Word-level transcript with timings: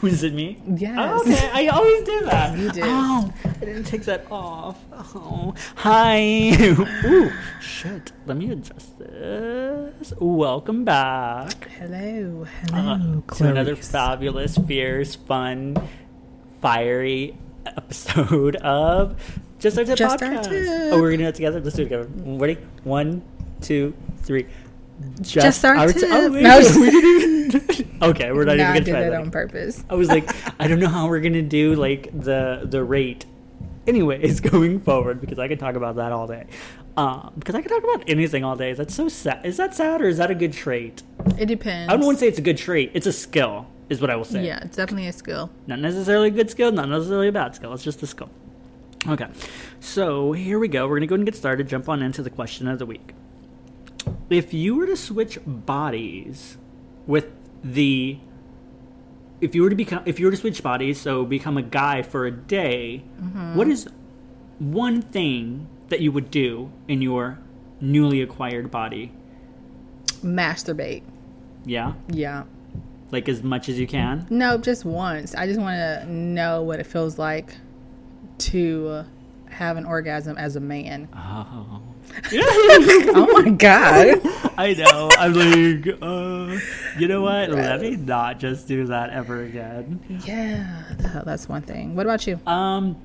Was 0.00 0.22
it 0.22 0.32
me? 0.32 0.62
Yes. 0.76 0.96
Oh, 0.96 1.20
okay, 1.20 1.50
I 1.52 1.66
always 1.68 2.04
do 2.04 2.20
that. 2.26 2.56
You 2.56 2.70
did. 2.70 2.84
Oh, 2.86 3.32
I 3.44 3.64
didn't 3.64 3.84
take 3.84 4.02
that 4.02 4.30
off. 4.30 4.78
Oh, 4.92 5.54
hi. 5.74 6.52
Ooh, 7.04 7.32
shit. 7.60 8.12
Let 8.24 8.36
me 8.36 8.52
adjust 8.52 8.96
this. 8.98 10.12
Welcome 10.20 10.84
back 10.84 11.68
Hello, 11.70 12.46
uh, 12.72 12.76
hello, 12.96 13.24
to 13.34 13.48
another 13.48 13.74
fabulous, 13.74 14.56
fierce, 14.58 15.16
fun, 15.16 15.76
fiery 16.62 17.36
episode 17.66 18.54
of 18.56 19.16
Just 19.58 19.78
Our 19.78 19.84
Tip 19.84 19.98
Just 19.98 20.22
Our 20.22 20.30
podcast. 20.30 20.44
Tip. 20.44 20.92
Oh, 20.92 21.00
we're 21.00 21.10
gonna 21.10 21.24
do 21.24 21.28
it 21.28 21.34
together. 21.34 21.60
Let's 21.60 21.74
do 21.74 21.82
it 21.82 21.86
together. 21.86 22.08
Ready? 22.24 22.58
One, 22.84 23.22
two, 23.60 23.94
three. 24.18 24.46
Just 25.20 25.64
Our 25.64 25.92
Ti- 25.92 26.00
Tip. 26.00 26.08
Oh, 26.12 26.30
wait, 26.32 26.42
No, 26.42 26.58
we 26.80 26.90
didn't 26.90 27.54
even- 27.54 27.98
okay, 28.02 28.32
we're 28.32 28.44
not 28.44 28.56
No, 28.56 28.62
even 28.64 28.66
gonna 28.74 28.80
did 28.80 28.90
try 28.90 29.00
that 29.02 29.14
on 29.14 29.30
purpose. 29.30 29.84
I 29.88 29.94
was 29.94 30.08
like, 30.08 30.28
I 30.60 30.68
don't 30.68 30.80
know 30.80 30.88
how 30.88 31.08
we're 31.08 31.20
gonna 31.20 31.42
do 31.42 31.74
like 31.74 32.10
the 32.18 32.62
the 32.64 32.82
rate. 32.84 33.24
Anyways, 33.86 34.40
going 34.40 34.80
forward 34.80 35.20
because 35.20 35.38
I 35.38 35.48
could 35.48 35.58
talk 35.58 35.74
about 35.74 35.96
that 35.96 36.12
all 36.12 36.26
day. 36.26 36.46
Um, 36.96 37.32
because 37.38 37.54
I 37.54 37.62
could 37.62 37.70
talk 37.70 37.84
about 37.84 38.04
anything 38.08 38.42
all 38.44 38.56
day. 38.56 38.72
That's 38.72 38.92
so 38.94 39.08
sad. 39.08 39.46
Is 39.46 39.56
that 39.56 39.74
sad 39.74 40.02
or 40.02 40.08
is 40.08 40.18
that 40.18 40.30
a 40.30 40.34
good 40.34 40.52
trait? 40.52 41.02
It 41.38 41.46
depends. 41.46 41.92
I 41.92 41.96
wouldn't 41.96 42.18
say 42.18 42.26
it's 42.26 42.38
a 42.40 42.42
good 42.42 42.58
trait. 42.58 42.90
It's 42.92 43.06
a 43.06 43.12
skill, 43.12 43.66
is 43.88 44.00
what 44.00 44.10
I 44.10 44.16
will 44.16 44.24
say. 44.24 44.44
Yeah, 44.44 44.58
it's 44.64 44.76
definitely 44.76 45.06
a 45.08 45.12
skill. 45.12 45.48
Not 45.68 45.78
necessarily 45.78 46.26
a 46.28 46.30
good 46.32 46.50
skill, 46.50 46.72
not 46.72 46.88
necessarily 46.88 47.28
a 47.28 47.32
bad 47.32 47.54
skill. 47.54 47.72
It's 47.72 47.84
just 47.84 48.02
a 48.02 48.06
skill. 48.06 48.30
Okay, 49.06 49.28
so 49.78 50.32
here 50.32 50.58
we 50.58 50.66
go. 50.66 50.88
We're 50.88 50.96
gonna 50.96 51.06
go 51.06 51.14
and 51.14 51.24
get 51.24 51.36
started. 51.36 51.68
Jump 51.68 51.88
on 51.88 52.02
into 52.02 52.20
the 52.22 52.30
question 52.30 52.66
of 52.66 52.80
the 52.80 52.86
week. 52.86 53.14
If 54.30 54.52
you 54.52 54.76
were 54.76 54.86
to 54.86 54.96
switch 54.96 55.38
bodies 55.46 56.56
with 57.06 57.26
the, 57.64 58.18
if 59.40 59.54
you 59.54 59.62
were 59.62 59.70
to 59.70 59.76
become, 59.76 60.02
if 60.04 60.18
you 60.20 60.26
were 60.26 60.32
to 60.32 60.36
switch 60.36 60.62
bodies, 60.62 61.00
so 61.00 61.24
become 61.24 61.56
a 61.56 61.62
guy 61.62 62.02
for 62.02 62.26
a 62.26 62.30
day, 62.30 63.04
mm-hmm. 63.20 63.56
what 63.56 63.68
is 63.68 63.88
one 64.58 65.02
thing 65.02 65.68
that 65.88 66.00
you 66.00 66.12
would 66.12 66.30
do 66.30 66.70
in 66.86 67.00
your 67.00 67.38
newly 67.80 68.20
acquired 68.20 68.70
body? 68.70 69.12
Masturbate. 70.22 71.02
Yeah, 71.64 71.94
Yeah. 72.08 72.44
like 73.10 73.28
as 73.28 73.42
much 73.42 73.68
as 73.68 73.78
you 73.78 73.86
can. 73.86 74.26
No, 74.30 74.58
just 74.58 74.84
once. 74.84 75.34
I 75.34 75.46
just 75.46 75.60
want 75.60 75.76
to 75.76 76.06
know 76.12 76.62
what 76.62 76.80
it 76.80 76.86
feels 76.86 77.18
like 77.18 77.56
to 78.38 79.04
have 79.48 79.76
an 79.76 79.84
orgasm 79.84 80.36
as 80.38 80.56
a 80.56 80.60
man. 80.60 81.08
Oh. 81.14 81.82
Oh 82.32 83.42
my 83.42 83.50
god. 83.50 84.20
I 84.58 84.74
know. 84.74 85.08
I'm 85.18 85.32
like, 85.34 85.98
uh, 86.02 86.58
you 86.98 87.08
know 87.08 87.22
what? 87.22 87.50
Let 87.50 87.80
me 87.80 87.96
not 87.96 88.38
just 88.38 88.66
do 88.68 88.86
that 88.86 89.10
ever 89.10 89.42
again. 89.42 90.00
Yeah, 90.24 90.84
th- 90.98 91.24
that's 91.24 91.48
one 91.48 91.62
thing. 91.62 91.94
What 91.94 92.06
about 92.06 92.26
you? 92.26 92.40
Um, 92.46 92.96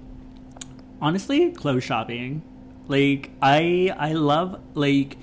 honestly, 1.02 1.52
clothes 1.52 1.84
shopping. 1.84 2.42
Like, 2.88 3.32
I 3.42 3.94
I 3.98 4.14
love 4.14 4.60
like, 4.74 5.18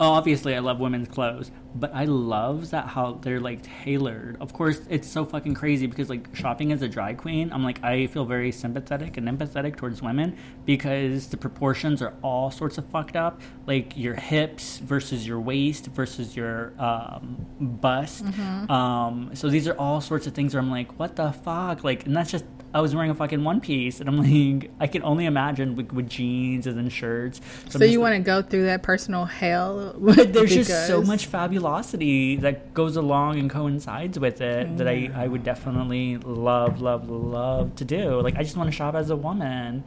obviously 0.00 0.54
I 0.54 0.60
love 0.60 0.78
women's 0.78 1.08
clothes, 1.08 1.50
but 1.78 1.94
I 1.94 2.04
love 2.04 2.70
that 2.70 2.86
how 2.86 3.14
they're 3.22 3.40
like 3.40 3.62
tailored. 3.62 4.36
Of 4.40 4.52
course, 4.52 4.80
it's 4.88 5.08
so 5.08 5.24
fucking 5.24 5.54
crazy 5.54 5.86
because 5.86 6.08
like 6.08 6.34
shopping 6.34 6.72
as 6.72 6.82
a 6.82 6.88
drag 6.88 7.18
queen, 7.18 7.52
I'm 7.52 7.62
like 7.64 7.82
I 7.84 8.06
feel 8.08 8.24
very 8.24 8.52
sympathetic 8.52 9.16
and 9.16 9.28
empathetic 9.28 9.76
towards 9.76 10.02
women 10.02 10.36
because 10.64 11.28
the 11.28 11.36
proportions 11.36 12.02
are 12.02 12.14
all 12.22 12.50
sorts 12.50 12.78
of 12.78 12.86
fucked 12.90 13.16
up. 13.16 13.40
Like 13.66 13.96
your 13.96 14.14
hips 14.14 14.78
versus 14.78 15.26
your 15.26 15.40
waist 15.40 15.86
versus 15.86 16.36
your 16.36 16.72
um, 16.78 17.46
bust. 17.60 18.24
Um, 18.70 19.30
so 19.34 19.48
these 19.48 19.68
are 19.68 19.74
all 19.78 20.00
sorts 20.00 20.26
of 20.26 20.34
things 20.34 20.54
where 20.54 20.62
I'm 20.62 20.70
like, 20.70 20.98
what 20.98 21.16
the 21.16 21.32
fuck? 21.32 21.84
Like, 21.84 22.06
and 22.06 22.16
that's 22.16 22.30
just 22.30 22.44
I 22.74 22.82
was 22.82 22.94
wearing 22.94 23.10
a 23.10 23.14
fucking 23.14 23.42
one 23.42 23.60
piece, 23.60 24.00
and 24.00 24.08
I'm 24.08 24.18
like, 24.18 24.70
I 24.80 24.86
can 24.86 25.02
only 25.02 25.24
imagine 25.24 25.74
with, 25.74 25.92
with 25.92 26.08
jeans 26.08 26.66
and 26.66 26.76
then 26.76 26.90
shirts. 26.90 27.40
So 27.70 27.82
you 27.82 28.00
want 28.00 28.14
to 28.14 28.20
go 28.20 28.42
through 28.42 28.66
that 28.66 28.82
personal 28.82 29.24
hell? 29.24 29.94
but 29.98 30.32
there's 30.32 30.54
just 30.54 30.86
so 30.86 31.02
much 31.02 31.26
fabulosity 31.26 32.36
that 32.36 32.74
goes 32.74 32.96
along 32.96 33.38
and 33.38 33.48
coincides 33.48 34.18
with 34.18 34.40
it 34.40 34.76
that 34.76 34.86
I, 34.86 35.10
I 35.14 35.28
would 35.28 35.44
definitely 35.44 36.18
love, 36.18 36.80
love, 36.80 37.08
love 37.08 37.74
to 37.76 37.84
do. 37.84 38.20
Like, 38.20 38.36
I 38.36 38.42
just 38.42 38.56
want 38.56 38.68
to 38.68 38.76
shop 38.76 38.94
as 38.94 39.10
a 39.10 39.16
woman. 39.16 39.82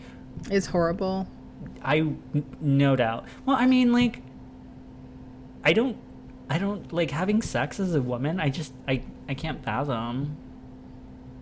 It's 0.49 0.65
horrible. 0.65 1.27
I 1.83 2.13
no 2.59 2.95
doubt. 2.95 3.25
Well, 3.45 3.55
I 3.55 3.67
mean, 3.67 3.93
like, 3.93 4.23
I 5.63 5.73
don't, 5.73 5.97
I 6.49 6.57
don't, 6.57 6.91
like, 6.91 7.11
having 7.11 7.43
sex 7.43 7.79
as 7.79 7.93
a 7.93 8.01
woman, 8.01 8.39
I 8.39 8.49
just, 8.49 8.73
I, 8.87 9.03
I 9.29 9.35
can't 9.35 9.63
fathom. 9.63 10.35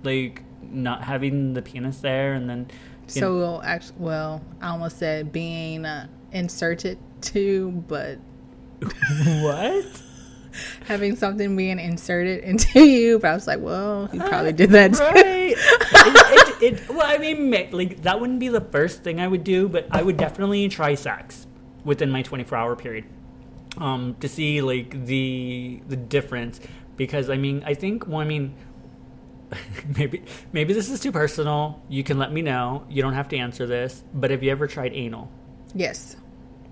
Like, 0.04 0.44
not 0.62 1.04
having 1.04 1.54
the 1.54 1.62
penis 1.62 2.00
there 2.00 2.34
and 2.34 2.50
then. 2.50 2.68
So 3.08 3.36
we'll 3.36 3.62
actually, 3.64 3.96
well, 3.98 4.42
I 4.62 4.70
almost 4.70 5.00
said 5.00 5.32
being 5.32 5.86
uh, 5.86 6.08
inserted 6.32 7.00
to, 7.22 7.72
but 7.88 8.20
what? 9.42 10.02
having 10.86 11.16
something 11.16 11.56
being 11.56 11.80
inserted 11.80 12.44
into 12.44 12.80
you. 12.86 13.20
But 13.20 13.30
I 13.30 13.34
was 13.34 13.48
like, 13.48 13.60
well, 13.60 14.10
you 14.12 14.20
probably 14.20 14.54
did 14.54 14.72
that. 14.72 14.98
Right. 15.00 15.56
it, 15.58 16.62
it, 16.62 16.80
it, 16.80 16.90
well, 16.90 17.06
I 17.06 17.18
mean, 17.18 17.52
like 17.72 18.02
that 18.04 18.20
wouldn't 18.20 18.40
be 18.40 18.50
the 18.50 18.62
first 18.62 19.04
thing 19.04 19.20
I 19.20 19.28
would 19.28 19.44
do, 19.44 19.68
but 19.68 19.88
I 19.92 20.02
would 20.02 20.18
definitely 20.18 20.68
try 20.70 20.96
sex 20.96 21.48
within 21.84 22.12
my 22.12 22.22
24 22.22 22.58
hour 22.58 22.76
period 22.76 23.06
um, 23.78 24.16
to 24.20 24.28
see 24.28 24.62
like 24.62 25.06
the 25.06 25.82
the 25.88 25.96
difference. 25.96 26.60
Because 26.98 27.30
I 27.30 27.38
mean, 27.38 27.64
I 27.66 27.74
think. 27.74 28.08
Well, 28.08 28.20
I 28.20 28.26
mean, 28.26 28.56
maybe 29.98 30.24
maybe 30.54 30.74
this 30.74 30.90
is 30.90 31.00
too 31.00 31.12
personal. 31.12 31.82
You 31.90 32.04
can 32.04 32.18
let 32.20 32.32
me 32.32 32.42
know. 32.42 32.86
You 32.90 33.02
don't 33.02 33.14
have 33.14 33.28
to 33.30 33.38
answer 33.38 33.66
this. 33.66 34.04
But 34.14 34.32
have 34.32 34.44
you 34.44 34.52
ever 34.52 34.68
tried 34.68 34.94
anal? 34.94 35.30
Yes, 35.74 36.16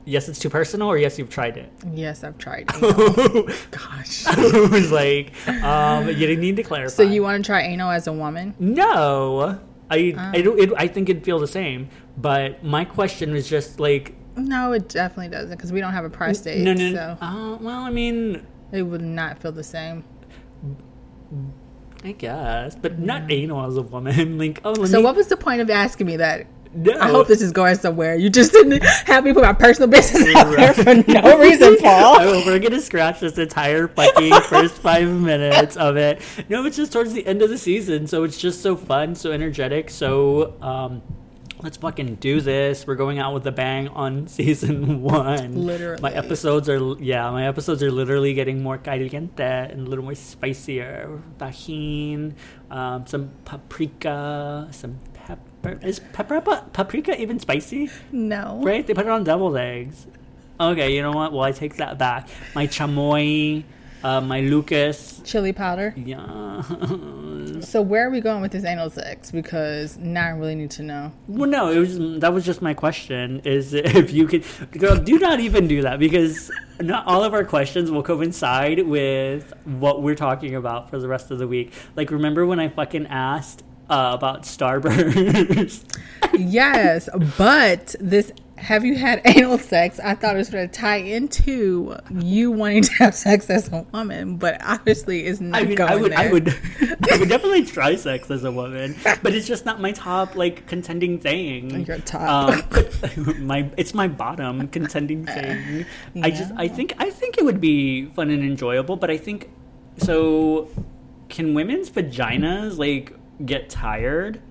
Yes, 0.05 0.29
it's 0.29 0.39
too 0.39 0.49
personal, 0.49 0.87
or 0.87 0.97
yes, 0.97 1.19
you've 1.19 1.29
tried 1.29 1.57
it. 1.57 1.69
yes, 1.91 2.23
I've 2.23 2.37
tried. 2.37 2.65
I 2.71 3.55
Gosh. 3.71 4.25
was 4.71 4.89
like, 4.89 5.33
um, 5.63 6.07
you 6.07 6.13
didn't 6.15 6.39
need 6.39 6.55
to 6.55 6.63
clarify. 6.63 6.95
So 6.95 7.03
you 7.03 7.21
want 7.23 7.43
to 7.43 7.45
try 7.45 7.63
anal 7.63 7.91
as 7.91 8.07
a 8.07 8.13
woman? 8.13 8.55
No, 8.57 9.59
I 9.91 10.13
Oh. 10.17 10.31
I 10.33 10.41
don't. 10.41 10.59
It, 10.59 10.71
I 10.77 10.87
think 10.87 11.09
it'd 11.09 11.25
feel 11.25 11.39
the 11.39 11.47
same. 11.47 11.89
But 12.17 12.63
my 12.63 12.85
question 12.85 13.33
was 13.33 13.49
just 13.49 13.79
like, 13.81 14.15
No, 14.37 14.71
it 14.71 14.87
definitely 14.87 15.27
doesn't 15.29 15.51
because 15.57 15.73
we 15.73 15.81
don't 15.81 15.93
have 15.93 16.05
a 16.05 16.09
prostate. 16.09 16.61
no, 16.61 16.73
no. 16.73 16.93
So 16.93 17.17
Uh, 17.21 17.57
well, 17.59 17.81
I 17.81 17.89
mean, 17.89 18.45
it 18.71 18.83
would 18.83 19.01
not 19.01 19.39
feel 19.39 19.51
the 19.51 19.63
same. 19.63 20.05
I 22.03 22.11
guess, 22.13 22.75
but 22.75 22.99
not 22.99 23.31
anal 23.31 23.65
as 23.65 23.77
a 23.77 23.81
woman. 23.81 24.37
Like, 24.37 24.61
oh, 24.63 24.85
So 24.85 24.97
me, 24.97 25.03
what 25.03 25.15
was 25.15 25.27
the 25.27 25.37
point 25.37 25.61
of 25.61 25.69
asking 25.69 26.07
me 26.07 26.17
that? 26.17 26.47
No, 26.73 26.97
I 26.99 27.07
hope 27.09 27.27
this 27.27 27.41
is 27.41 27.51
going 27.51 27.75
somewhere. 27.75 28.15
You 28.15 28.29
just 28.29 28.51
didn't 28.51 28.83
have 28.83 29.23
me 29.23 29.33
put 29.33 29.41
my 29.41 29.53
personal 29.53 29.89
business 29.89 30.27
out 30.35 30.55
there 30.55 30.73
for 30.73 30.93
no 31.11 31.39
reason, 31.39 31.77
Paul. 31.77 32.17
Oh, 32.19 32.43
we're 32.45 32.59
gonna 32.59 32.81
scratch 32.81 33.19
this 33.21 33.37
entire 33.37 33.87
fucking 33.87 34.33
first 34.41 34.75
five 34.75 35.09
minutes 35.09 35.75
of 35.77 35.97
it. 35.97 36.21
No, 36.49 36.65
it's 36.65 36.77
just 36.77 36.91
towards 36.93 37.13
the 37.13 37.25
end 37.25 37.41
of 37.41 37.49
the 37.49 37.57
season, 37.57 38.05
so 38.05 38.23
it's 38.23 38.37
just 38.37 38.61
so 38.61 38.75
fun, 38.75 39.15
so 39.15 39.31
energetic. 39.31 39.89
So, 39.89 40.53
um, 40.61 41.01
let's 41.61 41.77
fucking 41.77 42.15
do 42.15 42.41
this. 42.41 42.85
We're 42.85 42.95
going 42.95 43.19
out 43.19 43.33
with 43.33 43.45
a 43.47 43.51
bang 43.51 43.87
on 43.89 44.27
season 44.37 45.01
one. 45.01 45.65
Literally. 45.65 46.01
my 46.01 46.11
episodes 46.11 46.69
are 46.69 46.95
yeah, 46.99 47.29
my 47.31 47.47
episodes 47.47 47.83
are 47.83 47.91
literally 47.91 48.33
getting 48.33 48.61
more 48.61 48.77
caliente 48.77 49.71
and 49.71 49.87
a 49.87 49.89
little 49.89 50.03
more 50.03 50.15
spicier. 50.15 51.21
Tajin, 51.37 52.33
um, 52.71 53.05
some 53.07 53.31
paprika, 53.45 54.67
some 54.71 54.99
pepper. 55.13 55.79
Is 55.81 55.99
pepper 56.13 56.41
paprika 56.41 57.19
even 57.19 57.39
spicy? 57.39 57.89
No. 58.11 58.61
Right? 58.63 58.85
They 58.85 58.93
put 58.93 59.05
it 59.05 59.09
on 59.11 59.23
deviled 59.23 59.57
eggs. 59.57 60.07
Okay, 60.59 60.95
you 60.95 61.03
know 61.03 61.11
what? 61.11 61.33
Well, 61.33 61.43
I 61.43 61.51
take 61.51 61.75
that 61.75 61.99
back. 61.99 62.29
My 62.55 62.65
chamoy, 62.65 63.63
uh, 64.07 64.21
my 64.21 64.39
Lucas. 64.39 65.21
Chili 65.25 65.53
powder. 65.53 65.93
Yeah. 65.97 66.61
So 67.61 67.81
where 67.81 68.05
are 68.07 68.11
we 68.11 68.21
going 68.21 68.41
with 68.41 68.51
this 68.51 68.63
anal 68.63 68.89
sex? 68.89 69.31
Because 69.31 69.97
now 69.97 70.27
I 70.27 70.29
really 70.29 70.55
need 70.55 70.71
to 70.71 70.83
know. 70.83 71.11
well, 71.27 71.49
no, 71.49 71.71
it 71.71 71.79
was 71.79 71.97
that 72.19 72.31
was 72.33 72.45
just 72.45 72.61
my 72.61 72.73
question. 72.73 73.41
Is 73.43 73.73
if 73.73 74.13
you 74.13 74.27
could, 74.27 74.45
girl, 74.71 74.95
do 74.95 75.17
not 75.17 75.39
even 75.39 75.67
do 75.67 75.81
that 75.81 75.97
because 75.99 76.51
not 76.79 77.07
all 77.07 77.23
of 77.23 77.33
our 77.33 77.43
questions 77.43 77.89
will 77.89 78.03
coincide 78.03 78.85
with 78.85 79.53
what 79.65 80.03
we're 80.03 80.15
talking 80.15 80.55
about 80.55 80.89
for 80.89 80.99
the 80.99 81.07
rest 81.07 81.31
of 81.31 81.39
the 81.39 81.47
week. 81.47 81.73
Like, 81.95 82.11
remember 82.11 82.45
when 82.45 82.59
I 82.59 82.69
fucking 82.69 83.07
asked 83.07 83.63
uh, 83.89 84.11
about 84.13 84.43
Starburst? 84.43 85.97
Yes, 86.37 87.09
but 87.37 87.95
this 87.99 88.31
have 88.57 88.83
you 88.83 88.95
had 88.95 89.21
anal 89.25 89.57
sex? 89.57 89.99
I 89.99 90.15
thought 90.15 90.35
it 90.35 90.37
was 90.37 90.49
going 90.49 90.67
to 90.67 90.73
tie 90.73 90.97
into 90.97 91.95
you 92.11 92.51
wanting 92.51 92.83
to 92.83 92.93
have 92.95 93.15
sex 93.15 93.49
as 93.49 93.71
a 93.71 93.85
woman, 93.93 94.37
but 94.37 94.57
obviously 94.63 95.25
it's 95.25 95.39
not 95.39 95.61
I 95.61 95.65
mean, 95.65 95.75
going 95.75 95.91
I 95.91 95.95
would, 95.95 96.11
there. 96.11 96.19
I 96.19 96.31
would, 96.31 96.49
I 97.11 97.17
would 97.17 97.29
definitely 97.29 97.65
try 97.65 97.95
sex 97.95 98.29
as 98.29 98.43
a 98.43 98.51
woman, 98.51 98.95
but 99.21 99.33
it's 99.33 99.47
just 99.47 99.65
not 99.65 99.79
my 99.79 99.91
top 99.91 100.35
like 100.35 100.67
contending 100.67 101.19
thing. 101.19 101.85
Your 101.85 101.99
top. 101.99 102.67
Um, 102.71 103.45
my, 103.45 103.69
it's 103.77 103.93
my 103.93 104.07
bottom 104.07 104.67
contending 104.67 105.25
thing. 105.25 105.85
I 106.21 106.31
just, 106.31 106.51
I 106.55 106.67
think, 106.67 106.93
I 106.97 107.09
think 107.09 107.37
it 107.37 107.45
would 107.45 107.61
be 107.61 108.05
fun 108.07 108.29
and 108.29 108.43
enjoyable, 108.43 108.97
but 108.97 109.09
I 109.09 109.17
think 109.17 109.49
so. 109.97 110.69
can 111.29 111.53
women's 111.53 111.89
vaginas 111.89 112.77
like 112.77 113.13
get 113.45 113.69
tired 113.69 114.41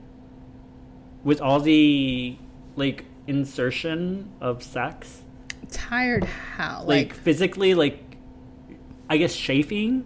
with 1.24 1.40
all 1.40 1.58
the 1.58 2.38
like 2.76 3.04
insertion 3.26 4.30
of 4.40 4.62
sex? 4.62 5.22
Tired 5.70 6.24
how? 6.24 6.84
Like, 6.84 7.08
Like, 7.08 7.14
physically, 7.14 7.74
like 7.74 8.02
I 9.08 9.16
guess 9.18 9.36
chafing. 9.36 10.04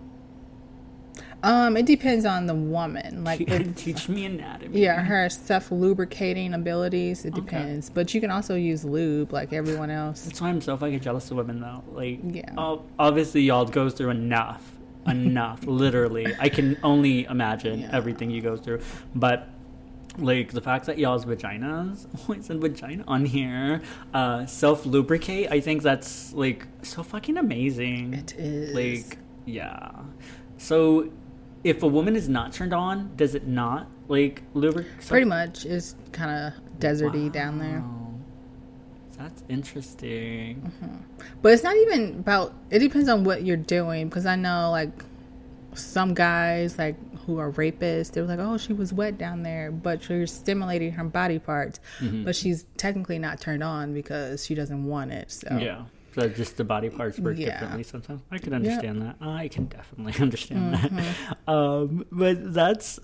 um, 1.43 1.77
it 1.77 1.87
depends 1.87 2.27
on 2.27 2.47
the 2.47 2.55
woman. 2.55 3.25
Like, 3.25 3.47
Teach 3.77 4.09
me 4.11 4.27
anatomy. 4.27 4.81
yeah, 4.81 5.01
her 5.03 5.29
self 5.31 5.71
lubricating 5.73 6.53
abilities. 6.55 7.25
It 7.25 7.35
depends, 7.35 7.89
but 7.89 8.13
you 8.15 8.21
can 8.21 8.31
also 8.31 8.55
use 8.57 8.85
lube 8.85 9.33
like 9.33 9.53
everyone 9.53 9.91
else. 9.91 10.23
That's 10.23 10.41
why 10.41 10.49
I'm 10.51 10.61
so 10.61 10.77
fucking 10.77 11.01
jealous 11.01 11.31
of 11.31 11.39
women, 11.39 11.61
though. 11.61 11.83
Like, 11.93 12.21
Yeah. 12.25 12.53
obviously, 12.99 13.41
y'all 13.43 13.65
go 13.65 13.89
through 13.89 14.11
enough, 14.11 14.63
enough. 15.07 15.63
literally, 15.67 16.27
I 16.39 16.51
can 16.51 16.77
only 16.83 17.25
imagine 17.25 17.81
Yeah. 17.81 17.91
everything 17.97 18.31
you 18.31 18.43
go 18.43 18.57
through. 18.59 18.81
But 19.15 19.49
like 20.21 20.53
the 20.53 20.61
fact 20.61 20.87
that 20.87 20.99
y'all's 20.99 21.25
vaginas, 21.25 22.07
oh, 22.29 22.33
it 22.33 22.45
said 22.45 22.61
vagina 22.61 23.05
on 23.07 23.25
here, 23.25 23.83
uh, 24.15 24.47
self 24.47 24.87
lubricate. 24.87 25.51
I 25.51 25.61
think 25.61 25.83
that's 25.83 26.33
like 26.33 26.67
so 26.83 27.03
fucking 27.03 27.37
amazing. 27.37 28.15
It 28.15 28.35
is. 28.37 28.75
Like, 28.75 29.19
yeah. 29.47 29.91
So, 30.59 31.11
if 31.65 31.83
a 31.83 31.87
woman 31.87 32.17
is 32.17 32.29
not 32.29 32.53
turned 32.53 32.75
on, 32.75 33.13
does 33.17 33.35
it 33.35 33.47
not 33.47 33.89
like 34.09 34.43
lubricate? 34.55 35.07
Pretty 35.07 35.27
much, 35.27 35.65
it's 35.65 35.97
kind 36.13 36.31
of 36.31 36.79
deserty 36.79 37.31
down 37.33 37.59
there. 37.59 37.83
That's 39.19 39.45
interesting. 39.49 40.73
But 41.43 41.53
it's 41.53 41.63
not 41.63 41.77
even 41.77 42.21
about. 42.21 42.55
It 42.71 42.79
depends 42.79 43.09
on 43.09 43.25
what 43.25 43.45
you're 43.45 43.57
doing 43.59 44.09
because 44.09 44.25
I 44.25 44.37
know 44.37 44.71
like 44.71 45.05
some 45.75 46.15
guys 46.15 46.79
like 46.79 46.97
who 47.31 47.39
are 47.39 47.53
rapists. 47.53 48.11
They're 48.13 48.25
like, 48.25 48.39
oh, 48.41 48.59
she 48.59 48.73
was 48.73 48.93
wet 48.93 49.17
down 49.19 49.43
there, 49.43 49.71
but 49.71 50.09
you're 50.09 50.27
stimulating 50.27 50.93
her 50.93 51.05
body 51.05 51.39
parts, 51.39 51.79
Mm-hmm. 52.01 52.25
but 52.25 52.35
she's 52.35 52.65
technically 52.77 53.19
not 53.19 53.41
turned 53.41 53.63
on 53.63 53.95
because 53.95 54.45
she 54.45 54.55
doesn't 54.55 54.85
want 54.85 55.13
it. 55.13 55.31
So 55.31 55.57
Yeah. 55.59 55.83
So 56.17 56.29
just 56.29 56.57
the 56.57 56.65
body 56.65 56.91
parts 56.91 57.21
work 57.21 57.39
Yeah. 57.39 57.53
differently 57.53 57.85
sometimes. 57.85 58.23
I 58.33 58.39
can 58.39 58.53
understand 58.53 59.01
that. 59.03 59.17
I 59.21 59.47
can 59.47 59.67
definitely 59.67 60.15
understand 60.21 60.75
Mm-hmm. 60.75 60.97
that. 60.97 61.53
Um, 61.53 62.05
but 62.11 62.53
that's 62.53 62.99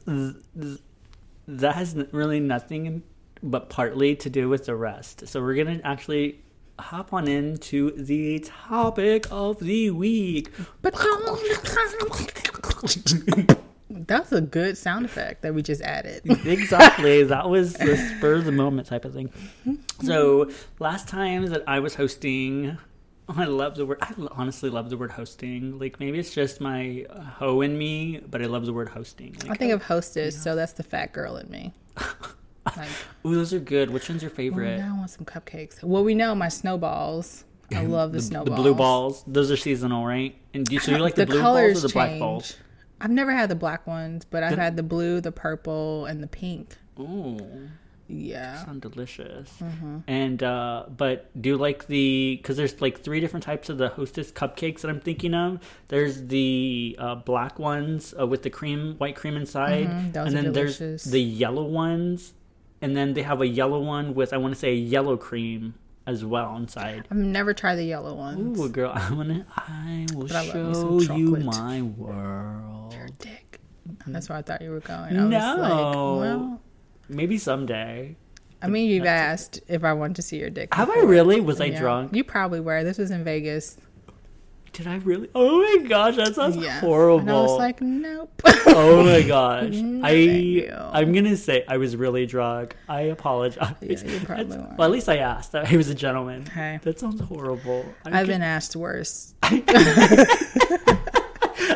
that 1.49 1.75
has 1.77 1.95
really 2.11 2.41
nothing 2.41 3.05
but 3.43 3.71
partly 3.71 4.17
to 4.17 4.29
do 4.29 4.49
with 4.49 4.67
the 4.67 4.75
rest. 4.75 5.29
So 5.29 5.41
we're 5.41 5.55
gonna 5.55 5.81
actually 5.85 6.41
hop 6.79 7.13
on 7.13 7.29
into 7.29 7.93
the 7.93 8.41
topic 8.41 9.27
of 9.31 9.61
the 9.61 9.91
week. 9.93 10.51
That's 13.89 14.33
a 14.33 14.41
good 14.41 14.77
sound 14.77 15.05
effect 15.05 15.43
that 15.43 15.55
we 15.55 15.63
just 15.63 15.81
added. 15.83 16.23
exactly. 16.47 17.23
That 17.23 17.49
was 17.49 17.75
the 17.75 17.97
spur 17.97 18.35
of 18.35 18.45
the 18.45 18.53
moment 18.53 18.89
type 18.89 19.05
of 19.05 19.15
thing. 19.15 19.31
So 20.03 20.51
last 20.79 21.07
time 21.09 21.47
that 21.47 21.63
I 21.69 21.79
was 21.81 21.95
hosting, 21.95 22.79
I 23.29 23.45
love 23.45 23.77
the 23.77 23.87
word. 23.87 23.99
I 24.03 24.13
honestly 24.33 24.71
love 24.71 24.91
the 24.91 24.97
word 24.97 25.13
hosting. 25.13 25.79
Like 25.79 26.01
maybe 26.01 26.19
it's 26.19 26.35
just 26.35 26.61
my 26.61 27.07
hoe 27.39 27.61
in 27.61 27.79
me, 27.79 28.19
but 28.29 28.43
I 28.43 28.47
love 28.47 28.67
the 28.67 28.73
word 28.73 28.89
hosting. 28.89 29.37
I 29.45 29.49
Like, 29.49 29.59
think 29.59 29.73
of 29.73 29.83
hostess, 29.85 30.41
so 30.43 30.57
that's 30.57 30.73
the 30.73 30.83
fat 30.83 31.13
girl 31.13 31.37
in 31.37 31.49
me. 31.51 31.73
Like, 32.77 32.89
ooh, 33.25 33.35
those 33.37 33.55
are 33.55 33.61
good. 33.61 33.91
Which 33.91 34.09
one's 34.09 34.23
your 34.23 34.31
favorite? 34.33 34.79
now 34.79 34.95
I 34.97 34.99
want 34.99 35.11
some 35.11 35.25
cupcakes. 35.25 35.85
Well, 35.85 36.03
we 36.03 36.17
know 36.17 36.35
my 36.35 36.49
snowballs. 36.49 37.45
I 37.73 37.85
love 37.85 38.11
the, 38.11 38.19
the, 38.19 38.25
snowballs. 38.25 38.57
the 38.57 38.63
blue 38.63 38.75
balls. 38.75 39.25
Those 39.27 39.53
are 39.53 39.57
seasonal, 39.57 40.05
right? 40.05 40.37
And 40.53 40.65
do 40.65 40.77
so 40.81 40.91
you 40.91 40.99
like 40.99 41.15
the, 41.15 41.27
blue 41.27 41.41
colors 41.41 41.75
balls 41.75 41.85
or 41.85 41.89
the 41.89 41.93
black 41.93 42.09
change. 42.11 42.21
balls? 42.21 42.57
I've 43.01 43.11
never 43.11 43.33
had 43.33 43.49
the 43.51 43.55
black 43.57 43.87
ones, 43.87 44.25
but 44.25 44.43
I've 44.43 44.59
had 44.59 44.77
the 44.77 44.83
blue, 44.83 45.21
the 45.21 45.33
purple, 45.33 46.07
and 46.07 46.23
the 46.23 46.27
pink. 46.27 46.77
Ooh. 46.99 47.69
Yeah. 48.09 48.65
sound 48.65 48.83
delicious. 48.83 49.53
Mm-hmm. 49.61 49.99
And 50.07 50.41
uh, 50.43 50.85
but 50.97 51.29
do 51.43 51.49
you 51.51 51.57
like 51.57 51.89
the 51.89 52.37
because 52.41 52.57
there's 52.57 52.81
like 52.81 53.01
three 53.01 53.19
different 53.19 53.43
types 53.43 53.69
of 53.69 53.79
the 53.79 53.89
Hostess 53.89 54.31
cupcakes 54.31 54.83
that 54.83 54.89
I'm 54.91 55.01
thinking 55.01 55.35
of. 55.35 55.59
There's 55.89 56.23
the 56.29 56.95
uh, 57.01 57.17
black 57.17 57.59
ones 57.59 58.15
uh, 58.19 58.27
with 58.27 58.45
the 58.45 58.51
cream, 58.51 58.95
white 58.99 59.17
cream 59.17 59.37
inside, 59.37 59.89
Mhm, 59.89 60.13
those 60.13 60.27
and 60.29 60.37
then 60.37 60.53
delicious. 60.53 60.79
there's 60.79 61.05
the 61.05 61.21
yellow 61.21 61.65
ones, 61.65 62.33
and 62.81 62.97
then 62.97 63.15
they 63.15 63.23
have 63.23 63.41
a 63.41 63.47
yellow 63.49 63.81
one 63.81 64.15
with 64.15 64.33
I 64.33 64.37
want 64.37 64.55
to 64.55 64.59
say 64.61 64.73
yellow 64.75 65.17
cream 65.17 65.75
as 66.07 66.25
well 66.25 66.57
inside. 66.57 67.09
I've 67.11 67.17
never 67.17 67.53
tried 67.55 67.75
the 67.75 67.85
yellow 67.85 68.15
ones. 68.15 68.57
Ooh, 68.61 68.69
girl, 68.69 68.93
I 68.95 69.13
wanna, 69.13 69.45
I 69.57 70.07
will 70.15 70.33
I 70.33 70.45
show 70.47 71.01
you 71.01 71.37
my 71.39 71.83
world. 71.83 72.76
That's 74.07 74.29
where 74.29 74.39
I 74.39 74.43
thought 74.43 74.63
you 74.63 74.71
were 74.71 74.81
going. 74.81 75.17
I 75.17 75.23
was 75.23 75.31
No. 75.31 75.57
like, 75.57 75.95
well, 76.21 76.61
Maybe 77.09 77.39
someday. 77.39 78.17
I 78.63 78.69
mean, 78.69 78.91
you've 78.91 79.07
asked 79.07 79.61
if 79.69 79.85
I 79.85 79.93
want 79.93 80.17
to 80.17 80.23
see 80.23 80.39
your 80.39 80.51
dick. 80.51 80.75
Have 80.75 80.91
I 80.91 81.01
really? 81.01 81.41
Was 81.41 81.61
I 81.61 81.69
drunk? 81.71 82.15
You 82.17 82.25
probably 82.25 82.59
were. 82.61 82.83
This 82.85 82.99
was 82.99 83.11
in 83.13 83.23
Vegas. 83.23 83.77
Did 84.73 84.87
I 84.89 84.97
really? 84.97 85.29
Oh 85.35 85.61
my 85.63 85.87
gosh, 85.89 86.17
that 86.17 86.35
sounds 86.35 86.57
Yeah. 86.57 86.81
horrible. 86.81 87.21
And 87.21 87.31
I 87.31 87.41
was 87.41 87.57
like, 87.59 87.81
nope. 87.81 88.43
oh 88.67 89.05
my 89.05 89.23
gosh. 89.23 89.71
No, 89.75 90.07
I 90.07 90.11
you. 90.11 90.75
I'm 90.77 91.13
gonna 91.15 91.37
say 91.37 91.65
I 91.69 91.77
was 91.79 91.97
really 91.97 92.27
drunk. 92.27 92.77
I 92.89 93.03
apologize. 93.03 93.75
Yeah, 93.81 94.03
you 94.05 94.21
probably 94.21 94.59
were. 94.59 94.75
Well, 94.77 94.87
at 94.87 94.91
least 94.91 95.09
I 95.09 95.19
asked. 95.19 95.55
He 95.67 95.77
was 95.79 95.89
a 95.89 95.95
gentleman. 95.95 96.45
Hey. 96.47 96.79
That 96.83 96.99
sounds 97.01 97.21
horrible. 97.23 97.87
I'm 98.05 98.13
I've 98.15 98.27
g- 98.27 98.33
been 98.33 98.43
asked 98.43 98.75
worse. 98.77 99.33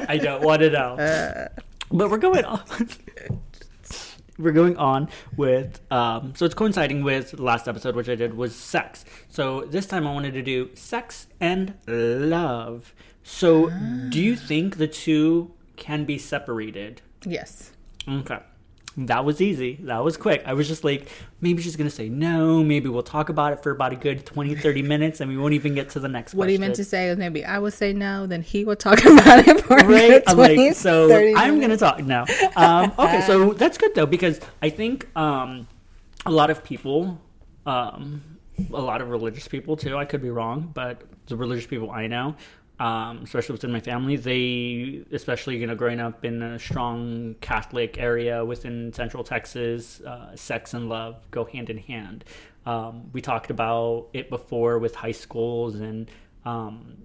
I 0.09 0.19
don't 0.23 0.43
want 0.43 0.61
to 0.63 0.71
know. 0.71 0.97
Uh. 1.01 1.49
But 1.91 2.11
we're 2.11 2.19
going 2.19 2.45
on. 2.45 2.63
we're 4.39 4.53
going 4.53 4.77
on 4.77 5.09
with. 5.37 5.81
Um, 5.93 6.35
so 6.35 6.45
it's 6.45 6.55
coinciding 6.55 7.05
with 7.05 7.33
the 7.33 7.43
last 7.43 7.69
episode, 7.69 7.95
which 7.95 8.09
I 8.09 8.15
did 8.15 8.35
was 8.35 8.55
sex. 8.55 9.05
So 9.29 9.63
this 9.63 9.87
time 9.87 10.07
I 10.07 10.13
wanted 10.13 10.35
to 10.35 10.43
do 10.43 10.71
sex 10.75 11.27
and 11.41 11.75
love. 11.87 12.95
So 13.23 13.71
do 14.09 14.21
you 14.21 14.35
think 14.37 14.79
the 14.79 14.89
two 14.89 15.53
can 15.77 16.05
be 16.05 16.19
separated? 16.19 17.03
Yes. 17.25 17.73
Okay. 18.09 18.39
That 18.97 19.25
was 19.25 19.41
easy. 19.41 19.79
That 19.83 20.03
was 20.03 20.17
quick. 20.17 20.43
I 20.45 20.53
was 20.55 20.67
just 20.67 20.83
like, 20.83 21.07
maybe 21.41 21.63
she's 21.63 21.77
going 21.77 21.89
to 21.89 21.95
say 21.95 22.09
no. 22.09 22.63
Maybe 22.63 22.89
we'll 22.89 23.05
talk 23.05 23.29
about 23.29 23.53
it 23.53 23.63
for 23.63 23.71
about 23.71 23.93
a 23.93 23.97
good 23.97 24.27
20, 24.27 24.57
30 24.57 24.83
minutes 24.83 25.21
and 25.21 25.31
we 25.31 25.37
won't 25.39 25.55
even 25.55 25.75
get 25.77 25.91
to 25.91 26.01
the 26.01 26.09
next 26.09 26.33
question. 26.33 26.39
What 26.39 26.49
he 26.49 26.57
question. 26.57 26.69
meant 26.69 26.75
to 26.77 26.85
say 26.85 27.09
was 27.09 27.17
maybe 27.17 27.45
I 27.45 27.59
would 27.59 27.73
say 27.73 27.93
no, 27.93 28.27
then 28.27 28.43
he 28.43 28.65
would 28.65 28.81
talk 28.81 28.99
about 29.05 29.47
it 29.47 29.61
for 29.61 29.77
a 29.77 29.87
Right? 29.87 30.25
good 30.25 30.35
20, 30.35 30.57
like, 30.57 30.77
so 30.77 31.09
30 31.09 31.35
I'm 31.37 31.59
going 31.59 31.71
to 31.71 31.77
talk 31.77 32.01
now. 32.03 32.25
Um, 32.57 32.93
okay, 32.99 33.21
so 33.23 33.53
that's 33.53 33.79
good 33.79 33.95
though, 33.95 34.07
because 34.07 34.41
I 34.61 34.71
think 34.71 35.07
um, 35.17 35.69
a 36.27 36.31
lot 36.33 36.51
of 36.51 36.65
people, 36.65 37.21
um, 37.67 38.23
a 38.73 38.81
lot 38.81 39.01
of 39.01 39.09
religious 39.09 39.47
people 39.47 39.77
too, 39.77 39.97
I 39.97 40.05
could 40.05 40.21
be 40.21 40.31
wrong, 40.31 40.71
but 40.75 41.03
the 41.27 41.37
religious 41.37 41.67
people 41.67 41.91
I 41.93 42.09
know, 42.09 42.35
um, 42.81 43.21
especially 43.23 43.53
within 43.53 43.71
my 43.71 43.81
family, 43.81 44.17
they, 44.17 45.05
especially 45.13 45.59
you 45.59 45.67
know, 45.67 45.75
growing 45.75 46.01
up 46.01 46.25
in 46.25 46.43
a 46.43 46.59
strong 46.59 47.37
Catholic 47.43 47.99
area 47.99 48.43
within 48.43 48.91
Central 48.95 49.23
Texas, 49.23 50.01
uh, 50.01 50.35
sex 50.35 50.73
and 50.73 50.89
love 50.89 51.17
go 51.31 51.45
hand 51.45 51.69
in 51.69 51.77
hand. 51.77 52.25
Um, 52.65 53.11
we 53.13 53.21
talked 53.21 53.51
about 53.51 54.09
it 54.15 54.31
before 54.31 54.79
with 54.79 54.95
high 54.95 55.13
schools 55.13 55.75
and 55.75 56.11
um, 56.47 56.97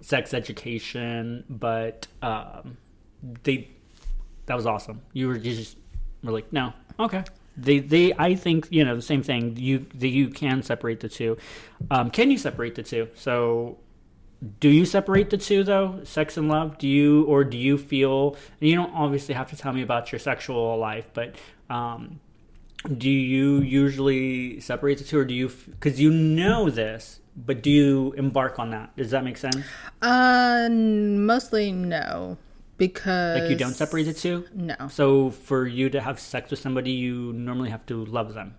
sex 0.00 0.32
education, 0.32 1.44
but 1.50 2.06
um, 2.22 2.78
they 3.42 3.68
that 4.46 4.54
was 4.54 4.64
awesome. 4.64 5.02
You 5.12 5.28
were 5.28 5.36
you 5.36 5.54
just 5.54 5.76
were 6.22 6.32
like, 6.32 6.50
no, 6.54 6.72
okay. 6.98 7.22
They 7.54 7.80
they 7.80 8.14
I 8.18 8.34
think 8.34 8.68
you 8.70 8.82
know 8.82 8.96
the 8.96 9.02
same 9.02 9.22
thing. 9.22 9.56
You 9.58 9.86
the, 9.94 10.08
you 10.08 10.28
can 10.28 10.62
separate 10.62 11.00
the 11.00 11.08
two. 11.10 11.36
Um, 11.90 12.10
can 12.10 12.30
you 12.30 12.38
separate 12.38 12.76
the 12.76 12.82
two? 12.82 13.08
So 13.14 13.78
do 14.60 14.68
you 14.68 14.84
separate 14.84 15.30
the 15.30 15.36
two 15.38 15.64
though? 15.64 16.00
Sex 16.04 16.36
and 16.36 16.48
love? 16.48 16.78
Do 16.78 16.86
you 16.86 17.24
or 17.24 17.44
do 17.44 17.56
you 17.56 17.76
feel 17.78 18.36
and 18.60 18.70
you 18.70 18.76
don't 18.76 18.94
obviously 18.94 19.34
have 19.34 19.50
to 19.50 19.56
tell 19.56 19.72
me 19.72 19.82
about 19.82 20.12
your 20.12 20.18
sexual 20.20 20.76
life 20.78 21.08
but 21.12 21.34
um, 21.70 22.20
do 22.96 23.10
you 23.10 23.60
usually 23.60 24.60
separate 24.60 24.98
the 24.98 25.04
two 25.04 25.18
or 25.18 25.24
do 25.24 25.34
you 25.34 25.48
because 25.70 26.00
you 26.00 26.10
know 26.10 26.70
this 26.70 27.20
but 27.36 27.62
do 27.62 27.70
you 27.70 28.12
embark 28.16 28.58
on 28.58 28.70
that? 28.70 28.96
Does 28.96 29.10
that 29.10 29.24
make 29.24 29.36
sense? 29.36 29.56
Uh, 30.02 30.68
mostly 30.70 31.70
no, 31.70 32.36
because 32.78 33.40
like 33.40 33.50
you 33.50 33.56
don't 33.56 33.74
separate 33.74 34.04
the 34.04 34.12
two? 34.14 34.44
No, 34.54 34.74
so 34.88 35.30
for 35.30 35.66
you 35.66 35.88
to 35.90 36.00
have 36.00 36.18
sex 36.18 36.50
with 36.50 36.58
somebody 36.60 36.90
you 36.90 37.32
normally 37.32 37.70
have 37.70 37.86
to 37.86 38.04
love 38.04 38.34
them? 38.34 38.54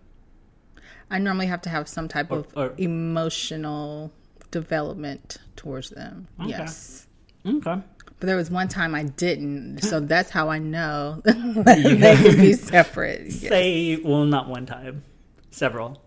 I 1.12 1.20
normally 1.20 1.48
have 1.48 1.62
to 1.64 1.70
have 1.70 1.88
some 1.90 2.08
type 2.08 2.32
Or- 2.32 2.40
of 2.40 2.48
or- 2.56 2.74
emotional 2.78 4.12
development 4.52 5.38
towards 5.56 5.90
them. 5.90 6.28
Okay. 6.40 6.50
Yes. 6.50 7.08
okay 7.46 7.82
But 8.20 8.26
there 8.28 8.36
was 8.36 8.50
one 8.52 8.68
time 8.68 8.96
I 8.96 9.04
didn't, 9.04 9.82
so 9.82 10.00
that's 10.00 10.30
how 10.30 10.50
I 10.50 10.60
know 10.60 11.22
they 11.26 12.16
can 12.16 12.38
be 12.38 12.54
separate. 12.76 13.28
Yes. 13.28 13.50
say 13.50 13.96
well 13.98 14.26
not 14.26 14.48
one 14.50 14.66
time 14.66 15.04
several 15.52 16.02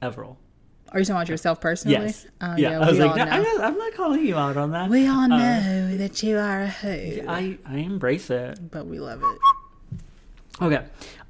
several 0.00 0.38
Are 0.90 0.98
you 0.98 1.04
talking 1.04 1.16
about 1.16 1.28
yourself 1.28 1.60
personally? 1.60 1.96
Yes. 2.06 2.26
Oh, 2.40 2.56
yeah. 2.56 2.80
I 2.80 2.86
was 2.88 2.98
we 2.98 3.04
like, 3.04 3.10
all 3.12 3.16
no, 3.16 3.24
know. 3.42 3.62
I'm, 3.62 3.78
not, 3.78 3.92
calling 3.94 4.26
you 4.26 4.36
out 4.36 4.56
on 4.56 4.72
that. 4.72 4.90
we 4.90 5.06
all 5.06 5.20
Uh, 5.20 5.26
know 5.28 5.96
that 5.96 6.22
you 6.22 6.36
are 6.38 6.62
a 6.62 6.68
hoe, 6.68 7.24
I, 7.28 7.56
I 7.66 7.76
embrace 7.78 8.28
it. 8.30 8.70
but 8.70 8.86
we 8.86 8.98
love 8.98 9.22
it. 9.22 9.38
Okay. 10.60 10.84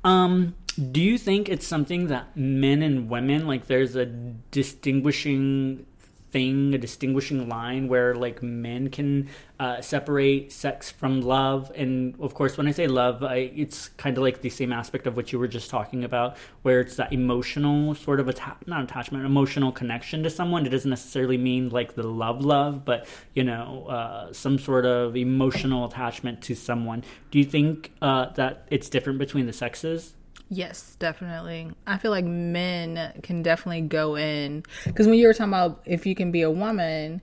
Um, 0.05 0.55
do 0.91 1.01
you 1.01 1.17
think 1.19 1.49
it's 1.49 1.67
something 1.67 2.07
that 2.09 2.37
men 2.37 2.83
and 2.83 3.09
women 3.09 3.47
like 3.47 3.67
there's 3.67 3.95
a 3.95 4.07
distinguishing 4.07 5.87
thing, 6.33 6.75
a 6.75 6.79
distinguishing 6.79 7.49
line 7.49 7.87
where 7.89 8.15
like 8.15 8.43
men 8.43 8.89
can 8.89 9.29
uh, 9.61 9.81
separate 9.81 10.51
sex 10.51 10.91
from 10.91 11.21
love, 11.21 11.71
and 11.77 12.15
of 12.19 12.35
course, 12.35 12.57
when 12.57 12.67
I 12.67 12.73
say 12.73 12.87
love, 12.89 13.23
I, 13.23 13.53
it's 13.55 13.89
kind 13.91 14.17
of 14.17 14.25
like 14.25 14.41
the 14.41 14.51
same 14.51 14.73
aspect 14.73 15.07
of 15.07 15.17
what 15.17 15.33
you 15.33 15.39
were 15.39 15.47
just 15.47 15.71
talking 15.71 16.03
about, 16.03 16.37
where 16.63 16.81
it's 16.81 16.97
that 16.97 17.13
emotional 17.13 17.95
sort 17.95 18.19
of 18.19 18.29
atta- 18.29 18.57
not 18.67 18.83
attachment, 18.83 19.25
emotional 19.25 19.71
connection 19.71 20.23
to 20.25 20.31
someone. 20.31 20.67
It 20.67 20.71
doesn't 20.71 20.91
necessarily 20.91 21.37
mean 21.37 21.69
like 21.69 21.95
the 21.95 22.03
love, 22.03 22.45
love, 22.45 22.85
but 22.85 23.07
you 23.35 23.45
know, 23.45 23.87
uh, 23.87 24.33
some 24.33 24.59
sort 24.59 24.85
of 24.85 25.17
emotional 25.17 25.85
attachment 25.85 26.43
to 26.43 26.55
someone. 26.57 27.05
Do 27.31 27.39
you 27.39 27.45
think 27.45 27.93
uh, 28.03 28.31
that 28.35 28.67
it's 28.71 28.89
different 28.89 29.19
between 29.19 29.47
the 29.47 29.53
sexes? 29.53 30.15
Yes, 30.53 30.97
definitely. 30.99 31.71
I 31.87 31.97
feel 31.97 32.11
like 32.11 32.27
men 32.27 33.21
can 33.23 33.43
definitely 33.43 33.81
go 33.81 34.17
in 34.19 34.65
because 34.85 35.07
when 35.07 35.17
you 35.17 35.27
were 35.27 35.33
talking 35.33 35.49
about 35.49 35.81
if 35.87 36.05
you 36.05 36.15
can 36.15 36.31
be 36.31 36.43
a 36.43 36.51
woman 36.51 37.23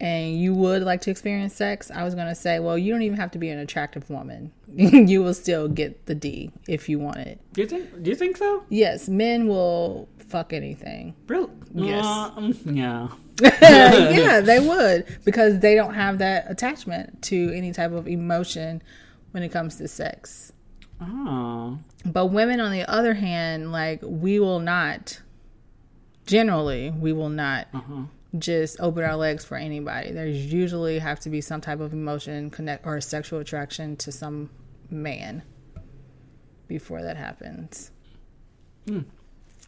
and 0.00 0.36
you 0.36 0.54
would 0.54 0.82
like 0.82 1.00
to 1.02 1.12
experience 1.12 1.54
sex, 1.54 1.92
I 1.92 2.02
was 2.02 2.16
gonna 2.16 2.34
say, 2.34 2.58
well, 2.58 2.76
you 2.76 2.92
don't 2.92 3.02
even 3.02 3.16
have 3.16 3.30
to 3.30 3.38
be 3.38 3.48
an 3.48 3.60
attractive 3.60 4.10
woman. 4.10 4.50
you 4.74 5.22
will 5.22 5.34
still 5.34 5.68
get 5.68 6.06
the 6.06 6.16
D 6.16 6.50
if 6.66 6.88
you 6.88 6.98
want 6.98 7.18
it. 7.18 7.38
Do 7.52 7.60
you 7.60 7.68
think? 7.68 8.02
Do 8.02 8.10
you 8.10 8.16
think 8.16 8.36
so? 8.38 8.64
Yes, 8.70 9.08
men 9.08 9.46
will 9.46 10.08
fuck 10.18 10.52
anything. 10.52 11.14
Really? 11.28 11.52
Yes. 11.74 12.04
Um, 12.04 12.58
yeah. 12.64 13.06
yeah, 13.40 14.40
they 14.40 14.58
would 14.58 15.06
because 15.24 15.60
they 15.60 15.76
don't 15.76 15.94
have 15.94 16.18
that 16.18 16.50
attachment 16.50 17.22
to 17.22 17.52
any 17.54 17.70
type 17.72 17.92
of 17.92 18.08
emotion 18.08 18.82
when 19.30 19.44
it 19.44 19.50
comes 19.50 19.76
to 19.76 19.86
sex. 19.86 20.52
Oh. 21.00 21.78
But 22.04 22.26
women, 22.26 22.60
on 22.60 22.72
the 22.72 22.88
other 22.90 23.14
hand, 23.14 23.72
like 23.72 24.00
we 24.02 24.38
will 24.38 24.60
not, 24.60 25.20
generally, 26.26 26.90
we 26.90 27.12
will 27.12 27.28
not 27.28 27.66
Uh-huh. 27.74 28.02
just 28.38 28.78
open 28.80 29.04
our 29.04 29.16
legs 29.16 29.44
for 29.44 29.56
anybody. 29.56 30.12
There's 30.12 30.52
usually 30.52 30.98
have 30.98 31.20
to 31.20 31.30
be 31.30 31.40
some 31.40 31.60
type 31.60 31.80
of 31.80 31.92
emotion 31.92 32.50
connect 32.50 32.86
or 32.86 33.00
sexual 33.00 33.40
attraction 33.40 33.96
to 33.96 34.12
some 34.12 34.50
man 34.90 35.42
before 36.68 37.02
that 37.02 37.16
happens. 37.16 37.90
Hmm. 38.86 39.00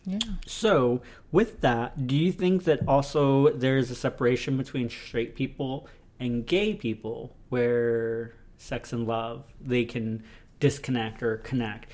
Yeah. 0.04 0.18
So, 0.46 1.02
with 1.32 1.60
that, 1.62 2.06
do 2.06 2.14
you 2.14 2.30
think 2.30 2.62
that 2.64 2.86
also 2.86 3.50
there's 3.50 3.90
a 3.90 3.94
separation 3.96 4.56
between 4.56 4.88
straight 4.88 5.34
people 5.34 5.88
and 6.20 6.46
gay 6.46 6.74
people 6.74 7.34
where 7.48 8.34
sex 8.56 8.92
and 8.92 9.06
love 9.06 9.44
they 9.60 9.84
can 9.84 10.22
disconnect 10.66 11.22
or 11.22 11.36
connect? 11.38 11.92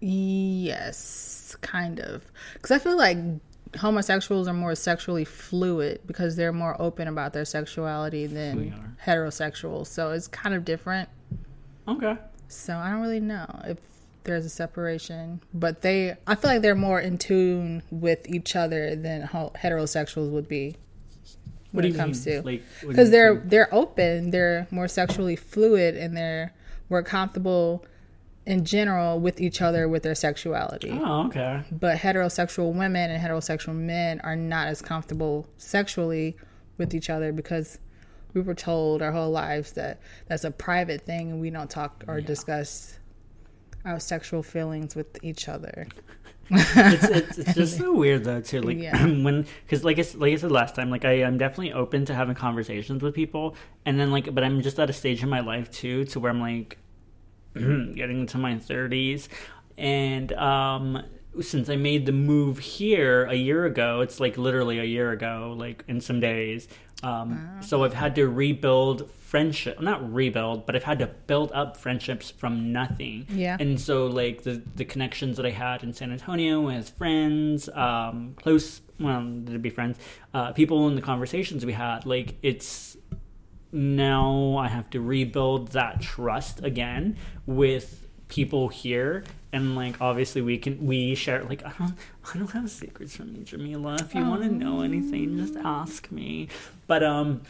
Yes, 0.00 1.56
kind 1.60 2.00
of. 2.00 2.24
Because 2.54 2.70
I 2.70 2.78
feel 2.78 2.96
like 2.96 3.16
homosexuals 3.76 4.46
are 4.48 4.52
more 4.52 4.74
sexually 4.74 5.24
fluid 5.24 6.00
because 6.06 6.36
they're 6.36 6.52
more 6.52 6.80
open 6.80 7.08
about 7.08 7.32
their 7.32 7.44
sexuality 7.44 8.26
than 8.26 8.96
heterosexuals. 9.04 9.86
So 9.86 10.10
it's 10.12 10.28
kind 10.28 10.54
of 10.54 10.64
different. 10.64 11.08
Okay. 11.88 12.16
So 12.48 12.76
I 12.76 12.90
don't 12.90 13.00
really 13.00 13.20
know 13.20 13.46
if 13.64 13.78
there's 14.24 14.44
a 14.44 14.50
separation, 14.50 15.40
but 15.54 15.82
they, 15.82 16.14
I 16.26 16.34
feel 16.34 16.50
like 16.50 16.62
they're 16.62 16.74
more 16.74 17.00
in 17.00 17.18
tune 17.18 17.82
with 17.90 18.28
each 18.28 18.54
other 18.54 18.94
than 18.94 19.26
heterosexuals 19.26 20.30
would 20.30 20.46
be 20.48 20.76
What 21.72 21.82
when 21.82 21.90
do 21.92 21.96
it 21.96 21.96
comes 21.96 22.24
mean? 22.26 22.42
to 22.42 22.46
Like, 22.46 22.62
because 22.86 23.10
they're 23.10 23.34
mean? 23.34 23.48
they're 23.48 23.74
open, 23.74 24.30
they're 24.30 24.68
more 24.70 24.86
sexually 24.86 25.34
fluid, 25.36 25.96
and 25.96 26.16
they're 26.16 26.52
more 26.92 27.02
comfortable 27.02 27.84
in 28.46 28.64
general 28.64 29.18
with 29.18 29.40
each 29.40 29.62
other 29.62 29.88
with 29.88 30.02
their 30.02 30.14
sexuality. 30.14 30.90
Oh, 30.92 31.26
okay. 31.26 31.62
But 31.72 31.98
heterosexual 31.98 32.72
women 32.74 33.10
and 33.10 33.22
heterosexual 33.22 33.74
men 33.74 34.20
are 34.20 34.36
not 34.36 34.68
as 34.68 34.82
comfortable 34.82 35.48
sexually 35.56 36.36
with 36.76 36.94
each 36.94 37.08
other 37.10 37.32
because 37.32 37.78
we 38.34 38.40
were 38.40 38.54
told 38.54 39.02
our 39.02 39.12
whole 39.12 39.30
lives 39.30 39.72
that 39.72 40.00
that's 40.26 40.44
a 40.44 40.50
private 40.50 41.02
thing 41.02 41.30
and 41.30 41.40
we 41.40 41.50
don't 41.50 41.70
talk 41.70 42.04
or 42.08 42.20
discuss 42.20 42.98
our 43.84 43.98
sexual 44.00 44.42
feelings 44.42 44.94
with 44.94 45.22
each 45.22 45.48
other. 45.48 45.86
it's, 46.50 47.04
it's, 47.04 47.38
it's 47.38 47.54
just 47.54 47.78
so 47.84 47.94
weird 47.94 48.24
though 48.24 48.40
too 48.40 48.60
like 48.60 48.78
Yeah. 48.78 49.06
when 49.22 49.46
because 49.64 49.84
like 49.84 49.98
I, 49.98 50.04
like 50.16 50.32
I 50.32 50.36
said 50.36 50.50
last 50.50 50.74
time 50.74 50.90
like 50.90 51.04
I, 51.04 51.22
i'm 51.22 51.38
definitely 51.38 51.72
open 51.72 52.04
to 52.06 52.14
having 52.14 52.34
conversations 52.34 53.00
with 53.02 53.14
people 53.14 53.54
and 53.86 53.98
then 53.98 54.10
like 54.10 54.34
but 54.34 54.42
i'm 54.42 54.60
just 54.60 54.78
at 54.80 54.90
a 54.90 54.92
stage 54.92 55.22
in 55.22 55.28
my 55.28 55.40
life 55.40 55.70
too 55.70 56.04
to 56.06 56.20
where 56.20 56.30
i'm 56.30 56.40
like 56.40 56.78
getting 57.94 58.20
into 58.20 58.38
my 58.38 58.54
30s 58.54 59.28
and 59.78 60.32
um 60.34 61.02
since 61.40 61.68
i 61.68 61.76
made 61.76 62.06
the 62.06 62.12
move 62.12 62.58
here 62.58 63.24
a 63.24 63.34
year 63.34 63.64
ago 63.64 64.00
it's 64.00 64.20
like 64.20 64.36
literally 64.36 64.78
a 64.78 64.84
year 64.84 65.12
ago 65.12 65.54
like 65.56 65.82
in 65.88 66.00
some 66.00 66.20
days 66.20 66.68
um 67.02 67.58
so 67.60 67.84
i've 67.84 67.94
had 67.94 68.14
to 68.14 68.28
rebuild 68.28 69.10
friendship 69.10 69.80
not 69.80 70.12
rebuild 70.12 70.66
but 70.66 70.76
i've 70.76 70.82
had 70.84 70.98
to 70.98 71.06
build 71.26 71.50
up 71.52 71.76
friendships 71.76 72.30
from 72.30 72.70
nothing. 72.72 73.26
Yeah. 73.30 73.56
and 73.58 73.80
so 73.80 74.06
like 74.06 74.42
the 74.42 74.62
the 74.76 74.84
connections 74.84 75.38
that 75.38 75.46
I 75.46 75.50
had 75.50 75.82
in 75.82 75.94
San 75.94 76.12
Antonio 76.12 76.60
with 76.60 76.90
friends, 76.90 77.68
um, 77.70 78.34
close 78.36 78.82
well 79.00 79.22
to 79.46 79.58
be 79.58 79.70
friends, 79.70 79.98
uh, 80.34 80.52
people 80.52 80.86
in 80.88 80.94
the 80.94 81.00
conversations 81.02 81.64
we 81.64 81.72
had, 81.72 82.04
like 82.04 82.36
it's 82.42 82.96
now 83.72 84.56
I 84.58 84.68
have 84.68 84.90
to 84.90 85.00
rebuild 85.00 85.68
that 85.68 86.00
trust 86.00 86.62
again 86.62 87.16
with 87.46 88.06
people 88.28 88.68
here 88.68 89.24
and 89.52 89.76
like 89.76 90.00
obviously 90.00 90.40
we 90.40 90.56
can 90.56 90.86
we 90.86 91.14
share 91.14 91.44
like 91.44 91.64
I 91.64 91.72
don't 91.78 91.94
I 92.34 92.38
don't 92.38 92.50
have 92.52 92.70
secrets 92.70 93.16
from 93.16 93.34
you, 93.34 93.42
Jamila. 93.42 93.96
If 94.00 94.14
you 94.14 94.24
want 94.24 94.42
to 94.42 94.48
know 94.48 94.80
anything, 94.80 95.36
just 95.38 95.56
ask 95.56 96.10
me. 96.10 96.48
But 96.86 97.02
um 97.02 97.42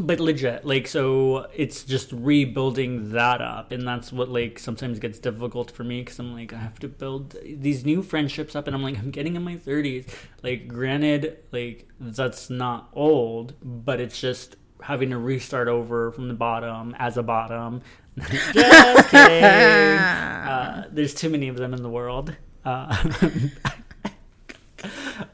but 0.00 0.18
legit 0.20 0.64
like 0.64 0.88
so 0.88 1.46
it's 1.54 1.84
just 1.84 2.10
rebuilding 2.12 3.12
that 3.12 3.42
up 3.42 3.72
and 3.72 3.86
that's 3.86 4.10
what 4.10 4.30
like 4.30 4.58
sometimes 4.58 4.98
gets 4.98 5.18
difficult 5.18 5.70
for 5.70 5.84
me 5.84 6.00
because 6.00 6.18
i'm 6.18 6.32
like 6.32 6.50
i 6.54 6.56
have 6.56 6.78
to 6.78 6.88
build 6.88 7.36
these 7.44 7.84
new 7.84 8.02
friendships 8.02 8.56
up 8.56 8.66
and 8.66 8.74
i'm 8.74 8.82
like 8.82 8.96
i'm 8.98 9.10
getting 9.10 9.36
in 9.36 9.42
my 9.42 9.54
30s 9.54 10.08
like 10.42 10.66
granted 10.66 11.36
like 11.52 11.86
that's 12.00 12.48
not 12.48 12.88
old 12.94 13.52
but 13.62 14.00
it's 14.00 14.18
just 14.18 14.56
having 14.82 15.10
to 15.10 15.18
restart 15.18 15.68
over 15.68 16.10
from 16.12 16.28
the 16.28 16.34
bottom 16.34 16.94
as 16.98 17.16
a 17.16 17.22
bottom 17.22 17.80
just 18.18 18.52
kidding 19.10 19.98
uh, 19.98 20.88
there's 20.90 21.14
too 21.14 21.30
many 21.30 21.48
of 21.48 21.56
them 21.56 21.72
in 21.72 21.82
the 21.82 21.90
world 21.90 22.34
uh, 22.64 23.10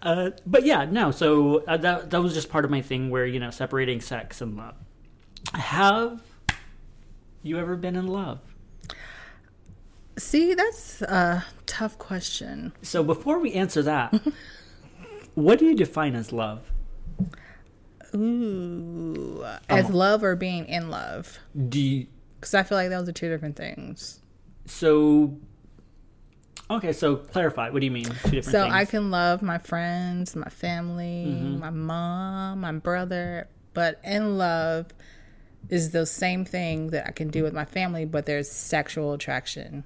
Uh, 0.03 0.31
but 0.47 0.65
yeah, 0.65 0.85
no. 0.85 1.11
So 1.11 1.65
uh, 1.67 1.77
that 1.79 2.11
that 2.11 2.23
was 2.23 2.35
just 2.35 2.49
part 2.49 2.65
of 2.65 2.71
my 2.71 2.83
thing 2.83 3.11
where 3.11 3.27
you 3.27 3.41
know 3.41 3.51
separating 3.51 4.01
sex 4.01 4.41
and 4.41 4.57
love. 4.57 4.75
Have 5.55 6.23
you 7.43 7.59
ever 7.59 7.77
been 7.77 7.97
in 7.97 8.07
love? 8.07 8.41
See, 10.19 10.55
that's 10.55 11.01
a 11.03 11.45
tough 11.67 11.97
question. 11.99 12.73
So 12.83 13.05
before 13.05 13.39
we 13.39 13.53
answer 13.53 13.83
that, 13.83 14.21
what 15.35 15.59
do 15.59 15.67
you 15.67 15.75
define 15.75 16.17
as 16.17 16.33
love? 16.33 16.73
Ooh, 18.15 19.45
as 19.69 19.91
love 19.91 20.23
or 20.25 20.37
being 20.37 20.67
in 20.67 20.91
love? 20.91 21.39
Do 21.69 22.07
Because 22.41 22.55
I 22.55 22.63
feel 22.63 22.79
like 22.79 22.91
those 22.91 23.09
are 23.09 23.13
two 23.13 23.29
different 23.29 23.57
things. 23.57 24.21
so? 24.67 25.37
Okay, 26.71 26.93
so 26.93 27.17
clarify. 27.17 27.71
What 27.71 27.81
do 27.81 27.87
you 27.87 27.91
mean? 27.91 28.05
Two 28.05 28.11
different 28.31 28.45
So 28.45 28.63
things. 28.65 28.75
I 28.75 28.85
can 28.85 29.11
love 29.11 29.41
my 29.41 29.57
friends, 29.57 30.37
my 30.37 30.51
family, 30.51 31.25
Mm-hmm. 31.27 31.59
my 31.61 31.71
mom, 31.71 32.61
my 32.61 32.73
brother, 32.73 33.49
but 33.73 33.99
in 34.05 34.37
love 34.37 34.87
is 35.71 35.91
the 35.93 36.05
same 36.05 36.45
thing 36.45 36.89
that 36.89 37.07
I 37.07 37.11
can 37.13 37.29
do 37.29 37.43
with 37.43 37.55
my 37.55 37.65
family, 37.65 38.05
but 38.05 38.27
there's 38.27 38.51
sexual 38.51 39.15
attraction. 39.15 39.85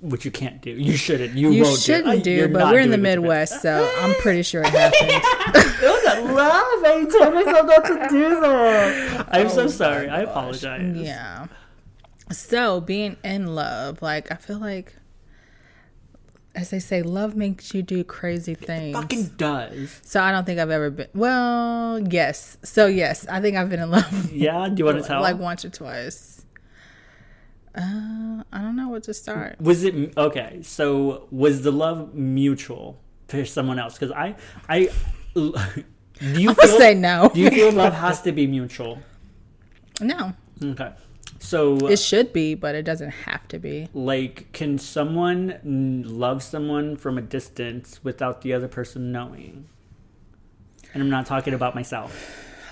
Which 0.00 0.24
you 0.24 0.30
can't 0.30 0.60
do. 0.60 0.70
You 0.70 0.96
shouldn't. 0.96 1.34
You, 1.34 1.50
You 1.50 1.62
won't 1.62 1.78
shouldn't 1.80 2.24
do. 2.24 2.30
do, 2.30 2.30
You're 2.32 2.48
but 2.48 2.72
we're 2.72 2.80
in 2.80 2.90
the. 2.90 2.98
Midwest, 2.98 3.62
so 3.62 3.90
I'm 4.00 4.14
pretty 4.16 4.42
sure 4.42 4.62
it 4.62 4.68
happens. 4.68 5.12
Look 5.82 6.04
at 6.06 6.24
love. 6.24 6.84
I 6.84 7.06
told 7.10 7.34
myself 7.34 7.66
not 7.66 7.84
to 7.86 8.08
do 8.10 8.40
that. 8.40 9.28
I'm 9.30 9.48
so 9.48 9.62
oh 9.62 9.66
sorry. 9.68 10.08
I 10.08 10.20
apologize. 10.22 10.96
yeah. 10.96 11.46
So 12.32 12.80
being 12.80 13.16
in 13.22 13.54
love, 13.54 14.00
like 14.02 14.30
I 14.32 14.36
feel 14.36 14.58
like, 14.58 14.94
as 16.54 16.70
they 16.70 16.78
say, 16.78 17.02
love 17.02 17.34
makes 17.36 17.74
you 17.74 17.82
do 17.82 18.02
crazy 18.04 18.54
things. 18.54 18.96
Fucking 18.96 19.24
does. 19.36 20.00
So 20.04 20.20
I 20.22 20.32
don't 20.32 20.44
think 20.44 20.58
I've 20.60 20.70
ever 20.70 20.90
been. 20.90 21.08
Well, 21.14 22.00
yes. 22.00 22.56
So 22.62 22.86
yes, 22.86 23.26
I 23.28 23.40
think 23.40 23.56
I've 23.56 23.68
been 23.70 23.80
in 23.80 23.90
love. 23.90 24.32
Yeah. 24.32 24.68
Do 24.68 24.74
you 24.78 24.84
want 24.84 24.98
to 25.02 25.04
tell? 25.08 25.20
like 25.20 25.38
once 25.38 25.64
or 25.64 25.70
twice. 25.70 26.43
Uh, 27.74 28.42
I 28.52 28.58
don't 28.60 28.76
know 28.76 28.88
what 28.88 29.02
to 29.04 29.14
start. 29.14 29.60
Was 29.60 29.82
it 29.84 30.16
okay? 30.16 30.60
So 30.62 31.26
was 31.30 31.62
the 31.62 31.72
love 31.72 32.14
mutual? 32.14 33.00
for 33.26 33.44
someone 33.46 33.78
else 33.78 33.98
because 33.98 34.12
I 34.12 34.36
I 34.68 34.90
do 35.34 35.54
you 36.20 36.48
I'm 36.50 36.54
gonna 36.54 36.68
say 36.78 36.92
no. 36.94 37.30
do 37.34 37.40
you 37.40 37.50
feel 37.50 37.72
love 37.72 37.94
has 38.06 38.20
to 38.22 38.32
be 38.32 38.46
mutual? 38.46 38.98
No, 40.00 40.34
Okay, 40.62 40.92
so 41.38 41.78
it 41.88 41.98
should 41.98 42.32
be, 42.34 42.54
but 42.54 42.74
it 42.74 42.82
doesn't 42.82 43.10
have 43.10 43.48
to 43.48 43.58
be. 43.58 43.88
like 43.94 44.52
can 44.52 44.78
someone 44.78 45.58
love 46.06 46.42
someone 46.42 46.96
from 46.96 47.16
a 47.16 47.22
distance 47.22 47.98
without 48.04 48.42
the 48.42 48.52
other 48.52 48.68
person 48.68 49.10
knowing? 49.10 49.66
And 50.92 51.02
I'm 51.02 51.10
not 51.10 51.24
talking 51.24 51.54
about 51.54 51.74
myself. 51.74 52.12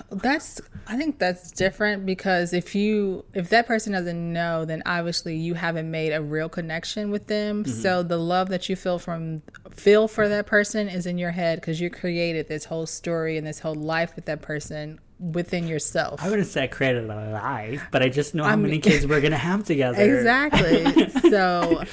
That's 0.09 0.61
I 0.87 0.97
think 0.97 1.19
that's 1.19 1.51
different 1.51 2.05
because 2.05 2.53
if 2.53 2.75
you 2.75 3.25
if 3.33 3.49
that 3.49 3.67
person 3.67 3.93
doesn't 3.93 4.33
know, 4.33 4.65
then 4.65 4.83
obviously 4.85 5.35
you 5.35 5.53
haven't 5.53 5.89
made 5.89 6.11
a 6.11 6.21
real 6.21 6.49
connection 6.49 7.11
with 7.11 7.27
them. 7.27 7.63
Mm-hmm. 7.63 7.81
So 7.81 8.03
the 8.03 8.17
love 8.17 8.49
that 8.49 8.69
you 8.69 8.75
feel 8.75 8.99
from 8.99 9.41
feel 9.71 10.07
for 10.07 10.27
that 10.27 10.45
person 10.45 10.87
is 10.87 11.05
in 11.05 11.17
your 11.17 11.31
head 11.31 11.59
because 11.59 11.81
you 11.81 11.89
created 11.89 12.47
this 12.47 12.65
whole 12.65 12.85
story 12.85 13.37
and 13.37 13.45
this 13.45 13.59
whole 13.59 13.75
life 13.75 14.15
with 14.15 14.25
that 14.25 14.41
person 14.41 14.99
within 15.19 15.67
yourself. 15.67 16.21
I 16.21 16.29
wouldn't 16.29 16.47
say 16.47 16.63
I 16.63 16.67
created 16.67 17.05
a 17.05 17.31
life, 17.31 17.87
but 17.91 18.03
I 18.03 18.09
just 18.09 18.35
know 18.35 18.43
how 18.43 18.51
I 18.51 18.55
many 18.55 18.79
kids 18.79 19.07
we're 19.07 19.21
gonna 19.21 19.37
have 19.37 19.63
together. 19.63 20.01
Exactly. 20.01 21.09
so 21.29 21.83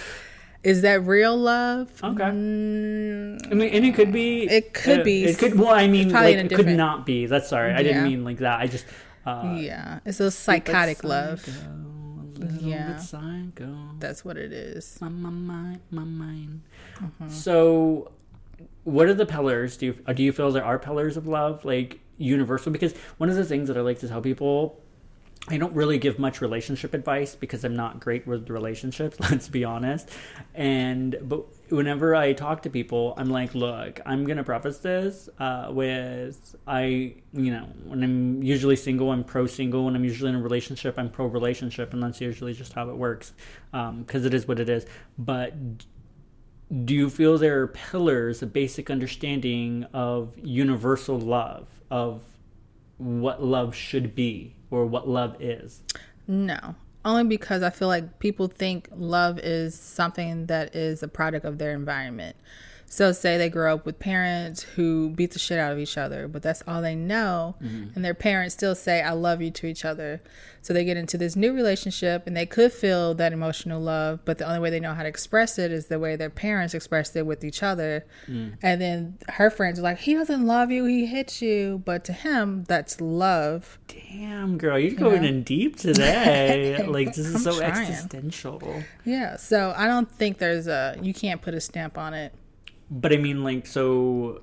is 0.62 0.83
that 0.83 1.07
real 1.07 1.37
love? 1.37 1.90
Okay. 2.02 2.23
Mm, 2.23 3.50
I 3.50 3.55
mean, 3.55 3.69
and 3.71 3.85
it 3.85 3.95
could 3.95 4.12
be. 4.12 4.49
It 4.49 4.75
could 4.75 5.00
uh, 5.00 5.05
be. 5.05 5.25
It 5.25 5.38
could. 5.38 5.59
Well, 5.59 5.71
I 5.71 5.87
mean, 5.87 6.11
like 6.11 6.37
it 6.37 6.55
could 6.55 6.69
not 6.69 7.07
be. 7.07 7.26
That's 7.26 7.49
sorry. 7.49 7.73
I 7.73 7.83
didn't 7.83 8.05
mean 8.05 8.25
like 8.25 8.38
that. 8.38 8.61
I 8.61 8.67
just. 8.67 8.85
Uh, 9.25 9.57
yeah. 9.59 10.00
It's 10.05 10.21
a 10.21 10.31
psychotic 10.31 11.05
love. 11.05 11.40
Psycho, 11.40 11.69
a 12.43 12.52
Yeah. 12.62 12.93
bit 12.93 13.00
psycho. 13.00 13.76
That's 13.99 14.25
what 14.25 14.37
it 14.37 14.52
is. 14.52 14.99
My, 15.00 15.09
my 15.09 15.31
mind, 15.31 15.81
my 15.90 16.05
mind. 16.05 16.62
Mm-hmm. 16.97 17.29
So, 17.29 18.12
what 18.85 19.09
are 19.09 19.14
the 19.14 19.26
pillars? 19.26 19.76
Do 19.76 19.87
you 19.87 19.99
uh, 20.07 20.12
do 20.12 20.23
you 20.23 20.33
feel 20.33 20.50
there 20.50 20.64
are 20.64 20.79
pillars 20.79 21.17
of 21.17 21.26
love, 21.26 21.64
like 21.64 22.00
universal? 22.19 22.73
Because 22.73 22.95
one 23.19 23.31
of 23.31 23.37
the 23.37 23.45
things 23.45 23.69
that 23.69 23.76
I 23.76 23.81
like 23.81 23.99
to 24.00 24.09
tell 24.09 24.21
people, 24.21 24.83
I 25.49 25.56
don't 25.56 25.75
really 25.75 25.99
give 25.99 26.18
much 26.18 26.42
relationship 26.42 26.92
advice 26.92 27.35
because 27.35 27.64
I'm 27.64 27.75
not 27.75 27.99
great 27.99 28.26
with 28.26 28.50
relationships. 28.50 29.18
Let's 29.30 29.49
be 29.49 29.64
honest. 29.64 30.11
And 30.54 31.16
but 31.23 31.47
whenever 31.70 32.14
I 32.14 32.35
talk 32.35 32.62
to 32.62 32.70
people, 32.70 33.14
I'm 33.16 33.30
like, 33.30 33.54
look, 33.54 34.00
I'm 34.04 34.26
gonna 34.26 34.44
preface 34.44 34.78
this 34.78 35.28
uh, 35.38 35.68
with 35.70 36.54
I, 36.66 37.14
you 37.32 37.52
know, 37.52 37.66
when 37.85 38.04
I'm 38.04 38.42
usually 38.42 38.76
single, 38.76 39.11
I'm 39.11 39.25
pro 39.25 39.47
single. 39.47 39.87
When 39.87 39.97
I'm 39.97 40.04
usually 40.04 40.28
in 40.28 40.37
a 40.37 40.42
relationship, 40.42 40.97
I'm 40.99 41.09
pro 41.11 41.26
relationship, 41.26 41.94
and 41.94 42.02
that's 42.02 42.20
usually 42.20 42.52
just 42.52 42.75
how 42.75 42.90
it 42.90 42.97
works 42.97 43.32
because 43.73 44.26
it 44.26 44.35
is 44.35 44.47
what 44.47 44.61
it 44.61 44.68
is. 44.68 44.85
But 45.18 45.54
do 46.85 46.94
you 46.94 47.09
feel 47.09 47.38
there 47.38 47.62
are 47.62 47.68
pillars, 47.68 48.42
a 48.42 48.47
basic 48.47 48.90
understanding 48.90 49.87
of 49.94 50.35
universal 50.37 51.18
love, 51.18 51.66
of 51.90 52.23
what 52.99 53.42
love 53.42 53.75
should 53.75 54.14
be 54.14 54.55
or 54.70 54.87
what 54.87 55.09
love 55.09 55.37
is? 55.40 55.83
No. 56.26 56.74
Only 57.04 57.24
because 57.24 57.62
I 57.62 57.70
feel 57.70 57.88
like 57.88 58.18
people 58.18 58.46
think 58.46 58.88
love 58.94 59.38
is 59.38 59.74
something 59.74 60.46
that 60.46 60.76
is 60.76 61.02
a 61.02 61.09
product 61.09 61.44
of 61.44 61.59
their 61.59 61.72
environment. 61.72 62.37
So, 62.92 63.12
say 63.12 63.38
they 63.38 63.48
grow 63.48 63.76
up 63.76 63.87
with 63.87 64.00
parents 64.00 64.62
who 64.62 65.11
beat 65.11 65.31
the 65.31 65.38
shit 65.38 65.61
out 65.61 65.70
of 65.70 65.79
each 65.79 65.96
other, 65.96 66.26
but 66.26 66.42
that's 66.42 66.61
all 66.66 66.83
they 66.83 66.96
know. 66.96 67.55
Mm-hmm. 67.62 67.90
And 67.94 68.05
their 68.05 68.14
parents 68.14 68.57
still 68.57 68.74
say, 68.74 69.00
I 69.00 69.12
love 69.12 69.40
you 69.40 69.53
to 69.53 69.68
each 69.68 69.85
other. 69.85 70.20
So, 70.61 70.74
they 70.74 70.85
get 70.85 70.96
into 70.96 71.16
this 71.16 71.37
new 71.37 71.53
relationship 71.53 72.26
and 72.26 72.37
they 72.37 72.46
could 72.46 72.72
feel 72.72 73.14
that 73.14 73.33
emotional 73.33 73.81
love, 73.81 74.24
but 74.24 74.38
the 74.38 74.44
only 74.44 74.59
way 74.59 74.70
they 74.70 74.81
know 74.81 74.92
how 74.92 75.05
to 75.05 75.09
express 75.09 75.57
it 75.57 75.70
is 75.70 75.87
the 75.87 76.00
way 76.00 76.16
their 76.16 76.31
parents 76.31 76.74
expressed 76.74 77.14
it 77.14 77.24
with 77.26 77.44
each 77.44 77.62
other. 77.62 78.05
Mm. 78.26 78.59
And 78.61 78.81
then 78.81 79.18
her 79.29 79.50
friends 79.50 79.79
are 79.79 79.83
like, 79.83 79.98
He 79.98 80.14
doesn't 80.14 80.44
love 80.44 80.72
you, 80.72 80.85
he 80.85 81.07
hits 81.07 81.40
you. 81.40 81.83
But 81.85 82.03
to 82.07 82.12
him, 82.12 82.64
that's 82.64 83.00
love. 83.00 83.79
Damn, 83.87 84.59
girl, 84.59 84.76
you're 84.81 84.98
going 84.98 85.22
in 85.22 85.44
deep 85.44 85.76
today. 85.76 86.85
like, 86.88 87.14
this 87.14 87.18
is 87.18 87.37
I'm 87.37 87.53
so 87.53 87.59
trying. 87.61 87.70
existential. 87.70 88.83
Yeah. 89.05 89.37
So, 89.37 89.74
I 89.76 89.87
don't 89.87 90.11
think 90.11 90.38
there's 90.38 90.66
a, 90.66 90.98
you 91.00 91.14
can't 91.14 91.40
put 91.40 91.55
a 91.55 91.61
stamp 91.61 91.96
on 91.96 92.14
it. 92.14 92.35
But 92.90 93.12
I 93.12 93.16
mean, 93.18 93.44
like, 93.44 93.66
so, 93.66 94.42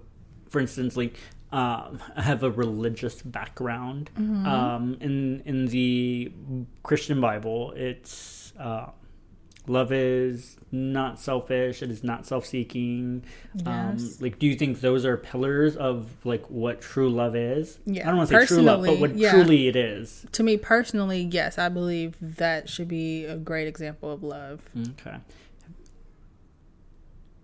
for 0.50 0.60
instance, 0.60 0.96
like, 0.96 1.18
um, 1.52 2.00
I 2.16 2.22
have 2.22 2.44
a 2.44 2.52
religious 2.52 3.22
background. 3.22 4.10
Um, 4.18 4.98
in 5.02 5.42
in 5.46 5.66
the 5.68 6.32
Christian 6.84 7.20
Bible, 7.22 7.74
it's 7.76 8.54
uh, 8.60 8.92
love 9.68 9.92
is 9.92 10.58
not 10.72 11.20
selfish. 11.20 11.82
It 11.82 11.92
is 11.92 12.04
not 12.04 12.26
self-seeking. 12.26 13.24
Um, 13.66 13.96
Yes. 13.98 14.22
like, 14.22 14.40
do 14.40 14.48
you 14.48 14.56
think 14.56 14.80
those 14.82 15.06
are 15.06 15.18
pillars 15.18 15.76
of 15.76 16.10
like 16.26 16.46
what 16.50 16.82
true 16.82 17.10
love 17.10 17.36
is? 17.36 17.80
Yeah. 17.86 18.04
I 18.04 18.08
don't 18.08 18.18
want 18.18 18.30
to 18.30 18.40
say 18.42 18.46
true 18.46 18.62
love, 18.64 18.84
but 18.86 19.00
what 19.00 19.16
yeah. 19.16 19.32
truly 19.32 19.68
it 19.68 19.76
is. 19.76 20.26
To 20.34 20.44
me 20.44 20.58
personally, 20.58 21.22
yes, 21.32 21.58
I 21.58 21.70
believe 21.70 22.16
that 22.22 22.70
should 22.70 22.88
be 22.88 23.26
a 23.26 23.36
great 23.38 23.68
example 23.68 24.12
of 24.12 24.24
love. 24.24 24.62
Okay. 25.02 25.18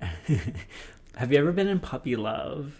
Have 1.18 1.32
you 1.32 1.38
ever 1.40 1.52
been 1.52 1.68
in 1.68 1.80
puppy 1.80 2.16
love? 2.16 2.80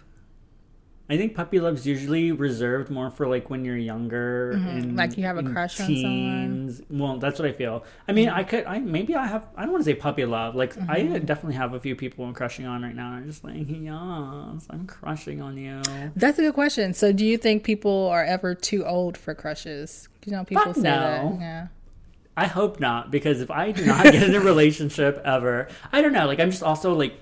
I 1.08 1.18
think 1.18 1.34
puppy 1.34 1.60
love's 1.60 1.86
usually 1.86 2.32
reserved 2.32 2.90
more 2.90 3.10
for 3.10 3.28
like 3.28 3.50
when 3.50 3.62
you're 3.62 3.76
younger 3.76 4.52
and 4.52 4.64
Mm-hmm. 4.84 4.96
Like 4.96 5.18
you 5.18 5.24
have 5.24 5.36
a 5.36 5.42
crush 5.42 5.78
on 5.78 5.86
someone? 5.94 6.86
Well, 6.88 7.18
that's 7.18 7.38
what 7.38 7.46
I 7.46 7.52
feel. 7.52 7.84
I 8.08 8.12
mean, 8.12 8.30
I 8.30 8.42
could, 8.42 8.64
I 8.64 8.78
maybe 8.78 9.14
I 9.14 9.26
have. 9.26 9.46
I 9.54 9.64
don't 9.64 9.72
want 9.72 9.84
to 9.84 9.90
say 9.90 9.94
puppy 9.94 10.24
love. 10.24 10.54
Like 10.54 10.76
I 10.88 11.00
Mm-hmm. 11.00 11.26
definitely 11.26 11.56
have 11.56 11.74
a 11.74 11.80
few 11.80 11.94
people 11.94 12.24
I'm 12.24 12.32
crushing 12.32 12.64
on 12.64 12.82
right 12.82 12.94
now. 12.94 13.08
And 13.08 13.16
I'm 13.16 13.26
just 13.26 13.44
like, 13.44 13.54
yes, 13.68 14.66
I'm 14.70 14.86
crushing 14.86 15.42
on 15.42 15.58
you. 15.58 15.82
That's 16.16 16.38
a 16.38 16.42
good 16.42 16.54
question. 16.54 16.94
So, 16.94 17.12
do 17.12 17.26
you 17.26 17.36
think 17.36 17.64
people 17.64 18.08
are 18.08 18.24
ever 18.24 18.54
too 18.54 18.86
old 18.86 19.18
for 19.18 19.34
crushes? 19.34 20.08
You 20.24 20.32
know, 20.32 20.44
people 20.44 20.64
Fuck 20.64 20.76
say 20.76 20.80
no. 20.82 20.90
that. 21.38 21.40
Yeah. 21.40 21.66
I 22.36 22.46
hope 22.46 22.80
not, 22.80 23.10
because 23.12 23.40
if 23.42 23.50
I 23.50 23.70
do 23.72 23.84
not 23.84 24.04
get 24.04 24.22
in 24.22 24.34
a 24.34 24.40
relationship 24.52 25.20
ever, 25.24 25.68
I 25.92 26.00
don't 26.00 26.12
know. 26.14 26.26
Like, 26.26 26.40
I'm 26.40 26.50
just 26.50 26.62
also 26.64 26.94
like 26.94 27.14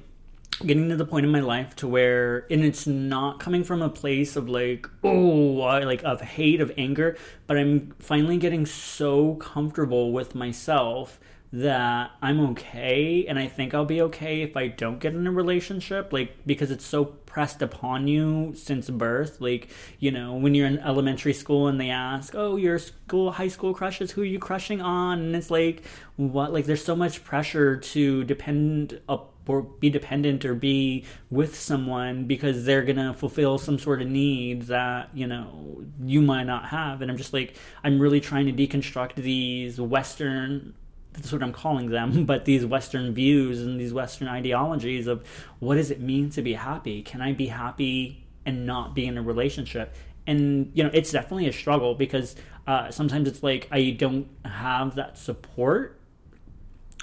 getting 0.60 0.88
to 0.88 0.96
the 0.96 1.04
point 1.04 1.26
in 1.26 1.32
my 1.32 1.40
life 1.40 1.74
to 1.76 1.88
where, 1.88 2.46
and 2.50 2.64
it's 2.64 2.86
not 2.86 3.40
coming 3.40 3.64
from 3.64 3.82
a 3.82 3.88
place 3.88 4.36
of 4.36 4.48
like, 4.48 4.86
oh, 5.02 5.60
I, 5.62 5.80
like 5.80 6.02
of 6.04 6.20
hate, 6.20 6.60
of 6.60 6.72
anger, 6.76 7.16
but 7.46 7.56
I'm 7.56 7.94
finally 7.98 8.38
getting 8.38 8.66
so 8.66 9.34
comfortable 9.36 10.12
with 10.12 10.34
myself 10.34 11.18
that 11.52 12.12
I'm 12.22 12.40
okay 12.52 13.26
and 13.28 13.38
I 13.38 13.46
think 13.46 13.74
I'll 13.74 13.84
be 13.84 14.00
okay 14.02 14.40
if 14.40 14.56
I 14.56 14.68
don't 14.68 14.98
get 14.98 15.14
in 15.14 15.26
a 15.26 15.30
relationship 15.30 16.10
like 16.10 16.34
because 16.46 16.70
it's 16.70 16.86
so 16.86 17.04
pressed 17.04 17.60
upon 17.60 18.08
you 18.08 18.54
since 18.56 18.88
birth. 18.88 19.38
Like 19.38 19.68
you 19.98 20.10
know 20.10 20.34
when 20.34 20.54
you're 20.54 20.66
in 20.66 20.78
elementary 20.78 21.34
school 21.34 21.68
and 21.68 21.78
they 21.78 21.90
ask 21.90 22.34
oh 22.34 22.56
your 22.56 22.78
school 22.78 23.32
high 23.32 23.48
school 23.48 23.74
crushes 23.74 24.12
who 24.12 24.22
are 24.22 24.26
you 24.26 24.38
crushing 24.38 24.80
on? 24.80 25.18
And 25.18 25.36
it's 25.36 25.50
like 25.50 25.82
what? 26.16 26.54
Like 26.54 26.64
there's 26.64 26.84
so 26.84 26.96
much 26.96 27.22
pressure 27.22 27.76
to 27.76 28.24
depend 28.24 28.98
up 29.06 29.31
be 29.80 29.90
dependent 29.90 30.44
or 30.44 30.54
be 30.54 31.04
with 31.30 31.58
someone 31.58 32.24
because 32.24 32.64
they're 32.64 32.84
gonna 32.84 33.12
fulfill 33.14 33.58
some 33.58 33.78
sort 33.78 34.00
of 34.00 34.08
need 34.08 34.62
that 34.62 35.08
you 35.14 35.26
know 35.26 35.82
you 36.04 36.22
might 36.22 36.44
not 36.44 36.66
have 36.66 37.02
and 37.02 37.10
i'm 37.10 37.16
just 37.16 37.32
like 37.32 37.56
i'm 37.82 37.98
really 37.98 38.20
trying 38.20 38.46
to 38.46 38.52
deconstruct 38.52 39.14
these 39.14 39.80
western 39.80 40.74
that's 41.12 41.32
what 41.32 41.42
I'm 41.42 41.52
calling 41.52 41.90
them, 41.90 42.24
but 42.26 42.44
these 42.44 42.64
Western 42.64 43.12
views 43.12 43.60
and 43.60 43.78
these 43.78 43.92
Western 43.92 44.28
ideologies 44.28 45.06
of 45.06 45.26
what 45.58 45.76
does 45.76 45.90
it 45.90 46.00
mean 46.00 46.30
to 46.30 46.42
be 46.42 46.54
happy? 46.54 47.02
Can 47.02 47.20
I 47.20 47.32
be 47.32 47.46
happy 47.46 48.24
and 48.46 48.66
not 48.66 48.94
be 48.94 49.06
in 49.06 49.18
a 49.18 49.22
relationship? 49.22 49.94
And, 50.26 50.70
you 50.74 50.84
know, 50.84 50.90
it's 50.92 51.10
definitely 51.10 51.48
a 51.48 51.52
struggle 51.52 51.94
because 51.94 52.36
uh, 52.66 52.90
sometimes 52.90 53.28
it's 53.28 53.42
like 53.42 53.68
I 53.70 53.90
don't 53.90 54.28
have 54.44 54.94
that 54.94 55.18
support 55.18 55.98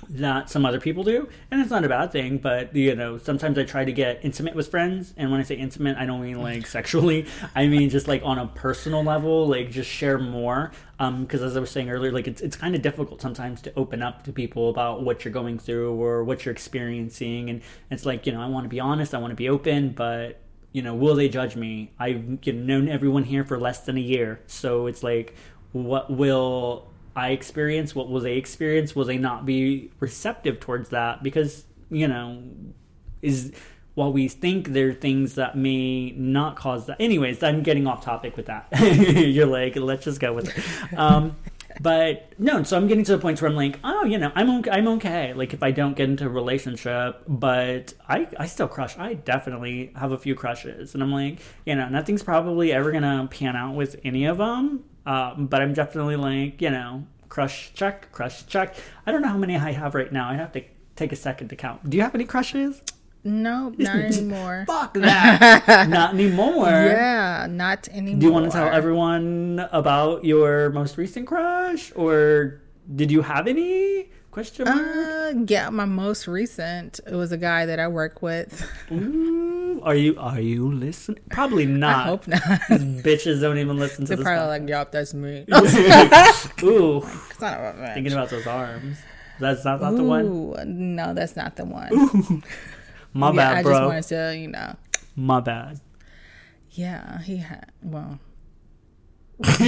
that 0.07 0.49
some 0.49 0.65
other 0.65 0.79
people 0.79 1.03
do 1.03 1.27
and 1.51 1.59
it's 1.59 1.69
not 1.69 1.83
a 1.83 1.89
bad 1.89 2.11
thing 2.11 2.37
but 2.37 2.73
you 2.75 2.95
know 2.95 3.17
sometimes 3.17 3.57
i 3.57 3.63
try 3.63 3.83
to 3.83 3.91
get 3.91 4.23
intimate 4.23 4.55
with 4.55 4.69
friends 4.69 5.13
and 5.17 5.29
when 5.29 5.39
i 5.39 5.43
say 5.43 5.55
intimate 5.55 5.97
i 5.97 6.05
don't 6.05 6.21
mean 6.21 6.41
like 6.41 6.65
sexually. 6.79 7.25
I 7.55 7.67
mean 7.67 7.89
just 7.89 8.07
like 8.07 8.21
on 8.23 8.37
a 8.37 8.47
personal 8.47 9.03
level 9.03 9.47
like 9.47 9.71
just 9.71 9.89
share 9.89 10.17
more 10.17 10.71
um 10.99 11.23
because 11.23 11.41
as 11.41 11.57
i 11.57 11.59
was 11.59 11.69
saying 11.69 11.89
earlier 11.89 12.11
like 12.11 12.27
it's, 12.27 12.41
it's 12.41 12.55
kind 12.55 12.75
of 12.75 12.81
difficult 12.81 13.21
sometimes 13.21 13.61
to 13.63 13.73
open 13.75 14.01
up 14.01 14.23
to 14.23 14.31
people 14.31 14.69
about 14.69 15.03
what 15.03 15.25
you're 15.25 15.33
going 15.33 15.59
through 15.59 15.93
or 15.93 16.23
what 16.23 16.45
you're 16.45 16.53
experiencing 16.53 17.49
and 17.49 17.61
it's 17.91 18.05
like 18.05 18.25
you 18.25 18.31
know 18.31 18.41
i 18.41 18.47
want 18.47 18.63
to 18.63 18.69
be 18.69 18.79
honest 18.79 19.13
i 19.13 19.17
want 19.17 19.31
to 19.31 19.35
be 19.35 19.49
open 19.49 19.89
but 19.89 20.39
you 20.71 20.81
know 20.81 20.93
will 20.93 21.15
they 21.15 21.29
judge 21.29 21.55
me? 21.55 21.91
I've 21.99 22.39
you 22.43 22.53
know, 22.53 22.79
known 22.79 22.89
everyone 22.89 23.23
here 23.23 23.43
for 23.43 23.59
less 23.59 23.81
than 23.81 23.97
a 23.97 24.01
year 24.01 24.39
so 24.47 24.87
it's 24.87 25.03
like 25.03 25.35
what 25.71 26.09
will 26.11 26.87
I 27.19 27.29
experience? 27.29 27.93
What 27.93 28.09
will 28.09 28.21
they 28.21 28.37
experience? 28.37 28.95
Will 28.95 29.05
they 29.05 29.17
not 29.17 29.45
be 29.45 29.91
receptive 29.99 30.59
towards 30.59 30.89
that? 30.89 31.21
Because, 31.21 31.65
you 31.89 32.07
know, 32.07 32.41
is 33.21 33.51
while 33.95 34.13
we 34.13 34.27
think 34.27 34.69
there 34.69 34.89
are 34.89 34.93
things 34.93 35.35
that 35.35 35.57
may 35.57 36.11
not 36.11 36.55
cause 36.55 36.85
that. 36.85 36.97
Anyways, 37.01 37.43
I'm 37.43 37.63
getting 37.63 37.85
off 37.85 38.03
topic 38.03 38.37
with 38.37 38.45
that. 38.45 38.67
You're 38.81 39.45
like, 39.45 39.75
let's 39.75 40.05
just 40.05 40.19
go 40.19 40.33
with 40.33 40.57
it. 40.57 40.97
Um, 40.97 41.35
but 41.81 42.33
no, 42.37 42.63
so 42.63 42.75
I'm 42.77 42.87
getting 42.87 43.03
to 43.05 43.13
the 43.13 43.21
point 43.21 43.41
where 43.41 43.49
I'm 43.49 43.55
like, 43.55 43.79
oh, 43.83 44.03
you 44.05 44.17
know, 44.17 44.31
I'm 44.35 44.49
okay. 44.59 44.71
I'm 44.71 44.87
okay. 44.87 45.33
Like 45.33 45.53
if 45.53 45.63
I 45.63 45.71
don't 45.71 45.95
get 45.95 46.09
into 46.09 46.25
a 46.25 46.29
relationship, 46.29 47.23
but 47.27 47.93
I 48.07 48.27
I 48.37 48.47
still 48.47 48.67
crush. 48.67 48.97
I 48.97 49.13
definitely 49.13 49.91
have 49.95 50.11
a 50.11 50.17
few 50.17 50.35
crushes, 50.35 50.93
and 50.93 51.01
I'm 51.01 51.11
like, 51.11 51.39
you 51.65 51.75
know, 51.75 51.87
nothing's 51.87 52.23
probably 52.23 52.73
ever 52.73 52.91
gonna 52.91 53.27
pan 53.31 53.55
out 53.55 53.75
with 53.75 53.97
any 54.03 54.25
of 54.25 54.37
them. 54.39 54.83
Um, 55.05 55.47
but 55.47 55.61
I'm 55.61 55.73
definitely 55.73 56.15
like, 56.15 56.61
you 56.61 56.69
know, 56.69 57.05
crush 57.29 57.73
check, 57.73 58.11
crush 58.11 58.45
check. 58.45 58.75
I 59.05 59.11
don't 59.11 59.21
know 59.21 59.29
how 59.29 59.37
many 59.37 59.55
I 59.55 59.71
have 59.71 59.95
right 59.95 60.11
now. 60.11 60.29
I 60.29 60.35
have 60.35 60.51
to 60.53 60.63
take 60.95 61.11
a 61.11 61.15
second 61.15 61.47
to 61.49 61.55
count. 61.55 61.89
Do 61.89 61.97
you 61.97 62.03
have 62.03 62.13
any 62.15 62.25
crushes? 62.25 62.81
Nope, 63.23 63.75
not 63.77 63.95
anymore. 63.95 64.63
Fuck 64.67 64.93
that. 64.95 65.87
not 65.89 66.13
anymore. 66.13 66.67
Yeah, 66.67 67.47
not 67.49 67.87
anymore. 67.89 68.19
Do 68.19 68.25
you 68.25 68.31
want 68.31 68.45
to 68.45 68.51
tell 68.51 68.67
everyone 68.67 69.67
about 69.71 70.23
your 70.23 70.69
most 70.69 70.97
recent 70.97 71.27
crush, 71.27 71.91
or 71.95 72.61
did 72.95 73.11
you 73.11 73.21
have 73.21 73.47
any? 73.47 74.09
Question 74.31 74.65
mark. 74.65 74.79
Uh, 74.95 75.33
yeah, 75.47 75.69
my 75.69 75.85
most 75.85 76.27
recent 76.27 76.99
it 77.07 77.15
was 77.15 77.31
a 77.31 77.37
guy 77.37 77.65
that 77.65 77.79
I 77.79 77.87
work 77.87 78.21
with. 78.21 78.63
Ooh, 78.91 79.81
are 79.83 79.95
you 79.95 80.15
are 80.19 80.39
you 80.39 80.71
listening? 80.71 81.19
Probably 81.31 81.65
not. 81.65 81.95
I 81.95 82.03
hope 82.09 82.27
not. 82.27 82.41
Bitches 82.41 83.41
don't 83.41 83.57
even 83.57 83.77
listen 83.77 84.05
to 84.05 84.09
They're 84.09 84.17
this. 84.17 84.23
probably 84.23 84.59
podcast. 84.59 84.61
like, 84.61 84.69
"Yup, 84.69 84.91
that's 84.91 85.13
me." 85.15 85.45
Ooh, 86.63 86.97
It's 87.31 87.41
not 87.41 87.53
about 87.57 87.77
that. 87.77 87.93
thinking 87.95 88.13
about 88.13 88.29
those 88.29 88.45
arms. 88.45 88.99
That's 89.39 89.65
not, 89.65 89.81
not 89.81 89.95
the 89.95 90.03
one. 90.03 90.25
Ooh, 90.25 90.55
no, 90.65 91.13
that's 91.13 91.35
not 91.35 91.55
the 91.55 91.65
one. 91.65 92.43
My 93.13 93.29
yeah, 93.31 93.35
bad, 93.35 93.57
I 93.57 93.63
bro. 93.63 93.71
just 93.73 93.85
wanted 93.85 94.03
to, 94.33 94.37
you 94.37 94.47
know. 94.49 94.75
My 95.15 95.39
bad. 95.39 95.79
Yeah, 96.71 97.21
he 97.23 97.37
had. 97.37 97.71
Well, 97.81 98.19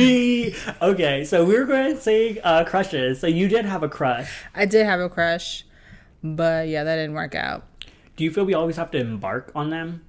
okay, 0.81 1.23
so 1.23 1.45
we 1.45 1.57
were 1.57 1.65
going 1.65 1.95
to 1.95 2.01
say 2.01 2.39
uh, 2.39 2.65
crushes. 2.65 3.19
So 3.21 3.27
you 3.27 3.47
did 3.47 3.65
have 3.65 3.83
a 3.83 3.89
crush. 3.89 4.43
I 4.53 4.65
did 4.65 4.85
have 4.85 4.99
a 4.99 5.09
crush, 5.09 5.65
but 6.23 6.67
yeah, 6.67 6.83
that 6.83 6.95
didn't 6.97 7.13
work 7.13 7.35
out. 7.35 7.65
Do 8.17 8.25
you 8.25 8.31
feel 8.31 8.43
we 8.43 8.53
always 8.53 8.75
have 8.75 8.91
to 8.91 8.97
embark 8.97 9.51
on 9.55 9.69
them? 9.69 10.05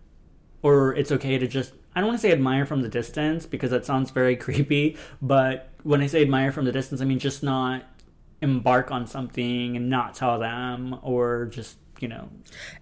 Or 0.62 0.94
it's 0.94 1.12
okay 1.12 1.38
to 1.38 1.46
just, 1.46 1.74
I 1.94 2.00
don't 2.00 2.08
want 2.08 2.20
to 2.20 2.26
say 2.26 2.32
admire 2.32 2.66
from 2.66 2.82
the 2.82 2.88
distance 2.88 3.46
because 3.46 3.70
that 3.70 3.86
sounds 3.86 4.10
very 4.10 4.36
creepy, 4.44 4.96
but 5.20 5.70
when 5.84 6.00
I 6.00 6.06
say 6.06 6.22
admire 6.22 6.50
from 6.50 6.64
the 6.64 6.72
distance, 6.72 7.00
I 7.00 7.04
mean 7.04 7.18
just 7.20 7.42
not 7.42 7.84
embark 8.40 8.90
on 8.90 9.06
something 9.06 9.76
and 9.76 9.88
not 9.88 10.14
tell 10.14 10.40
them 10.40 10.98
or 11.02 11.46
just, 11.46 11.78
you 12.00 12.08
know, 12.08 12.28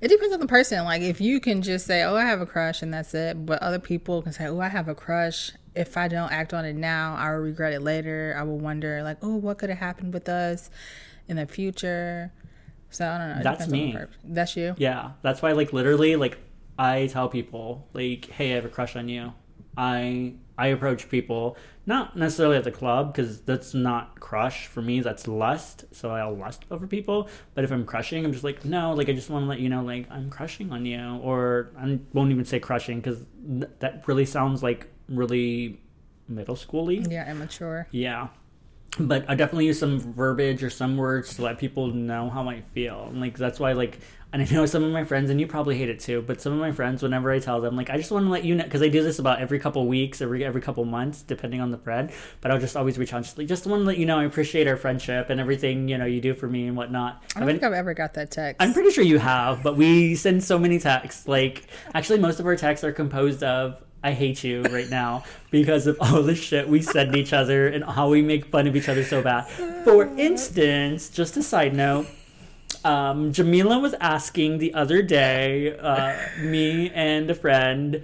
It 0.00 0.08
depends 0.08 0.32
on 0.32 0.40
the 0.40 0.46
person. 0.46 0.84
Like, 0.84 1.02
if 1.02 1.20
you 1.20 1.40
can 1.40 1.60
just 1.60 1.86
say, 1.86 2.02
"Oh, 2.02 2.16
I 2.16 2.24
have 2.24 2.40
a 2.40 2.46
crush," 2.46 2.80
and 2.80 2.92
that's 2.92 3.12
it, 3.12 3.44
but 3.44 3.62
other 3.62 3.78
people 3.78 4.22
can 4.22 4.32
say, 4.32 4.46
"Oh, 4.46 4.60
I 4.60 4.68
have 4.68 4.88
a 4.88 4.94
crush." 4.94 5.52
If 5.74 5.96
I 5.96 6.08
don't 6.08 6.32
act 6.32 6.52
on 6.52 6.64
it 6.64 6.74
now, 6.74 7.14
I 7.16 7.30
will 7.30 7.40
regret 7.40 7.72
it 7.72 7.82
later. 7.82 8.34
I 8.38 8.42
will 8.42 8.58
wonder, 8.58 9.02
like, 9.02 9.18
"Oh, 9.22 9.36
what 9.36 9.58
could 9.58 9.70
have 9.70 9.78
happened 9.78 10.12
with 10.12 10.28
us 10.28 10.70
in 11.28 11.36
the 11.36 11.46
future?" 11.46 12.32
So 12.90 13.08
I 13.08 13.18
don't 13.18 13.28
know. 13.28 13.42
That's 13.42 13.66
depends 13.66 13.72
on 13.72 13.78
the 13.78 13.98
me. 13.98 14.34
That's 14.34 14.56
you. 14.56 14.74
Yeah, 14.78 15.12
that's 15.22 15.42
why 15.42 15.52
like 15.52 15.72
literally 15.72 16.16
like 16.16 16.38
I 16.78 17.06
tell 17.06 17.28
people 17.28 17.88
like, 17.92 18.26
"Hey, 18.30 18.52
I 18.52 18.54
have 18.56 18.64
a 18.64 18.68
crush 18.68 18.96
on 18.96 19.08
you." 19.08 19.32
I 19.76 20.34
I 20.58 20.68
approach 20.68 21.08
people 21.08 21.56
not 21.86 22.16
necessarily 22.16 22.56
at 22.56 22.64
the 22.64 22.70
club 22.70 23.12
because 23.12 23.40
that's 23.40 23.72
not 23.72 24.20
crush 24.20 24.66
for 24.66 24.82
me. 24.82 25.00
That's 25.00 25.26
lust. 25.26 25.86
So 25.92 26.10
I'll 26.10 26.36
lust 26.36 26.64
over 26.70 26.86
people. 26.86 27.28
But 27.54 27.64
if 27.64 27.70
I'm 27.72 27.86
crushing, 27.86 28.24
I'm 28.24 28.32
just 28.32 28.44
like, 28.44 28.64
no, 28.64 28.92
like 28.92 29.08
I 29.08 29.12
just 29.12 29.30
want 29.30 29.44
to 29.44 29.48
let 29.48 29.60
you 29.60 29.68
know, 29.68 29.82
like 29.82 30.06
I'm 30.10 30.28
crushing 30.28 30.70
on 30.70 30.84
you, 30.84 31.18
or 31.22 31.70
I 31.78 31.98
won't 32.12 32.30
even 32.30 32.44
say 32.44 32.60
crushing 32.60 33.00
because 33.00 33.24
th- 33.48 33.70
that 33.78 34.06
really 34.06 34.26
sounds 34.26 34.62
like 34.62 34.88
really 35.10 35.80
middle 36.28 36.56
schooly. 36.56 37.10
Yeah, 37.10 37.30
immature. 37.30 37.86
Yeah. 37.90 38.28
But 38.98 39.24
I 39.28 39.34
definitely 39.34 39.66
use 39.66 39.78
some 39.78 40.00
verbiage 40.00 40.64
or 40.64 40.70
some 40.70 40.96
words 40.96 41.36
to 41.36 41.42
let 41.42 41.58
people 41.58 41.88
know 41.88 42.28
how 42.28 42.48
I 42.48 42.60
feel. 42.60 43.06
And 43.10 43.20
like 43.20 43.36
that's 43.36 43.60
why 43.60 43.72
like 43.72 43.98
and 44.32 44.42
I 44.42 44.44
know 44.52 44.64
some 44.66 44.84
of 44.84 44.92
my 44.92 45.04
friends 45.04 45.30
and 45.30 45.40
you 45.40 45.46
probably 45.46 45.76
hate 45.76 45.88
it 45.88 46.00
too, 46.00 46.22
but 46.22 46.40
some 46.40 46.52
of 46.52 46.58
my 46.58 46.72
friends 46.72 47.02
whenever 47.02 47.30
I 47.30 47.38
tell 47.38 47.60
them 47.60 47.76
like 47.76 47.88
I 47.88 47.96
just 47.96 48.10
want 48.10 48.26
to 48.26 48.30
let 48.30 48.44
you 48.44 48.56
know 48.56 48.64
cuz 48.64 48.82
I 48.82 48.88
do 48.88 49.02
this 49.02 49.20
about 49.20 49.40
every 49.40 49.60
couple 49.60 49.86
weeks, 49.86 50.20
every 50.20 50.44
every 50.44 50.60
couple 50.60 50.84
months 50.84 51.22
depending 51.22 51.60
on 51.60 51.70
the 51.70 51.78
friend, 51.78 52.10
but 52.40 52.50
I'll 52.50 52.58
just 52.58 52.76
always 52.76 52.98
reach 52.98 53.12
out 53.12 53.22
just 53.22 53.38
like 53.38 53.46
just 53.46 53.64
want 53.66 53.80
to 53.80 53.84
let 53.84 53.96
you 53.96 54.06
know 54.06 54.18
I 54.18 54.24
appreciate 54.24 54.66
our 54.66 54.76
friendship 54.76 55.30
and 55.30 55.40
everything, 55.40 55.88
you 55.88 55.96
know, 55.96 56.04
you 56.06 56.20
do 56.20 56.34
for 56.34 56.48
me 56.48 56.66
and 56.66 56.76
whatnot. 56.76 57.22
I 57.36 57.40
don't 57.40 57.48
think 57.48 57.62
I've 57.62 57.72
ever 57.72 57.94
got 57.94 58.14
that 58.14 58.32
text. 58.32 58.60
I'm 58.60 58.72
pretty 58.72 58.90
sure 58.90 59.04
you 59.04 59.18
have, 59.18 59.62
but 59.62 59.76
we 59.76 60.16
send 60.16 60.42
so 60.42 60.58
many 60.58 60.80
texts. 60.80 61.28
Like, 61.28 61.64
actually, 61.94 62.18
most 62.18 62.40
of 62.40 62.46
our 62.46 62.56
texts 62.56 62.84
are 62.84 62.92
composed 62.92 63.42
of 63.44 63.82
"I 64.02 64.12
hate 64.12 64.44
you" 64.44 64.62
right 64.62 64.88
now 64.88 65.24
because 65.50 65.86
of 65.86 65.96
all 66.00 66.22
the 66.22 66.34
shit 66.34 66.68
we 66.68 66.82
send 66.82 67.16
each 67.16 67.32
other 67.32 67.68
and 67.68 67.84
how 67.84 68.08
we 68.08 68.22
make 68.22 68.46
fun 68.46 68.66
of 68.66 68.76
each 68.76 68.88
other 68.88 69.04
so 69.04 69.22
bad. 69.22 69.46
For 69.84 70.04
instance, 70.18 71.08
just 71.08 71.36
a 71.36 71.42
side 71.42 71.74
note. 71.74 72.06
Um, 72.84 73.32
Jamila 73.32 73.78
was 73.78 73.94
asking 74.00 74.58
the 74.58 74.72
other 74.74 75.02
day, 75.02 75.76
uh, 75.76 76.16
me 76.40 76.90
and 76.90 77.30
a 77.30 77.34
friend, 77.34 78.02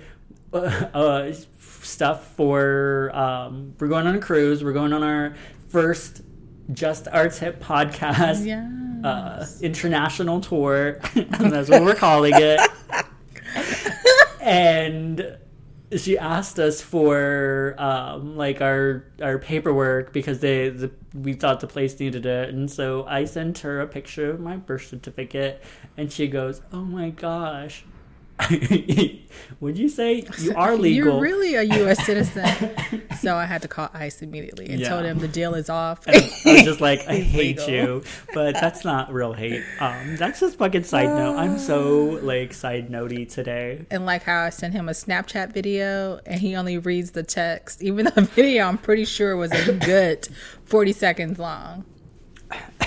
uh, 0.52 0.56
uh, 0.92 1.32
stuff 1.60 2.34
for. 2.34 3.10
Um, 3.14 3.74
we're 3.78 3.88
going 3.88 4.06
on 4.06 4.16
a 4.16 4.20
cruise. 4.20 4.62
We're 4.62 4.72
going 4.72 4.92
on 4.92 5.02
our 5.02 5.34
first 5.68 6.22
Just 6.72 7.08
Our 7.08 7.28
Tip 7.28 7.62
podcast 7.62 8.44
uh, 9.04 9.46
international 9.62 10.40
tour. 10.40 11.00
and 11.14 11.30
that's 11.52 11.70
what 11.70 11.82
we're 11.82 11.94
calling 11.94 12.34
it. 12.34 12.60
and 14.40 15.38
she 15.94 16.18
asked 16.18 16.58
us 16.58 16.80
for 16.80 17.74
um, 17.78 18.36
like 18.36 18.60
our 18.60 19.04
our 19.22 19.38
paperwork 19.38 20.12
because 20.12 20.40
they 20.40 20.68
the, 20.68 20.90
we 21.14 21.32
thought 21.34 21.60
the 21.60 21.66
place 21.66 21.98
needed 22.00 22.26
it, 22.26 22.48
and 22.48 22.70
so 22.70 23.04
I 23.06 23.24
sent 23.24 23.58
her 23.58 23.80
a 23.80 23.86
picture 23.86 24.30
of 24.30 24.40
my 24.40 24.56
birth 24.56 24.88
certificate, 24.88 25.62
and 25.96 26.12
she 26.12 26.26
goes, 26.26 26.60
"Oh 26.72 26.82
my 26.82 27.10
gosh." 27.10 27.84
Would 29.60 29.78
you 29.78 29.88
say 29.88 30.26
you 30.38 30.54
are 30.54 30.76
legal? 30.76 31.06
You're 31.14 31.20
really 31.20 31.54
a 31.54 31.62
U.S. 31.62 32.04
citizen. 32.04 32.44
so 33.20 33.36
I 33.36 33.44
had 33.46 33.62
to 33.62 33.68
call 33.68 33.88
ICE 33.94 34.20
immediately 34.22 34.66
and 34.68 34.80
Yeah. 34.80 34.88
told 34.90 35.04
him 35.04 35.18
the 35.18 35.28
deal 35.28 35.54
is 35.54 35.70
off. 35.70 36.06
I 36.08 36.30
was 36.44 36.62
just 36.62 36.80
like, 36.80 37.00
I 37.08 37.16
hate 37.16 37.58
legal. 37.58 37.68
you, 37.68 38.02
but 38.34 38.54
that's 38.54 38.84
not 38.84 39.12
real 39.12 39.32
hate. 39.32 39.62
Um, 39.80 40.16
that's 40.16 40.40
just 40.40 40.58
fucking 40.58 40.84
side 40.84 41.08
note. 41.08 41.36
I'm 41.36 41.58
so 41.58 42.18
like 42.22 42.52
side 42.52 42.88
notey 42.90 43.30
today. 43.30 43.86
and 43.90 44.04
like 44.04 44.22
how 44.24 44.42
I 44.42 44.50
sent 44.50 44.74
him 44.74 44.88
a 44.88 44.92
Snapchat 44.92 45.52
video 45.52 46.20
and 46.26 46.40
he 46.40 46.54
only 46.56 46.78
reads 46.78 47.12
the 47.12 47.22
text, 47.22 47.82
even 47.82 48.04
though 48.06 48.10
the 48.10 48.22
video 48.22 48.66
I'm 48.66 48.78
pretty 48.78 49.04
sure 49.04 49.36
was 49.36 49.52
a 49.52 49.72
good 49.72 50.28
40 50.64 50.92
seconds 50.92 51.38
long. 51.38 51.84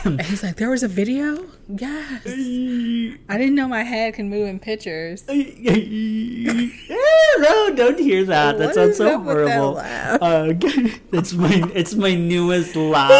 And 0.06 0.22
he's 0.22 0.44
like, 0.44 0.56
There 0.58 0.70
was 0.70 0.84
a 0.84 0.88
video? 0.88 1.46
Yes. 1.68 2.22
I 2.26 3.38
didn't 3.38 3.56
know 3.56 3.68
my 3.68 3.84
head 3.84 4.14
can 4.16 4.30
move 4.30 4.48
in 4.48 4.60
pictures. 4.60 5.24
no, 5.28 5.36
don't 7.76 8.00
hear 8.00 8.24
that. 8.26 8.58
That 8.58 8.66
What 8.68 8.76
sounds 8.76 8.98
so 8.98 9.04
that 9.06 9.20
horrible. 9.20 9.74
laugh? 9.74 10.22
Uh, 10.22 10.54
it's 11.14 11.34
my 11.34 11.64
it's 11.76 11.94
my 11.96 12.16
newest 12.16 12.76
laugh 12.76 13.12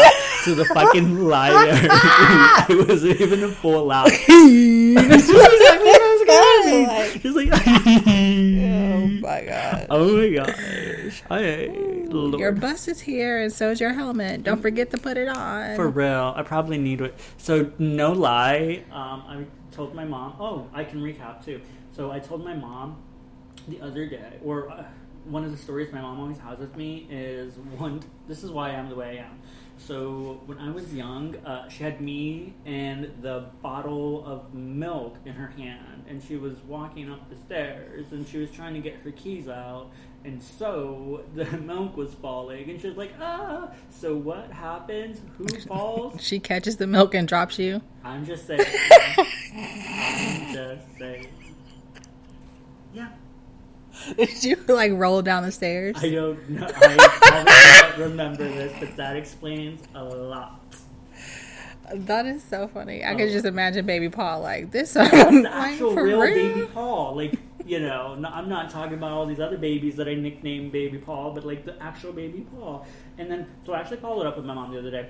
to 0.44 0.54
the 0.54 0.64
fucking 0.66 1.18
liar. 1.18 1.52
it 2.68 2.88
wasn't 2.88 3.20
even 3.20 3.44
a 3.44 3.48
full 3.48 3.86
laugh. 3.86 4.06
That's 4.06 5.28
exactly 5.28 5.90
what 5.90 6.00
was 6.00 6.22
gonna 6.26 6.82
Like- 6.86 7.24
like, 7.24 7.50
Oh 7.62 9.06
my 9.20 9.42
god. 9.44 9.86
oh 9.90 10.16
my 10.16 10.28
gosh, 10.30 10.56
I 11.30 11.70
Lord. 12.08 12.40
Your 12.40 12.52
bus 12.52 12.88
is 12.88 13.00
here 13.00 13.40
and 13.40 13.52
so 13.52 13.70
is 13.70 13.80
your 13.80 13.92
helmet. 13.92 14.42
Don't 14.42 14.60
forget 14.60 14.90
to 14.90 14.98
put 14.98 15.16
it 15.16 15.28
on. 15.28 15.76
For 15.76 15.88
real, 15.88 16.32
I 16.36 16.42
probably 16.42 16.78
need 16.78 17.00
it. 17.00 17.14
So 17.36 17.70
no 17.78 18.12
lie, 18.12 18.84
um, 18.90 19.24
I 19.26 19.44
told 19.74 19.94
my 19.94 20.04
mom. 20.04 20.36
Oh, 20.40 20.68
I 20.72 20.84
can 20.84 21.00
recap 21.00 21.44
too. 21.44 21.60
So 21.92 22.10
I 22.10 22.18
told 22.18 22.44
my 22.44 22.54
mom 22.54 22.96
the 23.68 23.80
other 23.80 24.06
day, 24.06 24.38
or 24.44 24.70
uh, 24.70 24.84
one 25.24 25.44
of 25.44 25.50
the 25.50 25.56
stories 25.56 25.92
my 25.92 26.00
mom 26.00 26.20
always 26.20 26.38
has 26.38 26.58
with 26.58 26.76
me 26.76 27.06
is 27.10 27.54
one. 27.76 28.02
This 28.26 28.42
is 28.42 28.50
why 28.50 28.70
I'm 28.70 28.88
the 28.88 28.96
way 28.96 29.18
I 29.18 29.24
am. 29.24 29.38
So 29.76 30.40
when 30.44 30.58
I 30.58 30.70
was 30.70 30.92
young, 30.92 31.36
uh, 31.36 31.68
she 31.68 31.84
had 31.84 32.02
me 32.02 32.52
and 32.66 33.10
the 33.22 33.46
bottle 33.62 34.26
of 34.26 34.52
milk 34.52 35.16
in 35.24 35.32
her 35.32 35.48
hand, 35.48 36.04
and 36.06 36.22
she 36.22 36.36
was 36.36 36.58
walking 36.66 37.10
up 37.10 37.30
the 37.30 37.36
stairs, 37.36 38.12
and 38.12 38.28
she 38.28 38.38
was 38.38 38.50
trying 38.50 38.74
to 38.74 38.80
get 38.80 38.96
her 38.96 39.10
keys 39.12 39.48
out, 39.48 39.90
and 40.24 40.42
so 40.42 41.24
the 41.34 41.44
milk 41.58 41.96
was 41.96 42.12
falling, 42.14 42.68
and 42.70 42.80
she 42.80 42.88
was 42.88 42.96
like, 42.96 43.12
"Ah!" 43.20 43.70
So 43.90 44.16
what 44.16 44.50
happens? 44.50 45.20
Who 45.38 45.46
falls? 45.60 46.20
she 46.24 46.38
catches 46.38 46.76
the 46.76 46.86
milk 46.86 47.14
and 47.14 47.26
drops 47.26 47.58
you. 47.58 47.80
I'm 48.04 48.24
just 48.26 48.46
saying. 48.46 48.60
I'm 49.56 50.52
just 50.54 50.98
saying. 50.98 51.28
Yeah. 52.92 53.08
Did 54.16 54.44
you 54.44 54.56
like 54.68 54.92
roll 54.94 55.20
down 55.22 55.42
the 55.42 55.52
stairs? 55.52 55.96
I 56.00 56.10
don't 56.10 56.50
know. 56.50 56.66
I, 56.66 56.96
I 57.22 57.92
don't 57.96 58.10
remember 58.10 58.44
this, 58.44 58.72
but 58.80 58.96
that 58.96 59.16
explains 59.16 59.80
a 59.94 60.02
lot. 60.04 60.56
That 61.92 62.24
is 62.24 62.42
so 62.44 62.68
funny. 62.68 63.02
I 63.04 63.14
Oh. 63.14 63.16
could 63.16 63.30
just 63.30 63.44
imagine 63.44 63.84
baby 63.84 64.08
Paul 64.08 64.40
like 64.42 64.70
this. 64.70 64.92
That's 64.94 65.12
I'm 65.12 65.42
the 65.42 65.50
like, 65.50 65.72
actual 65.72 65.92
for 65.94 66.04
real 66.04 66.20
real? 66.20 66.54
baby 66.54 66.66
Paul. 66.72 67.16
Like 67.16 67.34
You 67.70 67.78
know, 67.78 68.16
no, 68.16 68.28
I'm 68.28 68.48
not 68.48 68.68
talking 68.68 68.94
about 68.94 69.12
all 69.12 69.26
these 69.26 69.38
other 69.38 69.56
babies 69.56 69.94
that 69.94 70.08
I 70.08 70.14
nicknamed 70.14 70.72
Baby 70.72 70.98
Paul, 70.98 71.30
but 71.30 71.46
like 71.46 71.64
the 71.64 71.80
actual 71.80 72.12
Baby 72.12 72.44
Paul. 72.52 72.84
And 73.16 73.30
then, 73.30 73.46
so 73.64 73.74
I 73.74 73.78
actually 73.78 73.98
followed 73.98 74.26
up 74.26 74.36
with 74.36 74.44
my 74.44 74.54
mom 74.54 74.72
the 74.72 74.80
other 74.80 74.90
day 74.90 75.06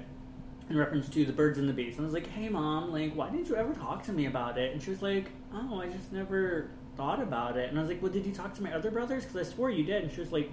in 0.68 0.76
reference 0.76 1.08
to 1.08 1.24
the 1.24 1.32
birds 1.32 1.58
and 1.58 1.66
the 1.66 1.72
bees. 1.72 1.96
And 1.96 2.02
I 2.02 2.04
was 2.04 2.12
like, 2.12 2.26
hey, 2.26 2.50
mom, 2.50 2.92
like, 2.92 3.14
why 3.14 3.30
didn't 3.30 3.48
you 3.48 3.56
ever 3.56 3.72
talk 3.72 4.02
to 4.04 4.12
me 4.12 4.26
about 4.26 4.58
it? 4.58 4.74
And 4.74 4.82
she 4.82 4.90
was 4.90 5.00
like, 5.00 5.30
oh, 5.54 5.80
I 5.80 5.86
just 5.86 6.12
never 6.12 6.68
thought 6.98 7.22
about 7.22 7.56
it. 7.56 7.70
And 7.70 7.78
I 7.78 7.80
was 7.80 7.88
like, 7.88 8.02
well, 8.02 8.12
did 8.12 8.26
you 8.26 8.32
talk 8.34 8.52
to 8.56 8.62
my 8.62 8.74
other 8.74 8.90
brothers? 8.90 9.24
Because 9.24 9.48
I 9.48 9.50
swore 9.50 9.70
you 9.70 9.82
did. 9.82 10.02
And 10.02 10.12
she 10.12 10.20
was 10.20 10.30
like, 10.30 10.50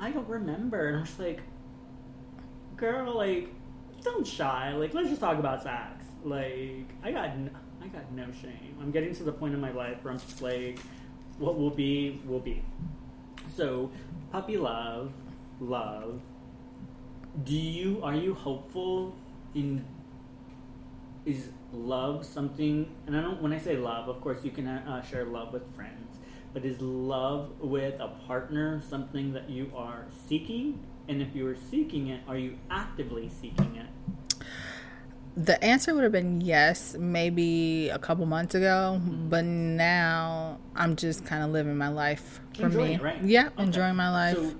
I 0.00 0.10
don't 0.10 0.28
remember. 0.30 0.88
And 0.88 0.96
I 0.96 1.00
was 1.00 1.18
like, 1.18 1.42
girl, 2.78 3.14
like, 3.14 3.50
don't 4.02 4.26
shy. 4.26 4.72
Like, 4.72 4.94
let's 4.94 5.10
just 5.10 5.20
talk 5.20 5.38
about 5.38 5.62
sex. 5.62 6.02
Like, 6.24 6.88
I 7.04 7.12
got, 7.12 7.28
I 7.82 7.88
got 7.88 8.10
no 8.10 8.24
shame. 8.40 8.78
I'm 8.80 8.90
getting 8.90 9.14
to 9.16 9.22
the 9.22 9.32
point 9.32 9.52
in 9.52 9.60
my 9.60 9.72
life 9.72 9.98
where 10.02 10.14
I'm 10.14 10.18
just 10.18 10.40
like, 10.40 10.78
what 11.42 11.58
will 11.58 11.70
be, 11.70 12.20
will 12.24 12.40
be. 12.40 12.62
So, 13.56 13.90
puppy 14.30 14.56
love, 14.56 15.12
love. 15.60 16.20
Do 17.42 17.54
you 17.54 18.00
are 18.02 18.14
you 18.14 18.34
hopeful 18.34 19.14
in? 19.54 19.84
Is 21.26 21.48
love 21.72 22.24
something? 22.24 22.94
And 23.06 23.16
I 23.16 23.20
don't. 23.20 23.42
When 23.42 23.52
I 23.52 23.58
say 23.58 23.76
love, 23.76 24.08
of 24.08 24.20
course, 24.20 24.44
you 24.44 24.52
can 24.52 24.68
uh, 24.68 25.02
share 25.02 25.24
love 25.24 25.52
with 25.52 25.62
friends. 25.74 26.18
But 26.54 26.64
is 26.64 26.80
love 26.80 27.50
with 27.60 27.98
a 28.00 28.08
partner 28.26 28.80
something 28.88 29.32
that 29.32 29.50
you 29.50 29.72
are 29.74 30.06
seeking? 30.28 30.78
And 31.08 31.20
if 31.20 31.34
you 31.34 31.48
are 31.48 31.56
seeking 31.56 32.08
it, 32.08 32.20
are 32.28 32.36
you 32.36 32.58
actively 32.70 33.28
seeking 33.28 33.76
it? 33.76 33.86
The 35.36 35.62
answer 35.64 35.94
would 35.94 36.02
have 36.02 36.12
been 36.12 36.42
yes, 36.42 36.94
maybe 36.98 37.88
a 37.88 37.98
couple 37.98 38.26
months 38.26 38.54
ago, 38.54 39.00
mm-hmm. 39.00 39.28
but 39.30 39.44
now 39.44 40.58
I'm 40.76 40.94
just 40.96 41.24
kind 41.24 41.42
of 41.42 41.50
living 41.50 41.76
my 41.76 41.88
life 41.88 42.40
for 42.54 42.66
Enjoying 42.66 42.88
me. 42.88 42.94
it, 42.96 43.02
right? 43.02 43.22
Yeah, 43.24 43.46
Okay. 43.48 43.62
enjoying 43.62 43.96
my 43.96 44.10
life. 44.10 44.36
So, 44.36 44.54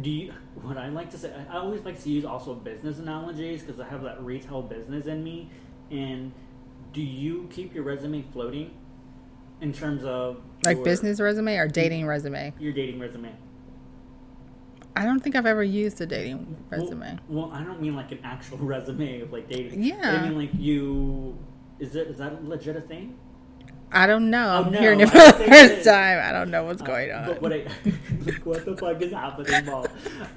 do 0.00 0.10
you? 0.10 0.32
What 0.62 0.76
I 0.76 0.88
like 0.90 1.10
to 1.10 1.18
say, 1.18 1.32
I 1.50 1.56
always 1.56 1.82
like 1.84 2.00
to 2.02 2.08
use 2.08 2.24
also 2.24 2.54
business 2.54 2.98
analogies 2.98 3.62
because 3.62 3.80
I 3.80 3.88
have 3.88 4.02
that 4.04 4.22
retail 4.22 4.62
business 4.62 5.06
in 5.06 5.24
me. 5.24 5.50
And 5.90 6.32
do 6.92 7.02
you 7.02 7.48
keep 7.52 7.74
your 7.74 7.82
resume 7.82 8.22
floating 8.32 8.70
in 9.60 9.72
terms 9.72 10.04
of 10.04 10.40
like 10.64 10.76
your- 10.76 10.84
business 10.84 11.20
resume 11.20 11.56
or 11.56 11.64
mm-hmm. 11.64 11.72
dating 11.72 12.06
resume? 12.06 12.52
your 12.60 12.72
dating 12.72 13.00
resume? 13.00 13.32
I 14.94 15.04
don't 15.04 15.20
think 15.20 15.36
I've 15.36 15.46
ever 15.46 15.62
used 15.64 16.00
a 16.00 16.06
dating 16.06 16.56
resume. 16.70 17.18
Well, 17.28 17.50
I 17.52 17.62
don't 17.64 17.80
mean 17.80 17.96
like 17.96 18.12
an 18.12 18.18
actual 18.24 18.58
resume 18.74 19.20
of 19.22 19.32
like 19.32 19.48
dating. 19.48 19.82
Yeah. 19.82 20.20
I 20.22 20.28
mean 20.28 20.38
like 20.38 20.50
you. 20.54 21.38
Is 21.78 21.96
it 21.96 22.08
is 22.08 22.18
that 22.18 22.32
a 22.32 22.38
legit 22.42 22.76
a 22.76 22.80
thing? 22.80 23.16
I 23.94 24.06
don't 24.06 24.30
know. 24.30 24.46
Oh, 24.48 24.64
I'm 24.64 24.72
no, 24.72 24.78
hearing 24.78 25.00
it 25.00 25.08
for 25.10 25.18
the 25.18 25.44
first 25.48 25.84
time. 25.84 26.18
I 26.26 26.32
don't 26.32 26.50
know 26.50 26.64
what's 26.64 26.80
Uh, 26.82 26.86
going 26.86 27.12
on. 27.12 27.26
But 27.26 27.42
what 27.42 27.52
I 27.52 27.56
like, 28.24 28.44
what 28.44 28.64
the 28.64 28.76
fuck 28.76 29.02
is 29.02 29.12
happening, 29.12 29.64
Paul? 29.66 29.86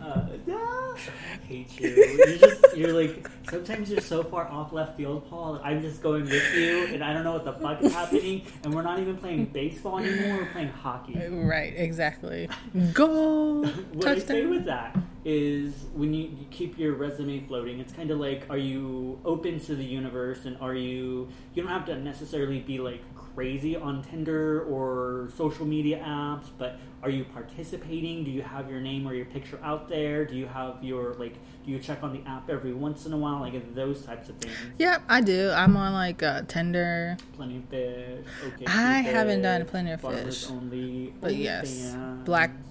Uh, 0.01 0.27
ah, 0.51 0.95
I 0.95 1.34
hate 1.47 1.79
you. 1.79 1.89
You're 1.89 2.37
just 2.37 2.77
you're 2.77 2.93
like 2.93 3.29
sometimes 3.49 3.89
you're 3.89 4.01
so 4.01 4.23
far 4.23 4.47
off 4.47 4.73
left 4.73 4.97
field, 4.97 5.29
Paul. 5.29 5.59
I'm 5.63 5.81
just 5.81 6.01
going 6.01 6.23
with 6.23 6.55
you, 6.55 6.85
and 6.87 7.03
I 7.03 7.13
don't 7.13 7.23
know 7.23 7.33
what 7.33 7.45
the 7.45 7.53
fuck 7.53 7.81
is 7.81 7.93
happening. 7.93 8.43
And 8.63 8.73
we're 8.73 8.81
not 8.81 8.99
even 8.99 9.17
playing 9.17 9.45
baseball 9.45 9.99
anymore. 9.99 10.39
We're 10.39 10.51
playing 10.51 10.69
hockey. 10.69 11.19
Uh, 11.21 11.29
right, 11.29 11.73
exactly. 11.75 12.49
Goal. 12.93 13.65
What 13.93 14.07
I 14.07 14.19
say 14.19 14.45
with 14.45 14.65
that 14.65 14.97
is 15.23 15.85
when 15.93 16.13
you, 16.13 16.23
you 16.25 16.45
keep 16.51 16.77
your 16.77 16.93
resume 16.93 17.39
floating, 17.47 17.79
it's 17.79 17.93
kind 17.93 18.11
of 18.11 18.19
like 18.19 18.45
are 18.49 18.57
you 18.57 19.19
open 19.25 19.59
to 19.61 19.75
the 19.75 19.83
universe 19.83 20.45
and 20.45 20.57
are 20.59 20.75
you 20.75 21.27
you 21.53 21.63
don't 21.63 21.71
have 21.71 21.85
to 21.85 21.95
necessarily 21.95 22.59
be 22.59 22.79
like 22.79 23.01
crazy 23.35 23.75
on 23.75 24.01
Tinder 24.01 24.63
or 24.63 25.29
social 25.35 25.65
media 25.65 26.03
apps, 26.05 26.45
but 26.57 26.79
are 27.03 27.09
you 27.09 27.25
participating? 27.25 28.23
Do 28.23 28.31
you 28.31 28.41
have 28.41 28.69
your 28.71 28.79
name 28.79 29.07
or 29.07 29.13
your 29.13 29.25
picture 29.25 29.59
out 29.61 29.89
there? 29.89 30.25
Do 30.25 30.35
you 30.35 30.47
have 30.47 30.83
your 30.83 31.13
like 31.15 31.35
do 31.65 31.71
you 31.71 31.79
check 31.79 32.03
on 32.03 32.13
the 32.13 32.27
app 32.29 32.49
every 32.49 32.73
once 32.73 33.05
in 33.05 33.13
a 33.13 33.17
while? 33.17 33.39
Like 33.41 33.75
those 33.75 34.03
types 34.03 34.29
of 34.29 34.37
things. 34.37 34.55
Yep, 34.77 35.03
I 35.09 35.21
do. 35.21 35.51
I'm 35.51 35.75
on 35.75 35.93
like 35.93 36.23
uh, 36.23 36.43
Tinder, 36.47 37.17
Plenty 37.33 37.57
of 37.57 37.65
fish. 37.65 38.25
Okay. 38.47 38.65
I 38.67 39.01
Cupid, 39.01 39.15
haven't 39.15 39.41
done 39.41 39.65
Plenty 39.65 39.91
of 39.91 40.01
Fish. 40.01 40.49
Only. 40.49 41.13
but 41.19 41.35
yes, 41.35 41.95
OnlyFans. 41.95 42.25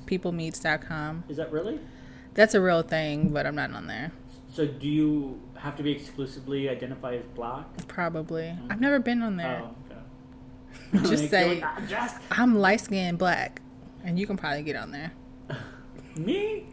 blackpeoplemeets.com. 0.09 1.25
Is 1.29 1.37
that 1.37 1.53
really? 1.53 1.79
That's 2.35 2.55
a 2.55 2.61
real 2.61 2.83
thing, 2.83 3.29
but 3.29 3.47
I'm 3.47 3.55
not 3.55 3.71
on 3.73 3.87
there. 3.87 4.13
So 4.53 4.67
do 4.67 4.89
you 4.89 5.41
have 5.57 5.77
to 5.77 5.83
be 5.83 5.91
exclusively 5.93 6.69
identify 6.69 7.15
as 7.17 7.25
black? 7.35 7.67
Probably. 7.89 8.57
I've 8.71 8.81
never 8.81 8.99
been 9.01 9.23
on 9.23 9.37
there. 9.37 9.63
Oh. 9.65 9.75
Just 11.03 11.23
Like, 11.25 11.31
say- 11.31 11.61
"Ah, 11.63 11.81
just 11.89 12.17
I'm 12.31 12.59
light 12.59 12.81
skinned 12.81 13.19
black, 13.19 13.61
and 14.05 14.19
you 14.19 14.27
can 14.27 14.37
probably 14.37 14.63
get 14.63 14.77
on 14.77 14.91
there. 14.93 15.13
me. 16.17 16.67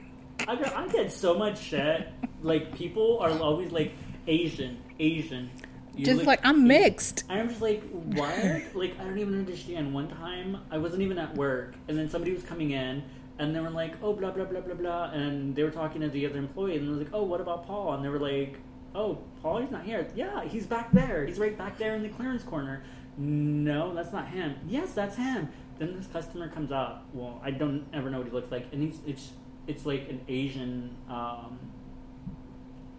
I 0.48 0.56
get, 0.56 0.76
I 0.76 0.88
get 0.88 1.12
so 1.12 1.38
much 1.38 1.60
shit. 1.60 2.08
Like 2.42 2.74
people 2.76 3.20
are 3.20 3.32
always 3.40 3.72
like 3.72 3.94
Asian, 4.28 4.78
Asian. 5.00 5.50
You 5.96 6.06
Just 6.06 6.18
look- 6.20 6.28
like 6.28 6.40
I'm 6.44 6.68
mixed. 6.68 7.26
I'm 7.30 7.50
just 7.50 7.62
like, 7.62 7.84
what? 7.92 8.64
like, 8.76 9.00
I 9.00 9.04
don't 9.04 9.20
even 9.20 9.38
understand. 9.40 9.94
One 9.94 10.08
time, 10.10 10.58
I 10.72 10.78
wasn't 10.78 11.02
even 11.04 11.18
at 11.18 11.36
work, 11.36 11.76
and 11.88 11.98
then 11.98 12.10
somebody 12.10 12.34
was 12.34 12.44
coming 12.44 12.72
in, 12.72 13.04
and 13.40 13.56
they 13.56 13.60
were 13.60 13.70
like, 13.70 13.96
oh, 14.02 14.14
blah, 14.14 14.32
blah, 14.32 14.46
blah, 14.46 14.62
blah, 14.62 14.74
blah. 14.76 15.04
And 15.12 15.56
they 15.56 15.64
were 15.64 15.70
talking 15.72 16.02
to 16.02 16.10
the 16.10 16.26
other 16.26 16.38
employee, 16.40 16.78
and 16.78 16.88
they 16.88 16.90
was 16.92 17.00
like, 17.00 17.14
oh, 17.14 17.24
what 17.24 17.42
about 17.42 17.68
Paul? 17.68 17.94
And 17.94 18.04
they 18.06 18.10
were 18.10 18.20
like, 18.20 18.58
oh, 18.96 19.20
Paul, 19.42 19.60
he's 19.62 19.70
not 19.72 19.84
here. 19.84 20.08
Yeah, 20.16 20.44
he's 20.46 20.66
back 20.66 20.92
there. 20.92 21.26
He's 21.26 21.38
right 21.40 21.58
back 21.58 21.78
there 21.78 21.94
in 21.96 22.04
the 22.04 22.10
clearance 22.10 22.44
corner. 22.44 22.84
No, 23.18 23.94
that's 23.94 24.14
not 24.14 24.30
him. 24.30 24.56
Yes, 24.68 24.94
that's 24.94 25.16
him. 25.16 25.50
Then 25.78 25.96
this 25.98 26.08
customer 26.08 26.48
comes 26.48 26.72
out. 26.72 27.04
Well, 27.14 27.42
I 27.44 27.52
don't 27.52 27.86
ever 27.94 28.10
know 28.10 28.20
what 28.20 28.28
he 28.28 28.34
looks 28.34 28.52
like, 28.52 28.68
and 28.72 28.82
he's 28.82 29.00
it's 29.06 29.32
it's 29.68 29.86
like 29.86 30.10
an 30.10 30.22
Asian 30.28 30.96
um, 31.10 31.60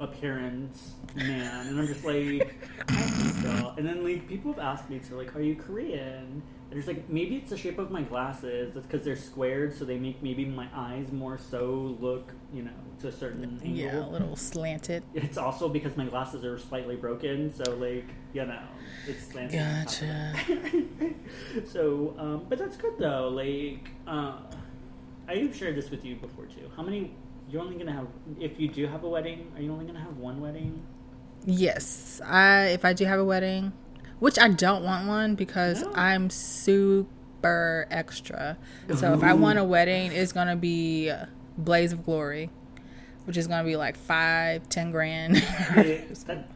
appearance 0.00 0.94
man, 1.14 1.66
and 1.68 1.78
I'm 1.78 1.86
just 1.86 2.04
like, 2.04 2.56
I 2.88 2.94
don't 2.94 3.10
think 3.10 3.34
so. 3.42 3.74
And 3.76 3.86
then 3.86 4.04
like 4.04 4.28
people 4.28 4.52
have 4.52 4.60
asked 4.62 4.90
me 4.90 4.98
to 4.98 5.16
like, 5.16 5.34
are 5.36 5.42
you 5.42 5.54
Korean? 5.54 6.42
And 6.70 6.78
it's 6.78 6.88
like 6.88 7.08
maybe 7.08 7.36
it's 7.36 7.50
the 7.50 7.56
shape 7.56 7.78
of 7.78 7.90
my 7.90 8.02
glasses. 8.02 8.74
It's 8.76 8.86
because 8.86 9.04
they're 9.04 9.16
squared, 9.16 9.74
so 9.76 9.84
they 9.84 9.98
make 9.98 10.22
maybe 10.22 10.44
my 10.44 10.68
eyes 10.74 11.12
more 11.12 11.38
so 11.38 11.96
look, 12.00 12.32
you 12.52 12.62
know, 12.62 12.70
to 13.00 13.08
a 13.08 13.12
certain 13.12 13.44
angle. 13.44 13.68
Yeah, 13.68 14.06
a 14.06 14.08
little 14.08 14.36
slanted. 14.36 15.02
It's 15.14 15.36
also 15.36 15.68
because 15.68 15.96
my 15.96 16.06
glasses 16.06 16.44
are 16.44 16.58
slightly 16.58 16.96
broken, 16.96 17.52
so 17.54 17.74
like 17.76 18.08
you 18.32 18.44
know, 18.46 18.62
it's 19.06 19.26
slanted. 19.28 19.58
Gotcha. 19.58 20.34
so, 21.66 22.14
um, 22.18 22.46
but 22.48 22.58
that's 22.58 22.76
good 22.76 22.94
though. 22.98 23.28
Like, 23.28 23.90
uh, 24.06 24.38
I've 25.28 25.54
shared 25.56 25.76
this 25.76 25.90
with 25.90 26.04
you 26.04 26.16
before 26.16 26.46
too. 26.46 26.70
How 26.76 26.82
many? 26.82 27.14
You're 27.48 27.60
only 27.62 27.76
gonna 27.76 27.92
have 27.92 28.06
if 28.40 28.58
you 28.58 28.68
do 28.68 28.86
have 28.86 29.04
a 29.04 29.08
wedding. 29.08 29.52
Are 29.56 29.62
you 29.62 29.72
only 29.72 29.84
gonna 29.84 30.00
have 30.00 30.16
one 30.16 30.40
wedding? 30.40 30.82
Yes, 31.44 32.20
I 32.24 32.66
if 32.68 32.84
I 32.84 32.92
do 32.92 33.04
have 33.04 33.18
a 33.18 33.24
wedding, 33.24 33.72
which 34.20 34.38
I 34.38 34.48
don't 34.48 34.84
want 34.84 35.06
one 35.08 35.34
because 35.34 35.82
No. 35.82 35.92
I'm 35.94 36.30
super 36.30 37.86
extra. 37.90 38.56
So 38.96 39.12
if 39.14 39.22
I 39.22 39.34
want 39.34 39.58
a 39.58 39.64
wedding, 39.64 40.12
it's 40.12 40.32
gonna 40.32 40.56
be 40.56 41.12
Blaze 41.58 41.92
of 41.92 42.04
Glory, 42.04 42.48
which 43.24 43.36
is 43.36 43.46
gonna 43.46 43.64
be 43.64 43.76
like 43.76 43.96
five, 43.96 44.68
ten 44.68 44.90
grand. 44.90 45.36
That, 45.36 46.46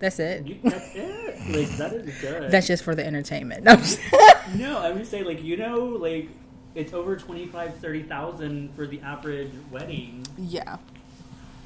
that's 0.00 0.16
That's 0.16 0.40
it. 0.40 0.46
you, 0.46 0.58
that's 0.64 0.94
it. 0.94 1.40
Like 1.48 1.68
that 1.78 1.92
is 1.94 2.18
good. 2.20 2.50
That's 2.50 2.66
just 2.66 2.82
for 2.82 2.94
the 2.94 3.06
entertainment. 3.06 3.64
No, 3.64 3.72
I'm 3.72 3.78
just- 3.78 4.00
no, 4.56 4.78
I'm 4.78 4.98
just 4.98 5.10
saying 5.10 5.24
like 5.24 5.42
you 5.44 5.56
know 5.56 5.78
like 5.86 6.28
it's 6.74 6.92
over 6.92 7.16
25 7.16 7.76
30,000 7.76 8.74
for 8.74 8.86
the 8.86 9.00
average 9.00 9.52
wedding 9.70 10.24
yeah. 10.38 10.78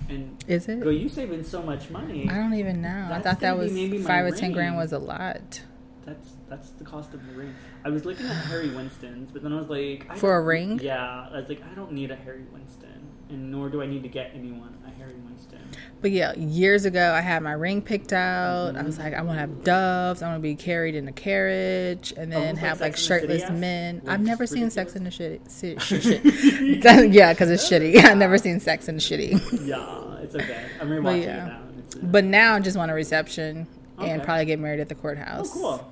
and 0.08 0.42
Is 0.48 0.68
it? 0.68 0.80
girl 0.80 0.92
you 0.92 1.08
saving 1.08 1.44
so 1.44 1.62
much 1.62 1.90
money. 1.90 2.28
I 2.28 2.34
don't 2.36 2.54
even 2.54 2.80
know. 2.82 3.08
I 3.10 3.20
thought 3.20 3.40
that 3.40 3.50
gonna 3.52 3.56
was 3.64 3.72
maybe 3.72 3.98
my 3.98 4.06
five 4.06 4.24
or 4.26 4.30
ten 4.36 4.52
grand 4.52 4.76
was 4.76 4.92
a 4.92 4.98
lot 4.98 5.60
That's 6.06 6.32
that's 6.48 6.70
the 6.70 6.84
cost 6.84 7.14
of 7.14 7.26
the 7.26 7.32
ring. 7.34 7.54
I 7.84 7.90
was 7.90 8.04
looking 8.04 8.26
at 8.26 8.46
Harry 8.46 8.70
Winston's, 8.70 9.30
but 9.30 9.42
then 9.42 9.52
I 9.52 9.56
was 9.56 9.68
like, 9.68 10.06
I 10.08 10.14
for 10.16 10.36
a 10.36 10.42
ring. 10.42 10.78
Yeah, 10.82 11.28
I 11.30 11.36
was 11.40 11.48
like, 11.48 11.62
I 11.70 11.74
don't 11.74 11.92
need 11.92 12.10
a 12.10 12.16
Harry 12.16 12.44
Winston, 12.52 13.03
and 13.34 13.50
nor 13.50 13.68
do 13.68 13.82
I 13.82 13.86
need 13.86 14.02
to 14.02 14.08
get 14.08 14.30
anyone 14.34 14.76
a 14.86 14.90
Harry 14.98 15.14
Winston. 15.26 15.58
But 16.00 16.10
yeah, 16.12 16.34
years 16.34 16.84
ago, 16.84 17.12
I 17.12 17.20
had 17.20 17.42
my 17.42 17.52
ring 17.52 17.82
picked 17.82 18.12
out. 18.12 18.76
I 18.76 18.82
was 18.82 18.96
Mhm. 18.98 19.04
like, 19.04 19.14
I 19.14 19.22
want 19.22 19.36
to 19.36 19.40
have 19.40 19.64
doves. 19.64 20.22
I 20.22 20.28
want 20.28 20.38
to 20.38 20.42
be 20.42 20.54
carried 20.54 20.94
in 20.94 21.08
a 21.08 21.12
carriage, 21.12 22.12
and 22.16 22.30
then 22.30 22.40
Almost 22.40 22.54
like 22.62 22.64
have 22.68 22.80
like 22.80 22.96
City, 22.96 23.06
shirtless 23.06 23.40
yes? 23.40 23.50
men. 23.50 24.00
Like, 24.04 24.08
I've 24.14 24.20
never 24.20 24.46
seen 24.46 24.70
Sex 24.70 24.94
in 24.96 25.04
the? 25.04 25.10
Shitty. 25.10 25.40
si- 25.50 25.78
shit. 25.78 27.12
Yeah, 27.12 27.32
because 27.32 27.50
it's 27.50 27.68
shitty. 27.68 27.96
I've 28.04 28.18
never 28.18 28.38
seen 28.38 28.60
Sex 28.60 28.88
in 28.88 28.96
the 28.96 29.00
Shitty. 29.00 29.66
Yeah, 29.66 30.22
it's 30.22 30.34
okay. 30.34 30.64
I'm 30.80 30.88
rewatching 30.88 31.24
yeah. 31.24 31.44
it 31.46 31.48
now. 31.48 31.56
uh, 31.56 32.06
But 32.10 32.24
now 32.24 32.54
I 32.54 32.60
just 32.60 32.76
want 32.76 32.90
a 32.90 32.94
reception 32.94 33.66
and 33.98 34.22
probably 34.22 34.44
get 34.44 34.58
married 34.58 34.80
at 34.80 34.88
the 34.88 34.94
courthouse. 34.94 35.50
oh, 35.56 35.58
cool. 35.60 35.90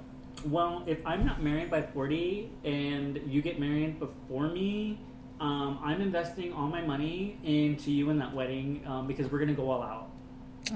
Well, 0.51 0.83
if 0.87 0.99
I'm 1.07 1.25
not 1.25 1.41
married 1.43 1.71
by 1.71 1.83
40 1.83 2.51
and 2.65 3.21
you 3.29 3.41
get 3.43 3.61
married 3.61 4.01
before 4.01 4.49
me, 4.49 4.99
um, 5.43 5.81
I'm 5.83 6.01
investing 6.01 6.53
all 6.53 6.69
my 6.69 6.83
money 6.83 7.37
into 7.43 7.91
you 7.91 8.11
and 8.11 8.21
that 8.21 8.33
wedding 8.33 8.81
um, 8.87 9.09
because 9.09 9.31
we're 9.31 9.41
gonna 9.41 9.55
go 9.55 9.69
all 9.73 9.83
out. 9.83 10.09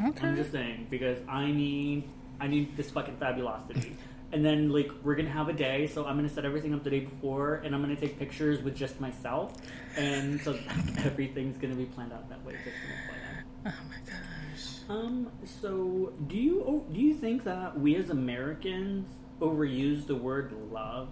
Okay. 0.09 0.27
I'm 0.27 0.35
just 0.35 0.51
saying 0.51 0.89
because 0.91 1.19
I 1.29 1.47
need 1.53 2.03
I 2.41 2.49
need 2.49 2.77
this 2.77 2.91
fucking 2.91 3.17
fabulosity. 3.19 3.97
and 4.33 4.45
then 4.45 4.71
like 4.71 4.91
we're 5.05 5.15
gonna 5.15 5.31
have 5.31 5.49
a 5.49 5.53
day. 5.53 5.87
So 5.87 6.05
I'm 6.05 6.17
gonna 6.17 6.29
set 6.29 6.45
everything 6.45 6.75
up 6.75 6.83
the 6.83 6.91
day 6.91 6.99
before, 6.99 7.63
and 7.65 7.77
I'm 7.77 7.81
gonna 7.81 7.95
take 7.95 8.19
pictures 8.19 8.61
with 8.61 8.75
just 8.75 9.01
myself, 9.01 9.55
and 9.97 10.41
so 10.41 10.59
everything's 11.05 11.59
gonna 11.59 11.77
be 11.77 11.85
planned 11.85 12.13
out 12.13 12.29
that 12.29 12.45
way. 12.45 12.55
Just 12.65 12.77
to. 12.77 13.71
Oh 13.71 13.85
my 13.89 13.99
gosh. 14.05 14.81
Um. 14.89 15.31
So, 15.45 16.13
do 16.27 16.37
you 16.37 16.65
oh, 16.67 16.85
do 16.93 17.01
you 17.01 17.15
think 17.15 17.45
that 17.45 17.79
we 17.79 17.95
as 17.95 18.11
Americans 18.11 19.09
overuse 19.41 20.09
the 20.09 20.17
word 20.17 20.53
love? 20.73 21.09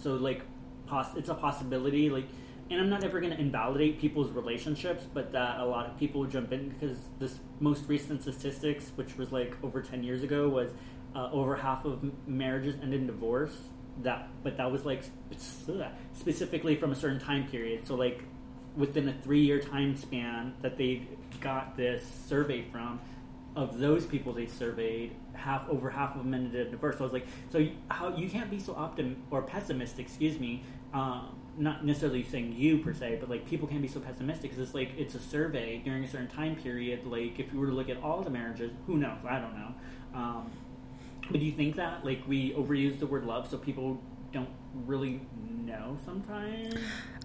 So, 0.00 0.14
like, 0.14 0.42
poss- 0.86 1.16
it's 1.16 1.28
a 1.28 1.34
possibility. 1.34 2.10
Like, 2.10 2.26
and 2.70 2.80
I'm 2.80 2.88
not 2.88 3.04
ever 3.04 3.20
going 3.20 3.32
to 3.32 3.40
invalidate 3.40 4.00
people's 4.00 4.30
relationships, 4.30 5.04
but 5.12 5.32
that 5.32 5.60
a 5.60 5.64
lot 5.64 5.86
of 5.86 5.98
people 5.98 6.24
jump 6.24 6.52
in 6.52 6.70
because 6.70 6.98
this 7.18 7.38
most 7.60 7.84
recent 7.88 8.22
statistics, 8.22 8.92
which 8.96 9.16
was 9.16 9.32
like 9.32 9.54
over 9.62 9.82
ten 9.82 10.02
years 10.02 10.22
ago, 10.22 10.48
was 10.48 10.70
uh, 11.14 11.30
over 11.30 11.56
half 11.56 11.84
of 11.84 12.02
marriages 12.26 12.76
ended 12.82 13.00
in 13.00 13.06
divorce. 13.06 13.56
That, 14.02 14.28
but 14.42 14.56
that 14.56 14.72
was 14.72 14.84
like 14.84 15.04
specifically 16.12 16.74
from 16.74 16.90
a 16.90 16.96
certain 16.96 17.20
time 17.20 17.46
period. 17.46 17.86
So, 17.86 17.94
like, 17.94 18.24
within 18.76 19.08
a 19.08 19.12
three-year 19.12 19.60
time 19.60 19.96
span 19.96 20.54
that 20.62 20.76
they 20.76 21.06
got 21.40 21.76
this 21.76 22.02
survey 22.26 22.64
from, 22.72 22.98
of 23.54 23.78
those 23.78 24.04
people 24.04 24.32
they 24.32 24.46
surveyed, 24.46 25.14
half 25.34 25.68
over 25.68 25.90
half 25.90 26.16
of 26.16 26.22
them 26.22 26.34
ended 26.34 26.66
in 26.66 26.70
divorce. 26.70 26.96
So 26.96 27.00
I 27.00 27.04
was 27.04 27.12
like, 27.12 27.26
so 27.50 27.58
you, 27.58 27.72
how 27.90 28.14
you 28.14 28.28
can't 28.28 28.50
be 28.50 28.58
so 28.58 28.74
optim 28.74 29.16
or 29.30 29.42
pessimistic, 29.42 30.06
excuse 30.06 30.38
me. 30.38 30.62
Um, 30.92 31.36
not 31.56 31.84
necessarily 31.84 32.24
saying 32.24 32.54
you 32.56 32.78
per 32.78 32.92
se, 32.92 33.18
but 33.20 33.30
like 33.30 33.46
people 33.46 33.68
can't 33.68 33.82
be 33.82 33.88
so 33.88 34.00
pessimistic 34.00 34.50
because 34.50 34.58
it's 34.58 34.74
like 34.74 34.90
it's 34.96 35.14
a 35.14 35.20
survey 35.20 35.78
during 35.78 36.04
a 36.04 36.08
certain 36.08 36.28
time 36.28 36.56
period. 36.56 37.06
Like 37.06 37.38
if 37.38 37.52
you 37.52 37.60
were 37.60 37.66
to 37.66 37.72
look 37.72 37.88
at 37.88 38.02
all 38.02 38.22
the 38.22 38.30
marriages, 38.30 38.72
who 38.86 38.96
knows? 38.96 39.20
I 39.28 39.38
don't 39.38 39.56
know. 39.56 39.74
Um, 40.14 40.50
but 41.30 41.40
do 41.40 41.46
you 41.46 41.52
think 41.52 41.76
that 41.76 42.04
like 42.04 42.22
we 42.26 42.52
overuse 42.52 42.98
the 42.98 43.06
word 43.06 43.24
love 43.24 43.48
so 43.48 43.56
people 43.56 44.00
don't 44.32 44.48
really 44.86 45.20
know 45.64 45.96
sometimes? 46.04 46.74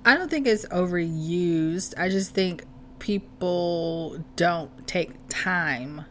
I 0.05 0.15
don't 0.15 0.29
think 0.29 0.47
it's 0.47 0.65
overused. 0.67 1.93
I 1.97 2.09
just 2.09 2.33
think 2.33 2.65
people 2.99 4.23
don't 4.35 4.87
take 4.87 5.11
time 5.27 6.05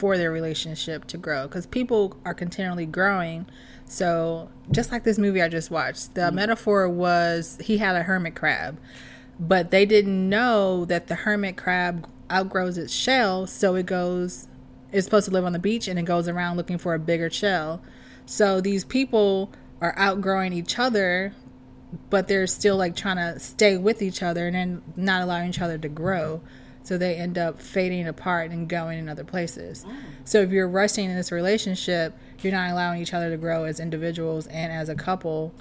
for 0.00 0.16
their 0.16 0.32
relationship 0.32 1.06
to 1.08 1.18
grow 1.18 1.46
because 1.46 1.66
people 1.66 2.16
are 2.24 2.32
continually 2.32 2.86
growing. 2.86 3.46
So, 3.84 4.48
just 4.70 4.90
like 4.90 5.04
this 5.04 5.18
movie 5.18 5.42
I 5.42 5.48
just 5.48 5.70
watched, 5.70 6.14
the 6.14 6.22
mm-hmm. 6.22 6.36
metaphor 6.36 6.88
was 6.88 7.58
he 7.60 7.76
had 7.76 7.96
a 7.96 8.02
hermit 8.02 8.34
crab, 8.34 8.78
but 9.38 9.70
they 9.70 9.84
didn't 9.84 10.28
know 10.28 10.86
that 10.86 11.08
the 11.08 11.16
hermit 11.16 11.58
crab 11.58 12.08
outgrows 12.32 12.78
its 12.78 12.94
shell, 12.94 13.46
so 13.46 13.74
it 13.74 13.84
goes 13.84 14.48
it's 14.90 15.04
supposed 15.04 15.26
to 15.26 15.32
live 15.32 15.44
on 15.44 15.52
the 15.52 15.58
beach 15.58 15.86
and 15.86 15.98
it 15.98 16.04
goes 16.04 16.28
around 16.28 16.56
looking 16.56 16.78
for 16.78 16.94
a 16.94 16.98
bigger 16.98 17.30
shell. 17.30 17.82
So 18.26 18.60
these 18.60 18.84
people 18.84 19.52
are 19.80 19.94
outgrowing 19.96 20.52
each 20.52 20.78
other, 20.78 21.34
but 22.08 22.26
they're 22.26 22.46
still 22.46 22.76
like 22.76 22.96
trying 22.96 23.16
to 23.16 23.38
stay 23.38 23.76
with 23.76 24.02
each 24.02 24.22
other 24.22 24.46
and 24.46 24.56
then 24.56 24.82
not 24.96 25.22
allowing 25.22 25.50
each 25.50 25.60
other 25.60 25.78
to 25.78 25.88
grow. 25.88 26.40
So 26.82 26.96
they 26.96 27.16
end 27.16 27.38
up 27.38 27.60
fading 27.60 28.08
apart 28.08 28.50
and 28.50 28.68
going 28.68 28.98
in 28.98 29.08
other 29.08 29.24
places. 29.24 29.84
So 30.24 30.40
if 30.40 30.50
you're 30.50 30.68
rushing 30.68 31.10
in 31.10 31.16
this 31.16 31.30
relationship, 31.30 32.16
you're 32.40 32.52
not 32.52 32.70
allowing 32.70 33.02
each 33.02 33.12
other 33.14 33.30
to 33.30 33.36
grow 33.36 33.64
as 33.64 33.80
individuals 33.80 34.46
and 34.46 34.72
as 34.72 34.88
a 34.88 34.94
couple 34.94 35.52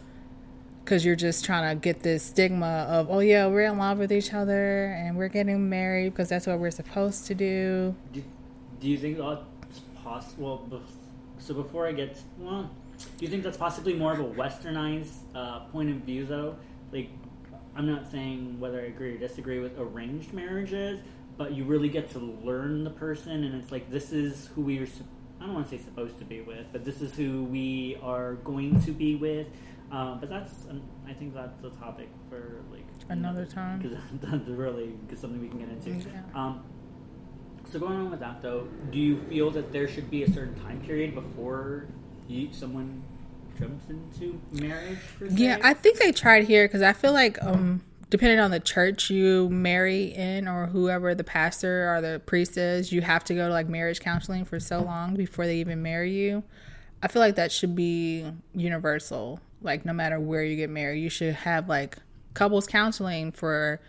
because 0.83 1.05
you're 1.05 1.15
just 1.15 1.45
trying 1.45 1.69
to 1.69 1.79
get 1.79 2.01
this 2.01 2.23
stigma 2.23 2.87
of, 2.89 3.11
oh 3.11 3.19
yeah, 3.19 3.45
we're 3.45 3.65
in 3.65 3.77
love 3.77 3.99
with 3.99 4.11
each 4.11 4.33
other 4.33 4.85
and 4.85 5.15
we're 5.15 5.27
getting 5.27 5.69
married 5.69 6.09
because 6.09 6.29
that's 6.29 6.47
what 6.47 6.57
we're 6.57 6.71
supposed 6.71 7.27
to 7.27 7.35
do. 7.35 7.93
Do, 8.11 8.23
do 8.79 8.89
you 8.89 8.97
think 8.97 9.19
that's 9.19 9.81
possible? 10.03 10.65
Well, 10.67 10.81
so 11.37 11.53
before 11.53 11.85
I 11.85 11.91
get 11.91 12.19
well, 12.39 12.71
do 12.97 13.25
you 13.25 13.27
think 13.27 13.43
that's 13.43 13.57
possibly 13.57 13.93
more 13.93 14.13
of 14.13 14.19
a 14.19 14.23
westernized 14.23 15.13
uh, 15.35 15.59
point 15.71 15.89
of 15.89 15.97
view, 15.97 16.25
though? 16.25 16.55
Like, 16.91 17.09
I'm 17.79 17.87
not 17.87 18.11
saying 18.11 18.59
whether 18.59 18.81
I 18.81 18.87
agree 18.87 19.15
or 19.15 19.17
disagree 19.17 19.59
with 19.59 19.79
arranged 19.79 20.33
marriages, 20.33 20.99
but 21.37 21.53
you 21.53 21.63
really 21.63 21.87
get 21.87 22.09
to 22.09 22.19
learn 22.19 22.83
the 22.83 22.89
person, 22.89 23.45
and 23.45 23.55
it's 23.55 23.71
like 23.71 23.89
this 23.89 24.11
is 24.11 24.49
who 24.53 24.63
we 24.63 24.79
are. 24.79 24.87
I 25.39 25.45
don't 25.45 25.53
want 25.53 25.69
to 25.69 25.77
say 25.77 25.81
supposed 25.81 26.19
to 26.19 26.25
be 26.25 26.41
with, 26.41 26.65
but 26.73 26.83
this 26.83 26.99
is 26.99 27.15
who 27.15 27.45
we 27.45 27.97
are 28.03 28.33
going 28.33 28.81
to 28.81 28.91
be 28.91 29.15
with. 29.15 29.47
Um, 29.93 30.19
but 30.19 30.29
that's, 30.29 30.65
um, 30.69 30.81
I 31.07 31.13
think 31.13 31.33
that's 31.33 31.63
a 31.63 31.69
topic 31.69 32.09
for 32.29 32.61
like 32.69 32.83
Another 33.07 33.45
time. 33.45 33.79
because 33.79 33.97
that's 34.21 34.49
really 34.49 34.93
something 35.15 35.39
we 35.39 35.47
can 35.47 35.59
get 35.59 35.69
into. 35.69 35.91
Yeah. 36.09 36.21
Um, 36.35 36.61
so 37.71 37.79
going 37.79 37.95
on 37.95 38.11
with 38.11 38.19
that 38.19 38.41
though, 38.41 38.67
do 38.91 38.99
you 38.99 39.21
feel 39.21 39.51
that 39.51 39.71
there 39.71 39.87
should 39.87 40.11
be 40.11 40.23
a 40.23 40.29
certain 40.29 40.59
time 40.65 40.81
period 40.81 41.15
before 41.15 41.85
you, 42.27 42.49
someone 42.51 43.01
jumps 43.59 43.85
into 43.89 44.39
marriage? 44.51 44.97
Yeah, 45.29 45.59
I 45.63 45.73
think 45.73 45.97
they 45.99 46.11
tried 46.11 46.45
here 46.45 46.67
because 46.67 46.81
I 46.81 46.93
feel 46.93 47.13
like, 47.13 47.37
um, 47.43 47.83
depending 48.09 48.39
on 48.39 48.51
the 48.51 48.59
church 48.59 49.09
you 49.09 49.49
marry 49.49 50.05
in 50.05 50.47
or 50.47 50.67
whoever 50.67 51.13
the 51.13 51.23
pastor 51.23 51.93
or 51.93 52.01
the 52.01 52.21
priest 52.25 52.57
is, 52.57 52.91
you 52.91 53.01
have 53.01 53.23
to 53.25 53.35
go 53.35 53.47
to 53.47 53.53
like 53.53 53.67
marriage 53.67 53.99
counseling 53.99 54.45
for 54.45 54.59
so 54.59 54.81
long 54.81 55.15
before 55.15 55.45
they 55.45 55.57
even 55.57 55.81
marry 55.81 56.11
you. 56.11 56.43
I 57.01 57.07
feel 57.07 57.21
like 57.21 57.35
that 57.35 57.51
should 57.51 57.75
be 57.75 58.25
universal. 58.53 59.39
Like, 59.61 59.85
no 59.85 59.93
matter 59.93 60.19
where 60.19 60.43
you 60.43 60.55
get 60.55 60.69
married, 60.69 61.01
you 61.01 61.09
should 61.09 61.33
have 61.33 61.67
like 61.67 61.97
couples 62.33 62.67
counseling 62.67 63.31
for 63.31 63.81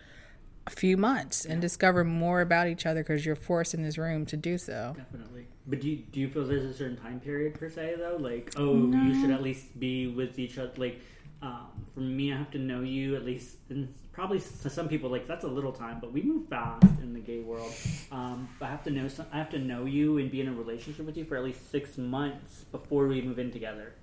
a 0.67 0.69
few 0.69 0.95
months 0.97 1.45
and 1.45 1.61
discover 1.61 2.03
more 2.03 2.41
about 2.41 2.67
each 2.67 2.85
other 2.85 3.01
because 3.01 3.25
you're 3.25 3.35
forced 3.35 3.73
in 3.73 3.81
this 3.83 3.97
room 3.97 4.25
to 4.27 4.37
do 4.37 4.57
so. 4.57 4.93
Definitely. 4.97 5.47
But 5.67 5.79
do 5.79 5.89
you, 5.89 5.97
do 5.97 6.19
you 6.19 6.29
feel 6.29 6.45
there's 6.45 6.65
a 6.65 6.73
certain 6.73 6.97
time 6.97 7.19
period 7.19 7.53
per 7.59 7.69
se 7.69 7.95
though? 7.97 8.17
Like, 8.19 8.53
oh, 8.57 8.75
you 8.91 9.19
should 9.19 9.31
at 9.31 9.43
least 9.43 9.79
be 9.79 10.07
with 10.07 10.39
each 10.39 10.57
other. 10.57 10.71
Like, 10.75 11.01
um, 11.41 11.67
for 11.93 12.01
me, 12.01 12.33
I 12.33 12.37
have 12.37 12.51
to 12.51 12.59
know 12.59 12.81
you 12.81 13.15
at 13.15 13.25
least. 13.25 13.57
And 13.69 13.93
probably 14.11 14.39
to 14.39 14.69
some 14.69 14.87
people, 14.87 15.09
like 15.09 15.27
that's 15.27 15.43
a 15.43 15.47
little 15.47 15.71
time, 15.71 15.99
but 15.99 16.11
we 16.11 16.21
move 16.21 16.47
fast 16.47 16.83
in 17.01 17.13
the 17.13 17.19
gay 17.19 17.39
world. 17.39 17.73
Um, 18.11 18.49
I 18.59 18.67
have 18.67 18.83
to 18.83 18.89
know. 18.91 19.07
Some, 19.07 19.25
I 19.31 19.37
have 19.37 19.49
to 19.51 19.59
know 19.59 19.85
you 19.85 20.17
and 20.17 20.29
be 20.31 20.41
in 20.41 20.47
a 20.47 20.53
relationship 20.53 21.05
with 21.05 21.17
you 21.17 21.25
for 21.25 21.37
at 21.37 21.43
least 21.43 21.71
six 21.71 21.97
months 21.97 22.65
before 22.71 23.07
we 23.07 23.21
move 23.21 23.39
in 23.39 23.51
together. 23.51 23.93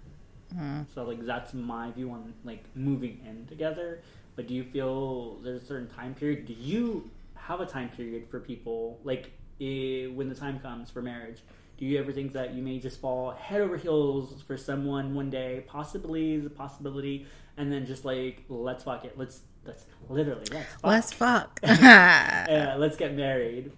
So 0.94 1.05
like 1.05 1.25
that's 1.27 1.53
my 1.55 1.90
view 1.90 2.11
on 2.11 2.33
like 2.44 2.64
moving 2.75 3.21
in 3.29 3.47
together. 3.47 4.01
But 4.35 4.47
do 4.47 4.55
you 4.55 4.64
feel 4.64 5.37
there's 5.42 5.62
a 5.62 5.66
certain 5.66 5.88
time 5.88 6.14
period? 6.14 6.47
Do 6.47 6.55
you 6.55 7.11
have 7.35 7.61
a 7.61 7.66
time 7.66 7.88
period 7.90 8.29
for 8.31 8.40
people 8.40 8.99
like 9.05 9.33
eh, 9.61 10.07
when 10.07 10.29
the 10.29 10.35
time 10.35 10.59
comes 10.61 10.90
for 10.90 11.03
marriage? 11.03 11.42
Do 11.79 11.85
you 11.85 11.99
ever 11.99 12.12
think 12.12 12.33
that 12.33 12.55
you 12.55 12.62
may 12.62 12.81
just 12.81 13.01
fall 13.01 13.31
head 13.31 13.61
over 13.61 13.77
heels 13.77 14.42
for 14.47 14.57
someone 14.57 15.14
one 15.14 15.31
day? 15.31 15.64
Possibly 15.68 16.38
the 16.38 16.51
possibility, 16.51 17.27
and 17.57 17.73
then 17.73 17.87
just 17.87 18.05
like 18.05 18.44
let's 18.49 18.83
fuck 18.83 19.05
it. 19.05 19.16
Let's 19.16 19.42
let's 19.64 19.85
literally 20.09 20.44
let's 20.51 20.73
fuck. 20.73 20.85
Let's 20.85 21.12
fuck. 21.12 21.61
yeah, 21.62 22.75
let's 22.79 22.97
get 22.97 23.14
married. 23.14 23.71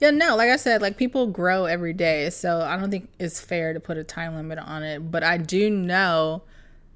Yeah, 0.00 0.10
no, 0.10 0.36
like 0.36 0.50
I 0.50 0.56
said, 0.56 0.80
like 0.80 0.96
people 0.96 1.26
grow 1.26 1.66
every 1.66 1.92
day, 1.92 2.30
so 2.30 2.60
I 2.60 2.78
don't 2.78 2.90
think 2.90 3.10
it's 3.18 3.40
fair 3.40 3.74
to 3.74 3.80
put 3.80 3.98
a 3.98 4.04
time 4.04 4.36
limit 4.36 4.58
on 4.58 4.82
it. 4.82 5.10
But 5.10 5.22
I 5.22 5.36
do 5.36 5.68
know 5.68 6.42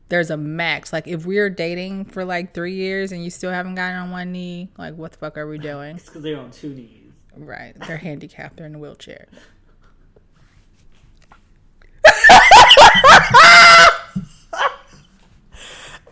there's 0.08 0.30
a 0.30 0.36
max. 0.36 0.92
Like 0.92 1.06
if 1.06 1.26
we're 1.26 1.50
dating 1.50 2.06
for 2.06 2.24
like 2.24 2.54
three 2.54 2.74
years 2.74 3.12
and 3.12 3.22
you 3.22 3.30
still 3.30 3.50
haven't 3.50 3.74
gotten 3.74 3.96
on 3.96 4.10
one 4.10 4.32
knee, 4.32 4.70
like 4.78 4.94
what 4.94 5.12
the 5.12 5.18
fuck 5.18 5.36
are 5.36 5.46
we 5.46 5.58
doing? 5.58 5.96
It's 5.96 6.06
because 6.06 6.22
they're 6.22 6.38
on 6.38 6.50
two 6.50 6.70
knees. 6.70 7.07
Right. 7.46 7.74
They're 7.86 7.96
handicapped, 7.96 8.56
they're 8.56 8.66
in 8.66 8.74
a 8.74 8.78
wheelchair. 8.78 9.26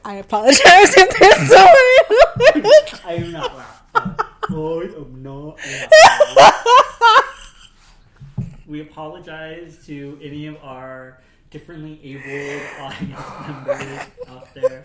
I 0.04 0.16
apologize 0.16 0.94
if 0.96 1.18
there's 1.18 1.48
someone. 1.48 2.72
I 3.04 3.14
am 3.14 3.32
not 3.32 3.56
laughing. 3.56 4.26
I 4.48 4.54
am 4.96 5.22
not 5.22 5.58
laughing. 6.36 7.22
We 8.68 8.80
apologize 8.82 9.84
to 9.86 10.18
any 10.22 10.46
of 10.46 10.56
our 10.62 11.20
differently 11.50 12.00
abled 12.04 12.62
audience 12.80 13.20
members 13.46 14.00
out 14.28 14.54
there. 14.54 14.84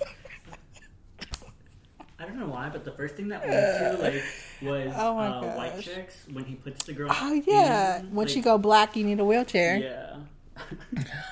I 2.21 2.25
don't 2.25 2.39
know 2.39 2.47
why, 2.47 2.69
but 2.69 2.85
the 2.85 2.91
first 2.91 3.15
thing 3.15 3.29
that 3.29 3.41
went 3.41 3.97
to 3.97 4.03
like 4.03 4.23
was 4.61 4.93
Oh 4.95 5.17
uh, 5.17 5.53
White. 5.55 5.81
Chicks 5.81 6.25
when 6.31 6.45
he 6.45 6.55
puts 6.55 6.83
the 6.85 6.93
girl. 6.93 7.09
Oh 7.11 7.41
yeah. 7.47 7.99
in, 7.99 8.13
Once 8.13 8.35
you 8.35 8.43
go 8.43 8.57
black, 8.57 8.95
you 8.95 9.03
need 9.03 9.19
a 9.19 9.25
wheelchair. 9.25 9.77
Yeah. 9.77 10.17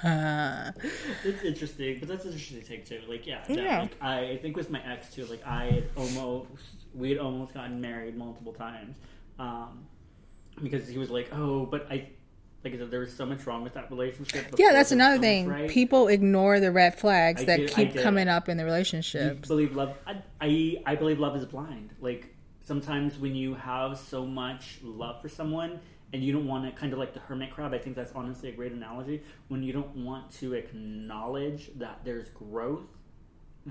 Uh, 0.04 0.72
it's 1.24 1.44
interesting, 1.44 2.00
but 2.00 2.08
that's 2.10 2.26
an 2.26 2.32
interesting 2.32 2.64
take 2.64 2.86
too. 2.86 3.02
Like, 3.08 3.28
yeah, 3.28 3.44
yeah. 3.48 3.56
Yeah. 3.56 3.82
Like, 3.82 3.98
I, 4.02 4.20
I 4.32 4.38
think 4.38 4.56
with 4.56 4.72
my 4.72 4.82
ex 4.84 5.14
too. 5.14 5.26
Like, 5.26 5.46
I 5.46 5.66
had 5.66 5.90
almost 5.96 6.48
we 6.96 7.10
had 7.10 7.20
almost 7.20 7.54
gotten 7.54 7.80
married 7.80 8.18
multiple 8.18 8.54
times, 8.54 8.96
um, 9.38 9.86
because 10.64 10.88
he 10.88 10.98
was 10.98 11.10
like, 11.10 11.30
oh, 11.34 11.66
but 11.66 11.88
I. 11.92 12.10
Like 12.64 12.74
I 12.74 12.78
said, 12.78 12.92
there 12.92 13.00
was 13.00 13.16
so 13.16 13.26
much 13.26 13.46
wrong 13.48 13.64
with 13.64 13.74
that 13.76 13.90
relationship. 13.90 14.56
yeah, 14.58 14.72
that's 14.74 14.92
another 14.92 15.16
so 15.16 15.22
thing. 15.22 15.48
right. 15.48 15.70
People 15.70 16.08
ignore 16.10 16.60
the 16.60 16.72
red 16.72 17.00
flags 17.00 17.42
I 17.44 17.46
that 17.46 17.58
did- 17.58 17.72
keep 17.72 17.96
coming 17.96 18.28
up 18.28 18.50
in 18.50 18.58
the 18.58 18.66
relationship. 18.66 19.48
believe 19.48 19.76
love. 19.76 19.96
I, 20.06 20.22
I 20.42 20.84
I 20.86 20.96
believe 20.96 21.20
love 21.20 21.36
is 21.38 21.46
blind. 21.46 21.94
Like 22.02 22.36
sometimes 22.62 23.18
when 23.18 23.34
you 23.36 23.56
have 23.56 23.98
so 23.98 24.26
much 24.26 24.80
love 24.84 25.22
for 25.22 25.30
someone 25.30 25.80
and 26.12 26.24
you 26.24 26.34
don't 26.34 26.48
want 26.48 26.66
to 26.66 26.80
kind 26.80 26.92
of 26.92 27.00
like 27.00 27.14
the 27.14 27.20
hermit 27.20 27.52
crab. 27.52 27.74
I 27.74 27.78
think 27.78 27.96
that's 27.96 28.12
honestly 28.14 28.50
a 28.50 28.52
great 28.52 28.72
analogy. 28.72 29.24
When 29.48 29.64
you 29.64 29.72
don't 29.72 29.96
want 29.96 30.32
to 30.40 30.54
acknowledge 30.54 31.72
that 31.78 32.00
there's 32.04 32.30
growth, 32.30 32.88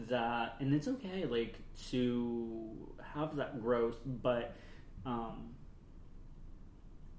that 0.09 0.57
and 0.61 0.73
it's 0.73 0.89
okay 0.89 1.25
like 1.27 1.57
to 1.91 2.71
have 3.15 3.37
that 3.37 3.61
growth, 3.61 3.97
but 4.23 4.55
um, 5.05 5.51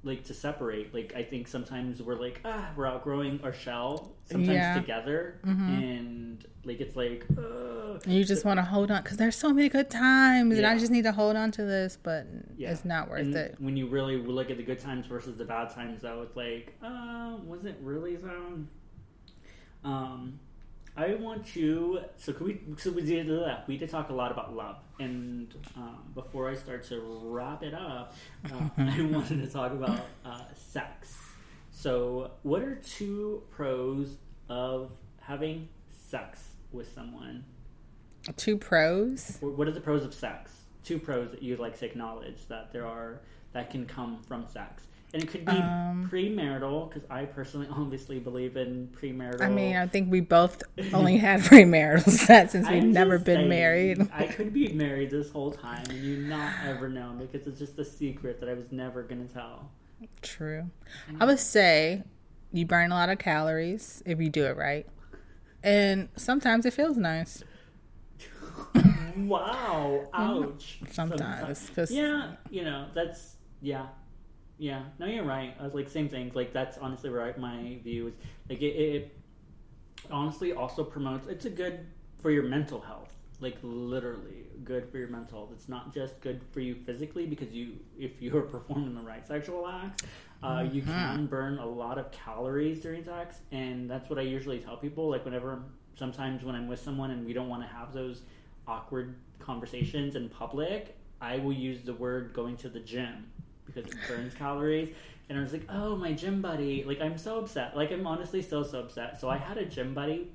like 0.03 0.23
to 0.25 0.33
separate. 0.33 0.93
Like 0.93 1.13
I 1.15 1.23
think 1.23 1.47
sometimes 1.47 2.01
we're 2.01 2.15
like 2.15 2.41
ah 2.45 2.69
we're 2.75 2.87
outgrowing 2.87 3.41
our 3.43 3.51
shell 3.53 4.13
sometimes 4.25 4.47
Yeah. 4.55 4.73
together, 4.73 5.39
and 5.43 6.45
like 6.63 6.79
it's 6.81 6.95
like. 6.95 7.25
Uh, 7.37 7.99
You 8.05 8.23
just 8.23 8.45
want 8.45 8.59
to 8.59 8.63
hold 8.63 8.91
on 8.91 9.01
because 9.03 9.17
there's 9.17 9.35
so 9.35 9.51
many 9.53 9.67
good 9.67 9.89
times, 9.89 10.57
and 10.57 10.65
I 10.65 10.77
just 10.77 10.91
need 10.91 11.03
to 11.03 11.11
hold 11.11 11.35
on 11.35 11.51
to 11.51 11.63
this, 11.65 11.97
but 12.01 12.27
Yeah. 12.57 12.71
it's 12.71 12.85
not 12.85 13.09
worth 13.09 13.21
And 13.21 13.35
it. 13.35 13.55
When 13.59 13.75
you 13.75 13.87
really 13.87 14.17
look 14.17 14.49
at 14.49 14.57
the 14.57 14.63
good 14.63 14.79
times 14.79 15.05
versus 15.07 15.35
the 15.37 15.43
bad 15.45 15.69
times, 15.71 16.01
though, 16.03 16.21
it's 16.21 16.35
like, 16.37 16.75
uh, 16.81 17.37
was 17.45 17.65
it 17.65 17.77
really 17.81 18.15
so? 18.21 18.59
Um, 19.83 20.39
I 20.99 21.15
want 21.15 21.55
you. 21.55 21.99
So 22.17 22.33
could 22.33 22.45
we? 22.47 22.59
So 22.77 22.91
we 22.91 23.01
did. 23.03 23.29
that. 23.29 23.65
We 23.67 23.77
did 23.77 23.89
talk 23.89 24.09
a 24.09 24.13
lot 24.13 24.31
about 24.31 24.55
love, 24.55 24.77
and 24.99 25.53
um, 25.77 26.03
before 26.13 26.49
I 26.49 26.55
start 26.55 26.83
to 26.89 26.99
wrap 27.23 27.63
it 27.63 27.73
up, 27.73 28.13
uh, 28.51 28.69
I 28.77 29.01
wanted 29.03 29.41
to 29.41 29.47
talk 29.47 29.71
about 29.71 30.01
uh, 30.25 30.41
sex. 30.55 31.17
So, 31.71 32.31
what 32.43 32.61
are 32.63 32.75
two 32.75 33.43
pros 33.49 34.17
of 34.49 34.91
having 35.21 35.69
sex 36.09 36.43
with 36.73 36.93
someone? 36.93 37.45
Two 38.35 38.57
pros. 38.57 39.37
Wh- 39.39 39.57
What 39.57 39.67
are 39.69 39.71
the 39.71 39.79
pros 39.79 40.03
of 40.03 40.13
sex? 40.13 40.51
Two 40.83 40.99
pros 40.99 41.31
that 41.31 41.41
you'd 41.41 41.59
like 41.59 41.79
to 41.79 41.85
acknowledge 41.85 42.45
that 42.49 42.73
there 42.73 42.85
are 42.85 43.21
that 43.53 43.69
can 43.71 43.85
come 43.85 44.21
from 44.27 44.45
sex, 44.45 44.83
and 45.13 45.23
it 45.23 45.27
could 45.29 45.45
be 45.45 45.51
Um, 45.51 46.07
premarital 46.11 46.89
because 46.89 47.07
I 47.09 47.25
personally 47.25 47.67
obviously 47.71 48.19
believe 48.19 48.57
in 48.57 48.87
premarital. 48.89 49.41
I 49.41 49.49
mean, 49.49 49.75
I 49.75 49.87
think 49.87 50.11
we 50.11 50.21
both 50.21 50.61
only 50.93 51.17
had 51.17 51.39
premarital 51.49 52.09
sex 52.09 52.51
since 52.51 52.69
we've 52.69 52.83
never 52.83 53.17
been 53.17 53.37
saying, 53.37 53.49
married. 53.49 54.09
I 54.13 54.25
could 54.27 54.53
be 54.53 54.69
married 54.73 55.09
this 55.11 55.31
whole 55.31 55.51
time 55.51 55.83
and 55.89 55.99
you 55.99 56.17
not 56.17 56.53
ever 56.65 56.89
know 56.89 57.15
because 57.19 57.47
it's 57.47 57.59
just 57.59 57.77
a 57.79 57.85
secret 57.85 58.39
that 58.39 58.49
I 58.49 58.53
was 58.53 58.71
never 58.71 59.03
gonna 59.03 59.25
tell. 59.25 59.71
True. 60.21 60.69
I 61.19 61.25
would 61.25 61.39
say 61.39 62.03
you 62.53 62.65
burn 62.65 62.91
a 62.91 62.95
lot 62.95 63.09
of 63.09 63.19
calories 63.19 64.01
if 64.05 64.19
you 64.19 64.29
do 64.29 64.45
it 64.45 64.55
right, 64.57 64.87
and 65.63 66.07
sometimes 66.15 66.65
it 66.65 66.73
feels 66.73 66.97
nice. 66.97 67.43
Wow! 69.17 70.07
Ouch! 70.13 70.79
Sometimes, 70.91 71.69
'cause- 71.75 71.91
yeah, 71.91 72.33
you 72.49 72.63
know 72.63 72.87
that's 72.93 73.35
yeah, 73.61 73.87
yeah. 74.59 74.83
No, 74.99 75.05
you're 75.05 75.23
right. 75.23 75.55
I 75.57 75.63
was 75.63 75.73
like 75.73 75.89
same 75.89 76.09
thing. 76.09 76.31
Like 76.35 76.53
that's 76.53 76.77
honestly 76.77 77.09
right. 77.09 77.35
My 77.39 77.77
view 77.81 78.07
is 78.07 78.13
like 78.49 78.61
it, 78.61 78.75
it 78.75 79.17
honestly 80.11 80.51
also 80.51 80.83
promotes. 80.83 81.27
It's 81.27 81.45
a 81.45 81.49
good 81.49 81.87
for 82.21 82.29
your 82.29 82.43
mental 82.43 82.81
health. 82.81 83.15
Like 83.39 83.57
literally 83.63 84.47
good 84.65 84.89
for 84.91 84.97
your 84.97 85.07
mental 85.07 85.39
health. 85.39 85.51
It's 85.53 85.69
not 85.69 85.93
just 85.93 86.19
good 86.19 86.41
for 86.51 86.59
you 86.59 86.75
physically 86.75 87.25
because 87.25 87.53
you 87.53 87.77
if 87.97 88.21
you 88.21 88.37
are 88.37 88.41
performing 88.41 88.93
the 88.93 89.01
right 89.01 89.25
sexual 89.25 89.65
acts, 89.65 90.03
uh, 90.43 90.65
you 90.69 90.81
can 90.81 91.25
burn 91.27 91.57
a 91.57 91.65
lot 91.65 91.97
of 91.97 92.11
calories 92.11 92.81
during 92.81 93.05
sex, 93.05 93.37
and 93.51 93.89
that's 93.89 94.09
what 94.09 94.19
I 94.19 94.23
usually 94.23 94.59
tell 94.59 94.75
people. 94.75 95.09
Like 95.09 95.23
whenever 95.23 95.63
sometimes 95.95 96.43
when 96.43 96.55
I'm 96.55 96.67
with 96.67 96.81
someone 96.81 97.11
and 97.11 97.25
we 97.25 97.31
don't 97.31 97.47
want 97.47 97.63
to 97.63 97.69
have 97.69 97.93
those 97.93 98.23
awkward 98.67 99.15
conversations 99.39 100.15
in 100.15 100.27
public, 100.27 100.97
I 101.21 101.39
will 101.39 101.53
use 101.53 101.81
the 101.81 101.93
word 101.93 102.33
going 102.33 102.57
to 102.57 102.69
the 102.69 102.81
gym 102.81 103.31
because 103.83 103.99
it 103.99 104.07
burns 104.07 104.33
calories. 104.33 104.89
And 105.29 105.37
I 105.37 105.41
was 105.41 105.53
like, 105.53 105.65
oh, 105.69 105.95
my 105.95 106.11
gym 106.11 106.41
buddy. 106.41 106.83
Like, 106.83 107.01
I'm 107.01 107.17
so 107.17 107.39
upset. 107.39 107.75
Like, 107.75 107.91
I'm 107.91 108.07
honestly 108.07 108.41
still 108.41 108.63
so 108.63 108.79
upset. 108.79 109.19
So 109.21 109.29
I 109.29 109.37
had 109.37 109.57
a 109.57 109.65
gym 109.65 109.93
buddy 109.93 110.31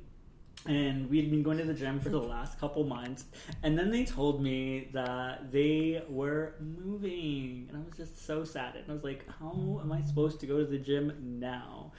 and 0.66 1.10
we'd 1.10 1.30
been 1.30 1.42
going 1.42 1.58
to 1.58 1.64
the 1.64 1.74
gym 1.74 2.00
for 2.00 2.08
the 2.08 2.18
last 2.34 2.58
couple 2.58 2.84
months 2.84 3.26
and 3.62 3.78
then 3.78 3.90
they 3.90 4.04
told 4.04 4.42
me 4.42 4.88
that 4.92 5.52
they 5.52 6.02
were 6.08 6.54
moving 6.60 7.66
and 7.68 7.76
i 7.76 7.84
was 7.84 7.96
just 7.96 8.24
so 8.24 8.44
sad 8.44 8.74
and 8.76 8.84
i 8.88 8.92
was 8.92 9.04
like 9.04 9.26
how 9.38 9.80
am 9.82 9.92
i 9.92 10.00
supposed 10.00 10.40
to 10.40 10.46
go 10.46 10.58
to 10.58 10.64
the 10.64 10.78
gym 10.78 11.12
now 11.20 11.92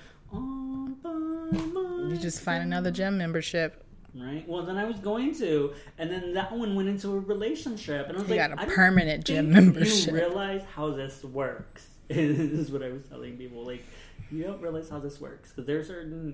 You 2.09 2.17
just 2.19 2.41
find 2.41 2.63
another 2.63 2.91
gym 2.91 3.17
membership. 3.17 3.84
Right? 4.15 4.47
Well 4.47 4.63
then 4.63 4.77
i 4.77 4.85
was 4.85 4.97
going 4.97 5.35
to 5.39 5.73
and 5.97 6.09
then 6.09 6.33
that 6.33 6.51
one 6.51 6.75
went 6.75 6.87
into 6.89 7.11
a 7.11 7.19
relationship 7.19 8.07
and 8.07 8.17
i 8.17 8.21
was 8.21 8.29
You 8.29 8.37
like 8.37 8.49
got 8.51 8.57
a 8.59 8.61
I 8.61 8.65
permanent 8.73 9.25
gym 9.25 9.51
think 9.53 9.65
membership. 9.65 10.07
you 10.07 10.13
realize 10.13 10.61
how 10.75 10.91
this 10.91 11.23
works 11.23 11.87
is 12.09 12.71
what 12.71 12.81
i 12.83 12.89
was 12.89 13.03
telling 13.03 13.37
people 13.37 13.65
like 13.65 13.83
you 14.31 14.43
don't 14.43 14.61
realize 14.61 14.89
how 14.89 14.99
this 14.99 15.19
works 15.21 15.49
because 15.49 15.65
there 15.67 15.77
are 15.79 15.83
certain 15.83 16.33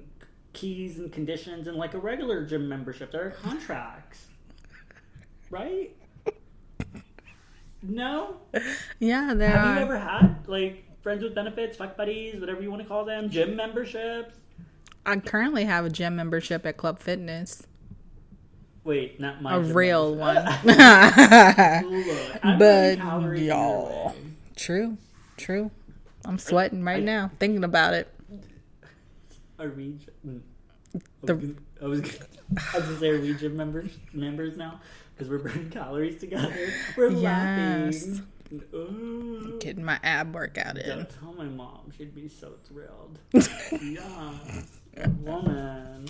keys 0.54 1.00
and 1.00 1.12
conditions 1.12 1.68
and 1.68 1.78
like 1.78 1.94
a 1.94 1.98
regular 1.98 2.46
gym 2.46 2.68
membership. 2.68 3.12
There 3.12 3.26
are 3.28 3.32
contracts. 3.32 4.26
Right? 5.50 5.96
No? 7.84 8.38
Yeah, 9.00 9.34
there 9.34 9.50
have 9.50 9.68
are. 9.68 9.76
you 9.76 9.82
ever 9.82 9.98
had 9.98 10.36
like 10.48 10.84
friends 11.02 11.24
with 11.24 11.34
benefits 11.34 11.78
fuck 11.78 11.98
buddies 11.98 12.40
whatever 12.40 12.62
you 12.62 12.70
want 12.70 12.82
to 12.82 12.88
call 12.88 13.06
them 13.06 13.30
gym 13.30 13.56
memberships? 13.56 14.36
I 15.06 15.18
currently 15.18 15.66
have 15.66 15.86
a 15.86 15.90
gym 15.90 16.16
membership 16.16 16.66
at 16.66 16.78
Club 16.78 17.00
Fitness, 17.00 17.64
wait 18.84 19.20
not 19.20 19.42
my 19.42 19.56
a 19.56 19.60
real 19.60 20.16
one. 20.16 20.36
Look, 20.64 20.78
But, 22.44 22.58
burning 22.60 22.98
calories 23.00 23.42
either 23.42 23.48
y'all. 23.54 24.16
true, 24.56 24.98
true. 25.38 25.72
I'm 26.26 26.38
sweating 26.40 26.84
right 26.84 27.02
I- 27.02 27.06
now 27.06 27.32
thinking 27.40 27.64
about 27.64 27.94
it. 27.94 28.14
Are 29.60 29.70
we? 29.70 29.98
mm. 30.26 30.42
I 30.96 31.00
The- 31.26 31.56
I 31.82 31.86
was 31.86 32.02
gonna, 32.02 32.14
I 32.74 32.78
was 32.78 32.86
gonna 32.86 33.00
say 33.00 33.10
are 33.10 33.20
we 33.22 33.34
gym 33.34 33.56
members 33.58 33.98
members 34.14 34.56
now 34.58 34.80
because 35.16 35.30
we're 35.32 35.40
burning 35.40 35.70
calories 35.72 36.20
together. 36.20 36.54
We're 36.98 37.10
Yes. 37.10 38.06
laughing. 38.06 38.28
Ooh. 38.74 39.58
Getting 39.62 39.84
my 39.86 39.98
ab 40.04 40.34
workout 40.36 40.78
in. 40.78 40.90
Don't 40.90 41.10
tell 41.20 41.34
my 41.34 41.46
mom; 41.46 41.92
she'd 41.98 42.14
be 42.14 42.28
so 42.28 42.54
thrilled. 42.68 43.18
yeah, 43.82 44.34
woman. 45.22 46.08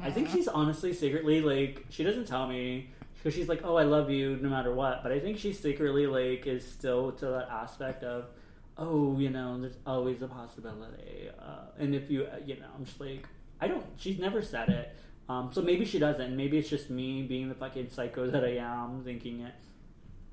I 0.00 0.10
think 0.10 0.28
she's 0.30 0.48
honestly 0.48 0.92
secretly 0.92 1.40
like 1.40 1.86
she 1.90 2.04
doesn't 2.04 2.26
tell 2.26 2.46
me 2.46 2.90
because 3.14 3.34
she's 3.34 3.48
like, 3.48 3.60
"Oh, 3.64 3.76
I 3.76 3.84
love 3.84 4.10
you 4.10 4.36
no 4.40 4.48
matter 4.48 4.74
what." 4.74 5.02
But 5.02 5.12
I 5.12 5.20
think 5.20 5.38
she 5.38 5.52
secretly 5.52 6.06
like 6.06 6.46
is 6.46 6.66
still 6.68 7.12
to 7.12 7.26
that 7.26 7.48
aspect 7.50 8.04
of, 8.04 8.26
"Oh, 8.76 9.18
you 9.18 9.30
know, 9.30 9.60
there's 9.60 9.78
always 9.86 10.22
a 10.22 10.28
possibility." 10.28 11.28
Uh, 11.38 11.66
and 11.78 11.94
if 11.94 12.10
you, 12.10 12.24
uh, 12.24 12.38
you 12.44 12.56
know, 12.56 12.66
I'm 12.76 12.84
just 12.84 13.00
like, 13.00 13.26
I 13.60 13.68
don't. 13.68 13.84
She's 13.96 14.18
never 14.18 14.42
said 14.42 14.68
it. 14.68 14.96
Um, 15.28 15.50
so 15.52 15.62
maybe 15.62 15.84
she 15.84 15.98
doesn't. 15.98 16.36
Maybe 16.36 16.58
it's 16.58 16.68
just 16.68 16.90
me 16.90 17.22
being 17.22 17.48
the 17.48 17.54
fucking 17.54 17.90
psycho 17.90 18.28
that 18.30 18.44
I 18.44 18.56
am, 18.56 19.02
thinking 19.04 19.40
it. 19.40 19.54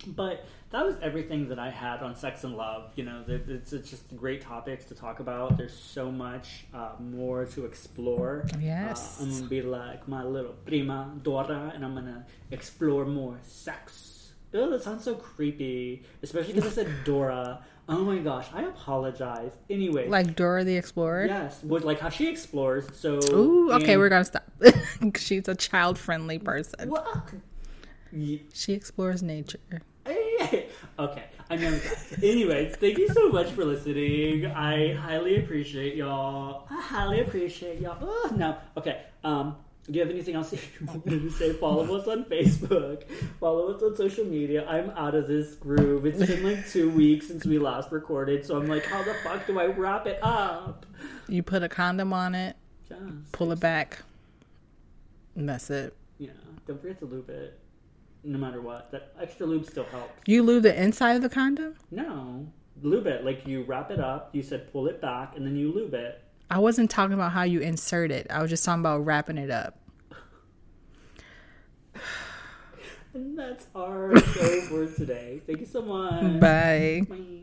But 0.08 0.46
that 0.72 0.86
was 0.86 0.96
everything 1.02 1.50
that 1.50 1.60
I 1.60 1.70
had 1.70 2.02
on 2.02 2.16
sex 2.16 2.44
and 2.44 2.56
love. 2.56 2.92
You 2.96 3.04
know, 3.06 3.24
it's, 3.28 3.74
it's 3.74 3.90
just 3.90 4.16
great 4.16 4.42
topics 4.42 4.86
to 4.86 4.96
talk 4.96 5.20
about. 5.20 5.58
There's 5.58 5.78
so 5.78 6.12
much 6.12 6.66
uh, 6.74 6.92
more 7.00 7.46
to 7.46 7.66
explore. 7.66 8.46
Yes. 8.60 9.20
Uh, 9.20 9.24
I'm 9.24 9.32
gonna 9.32 9.48
be 9.48 9.62
like 9.62 10.08
my 10.08 10.24
little 10.24 10.54
prima 10.66 11.12
Dora, 11.24 11.72
and 11.76 11.84
I'm 11.84 11.96
gonna 11.96 12.26
explore 12.52 13.06
more 13.06 13.38
sex. 13.44 14.32
Oh, 14.54 14.70
that 14.72 14.82
sounds 14.84 15.04
so 15.04 15.16
creepy, 15.16 16.04
especially 16.24 16.54
because 16.54 16.72
I 16.78 16.84
said 16.84 16.92
Dora. 17.06 17.62
Oh 17.88 18.04
my 18.06 18.20
gosh, 18.20 18.46
I 18.54 18.64
apologize. 18.64 19.52
Anyway, 19.70 20.08
Like 20.08 20.36
Dora 20.36 20.64
the 20.64 20.76
Explorer. 20.78 21.26
yes, 21.26 21.62
would 21.64 21.84
like 21.84 22.00
how 22.00 22.10
she 22.10 22.28
explores. 22.30 22.86
So, 22.94 23.20
Ooh, 23.32 23.72
okay, 23.74 23.94
in- 23.94 24.00
we're 24.00 24.10
gonna 24.10 24.26
stop. 24.26 24.44
She's 25.18 25.48
a 25.48 25.56
child-friendly 25.56 26.40
person. 26.40 26.90
Well, 26.90 27.26
ye- 28.12 28.44
She 28.54 28.74
explores 28.74 29.22
nature. 29.24 29.60
okay, 30.08 31.26
I 31.50 31.56
know 31.56 31.72
that. 31.72 32.24
Anyways, 32.24 32.76
thank 32.78 32.98
you 32.98 33.08
so 33.10 33.30
much 33.30 33.48
for 33.52 33.66
listening. 33.66 34.46
I 34.48 34.94
highly 34.94 35.38
appreciate 35.44 35.96
y'all. 35.96 36.68
I 36.70 36.82
highly 36.82 37.22
appreciate 37.22 37.80
y'all. 37.80 37.98
Oh, 38.02 38.32
no. 38.36 38.58
Okay. 38.78 39.02
Um, 39.24 39.56
do 39.86 39.94
you 39.94 40.00
have 40.02 40.10
anything 40.10 40.36
else 40.36 40.52
you 40.54 40.60
wanted 40.86 41.22
to 41.22 41.30
say? 41.32 41.54
Follow 41.54 41.96
us 41.96 42.08
on 42.08 42.24
Facebook. 42.26 43.04
Follow 43.40 43.74
us 43.74 43.82
on 43.82 43.96
social 43.96 44.26
media. 44.26 44.66
I'm 44.68 44.90
out 44.92 45.16
of 45.16 45.28
this 45.28 45.56
groove. 45.56 46.06
It's 46.06 46.20
been 46.26 46.44
like 46.44 46.68
two 46.70 46.90
weeks 46.92 47.28
since 47.28 47.46
we 47.46 47.60
last 47.60 47.92
recorded, 47.92 48.46
so 48.46 48.58
I'm 48.58 48.68
like, 48.68 48.86
how 48.86 49.04
the 49.04 49.14
fuck 49.24 49.46
do 49.48 49.60
I 49.60 49.66
wrap 49.68 50.06
it 50.08 50.20
up? 50.22 50.86
You 51.28 51.44
put 51.44 51.64
a 51.64 51.70
condom 51.70 52.14
on 52.14 52.34
it, 52.36 52.56
pull 53.32 53.52
it 53.52 53.60
back, 53.60 54.00
and 55.36 55.48
that's 55.50 55.70
it. 55.70 55.94
yeah. 56.18 56.30
Don't 56.68 56.80
forget 56.82 57.00
to 57.00 57.06
loop 57.06 57.30
it. 57.30 57.58
No 58.30 58.38
matter 58.38 58.62
what, 58.62 58.92
that 58.92 59.12
extra 59.20 59.48
lube 59.48 59.66
still 59.66 59.86
helps. 59.86 60.14
You 60.28 60.44
lube 60.44 60.62
the 60.62 60.80
inside 60.80 61.14
of 61.14 61.24
the 61.24 61.30
condom? 61.30 61.74
No, 61.90 62.46
lube 62.80 63.08
it. 63.08 63.26
Like 63.26 63.48
you 63.48 63.64
wrap 63.64 63.90
it 63.90 64.00
up. 64.00 64.30
You 64.34 64.44
said 64.44 64.72
pull 64.72 64.86
it 64.88 65.02
back, 65.02 65.36
and 65.36 65.44
then 65.44 65.56
you 65.56 65.74
lube 65.74 65.96
it. 65.96 66.24
I 66.48 66.60
wasn't 66.60 66.92
talking 66.92 67.16
about 67.16 67.32
how 67.32 67.42
you 67.42 67.60
insert 67.60 68.12
it. 68.12 68.28
I 68.30 68.44
was 68.44 68.52
just 68.52 68.64
talking 68.64 68.82
about 68.82 69.00
wrapping 69.00 69.40
it 69.40 69.50
up. 69.50 69.80
And 73.12 73.36
that's 73.40 73.66
our 73.74 74.16
show 74.20 74.62
for 74.70 74.86
today. 74.86 75.42
Thank 75.48 75.62
you 75.62 75.66
so 75.66 75.82
much. 75.82 76.40
Bye. 76.40 77.02
Bye. 77.10 77.40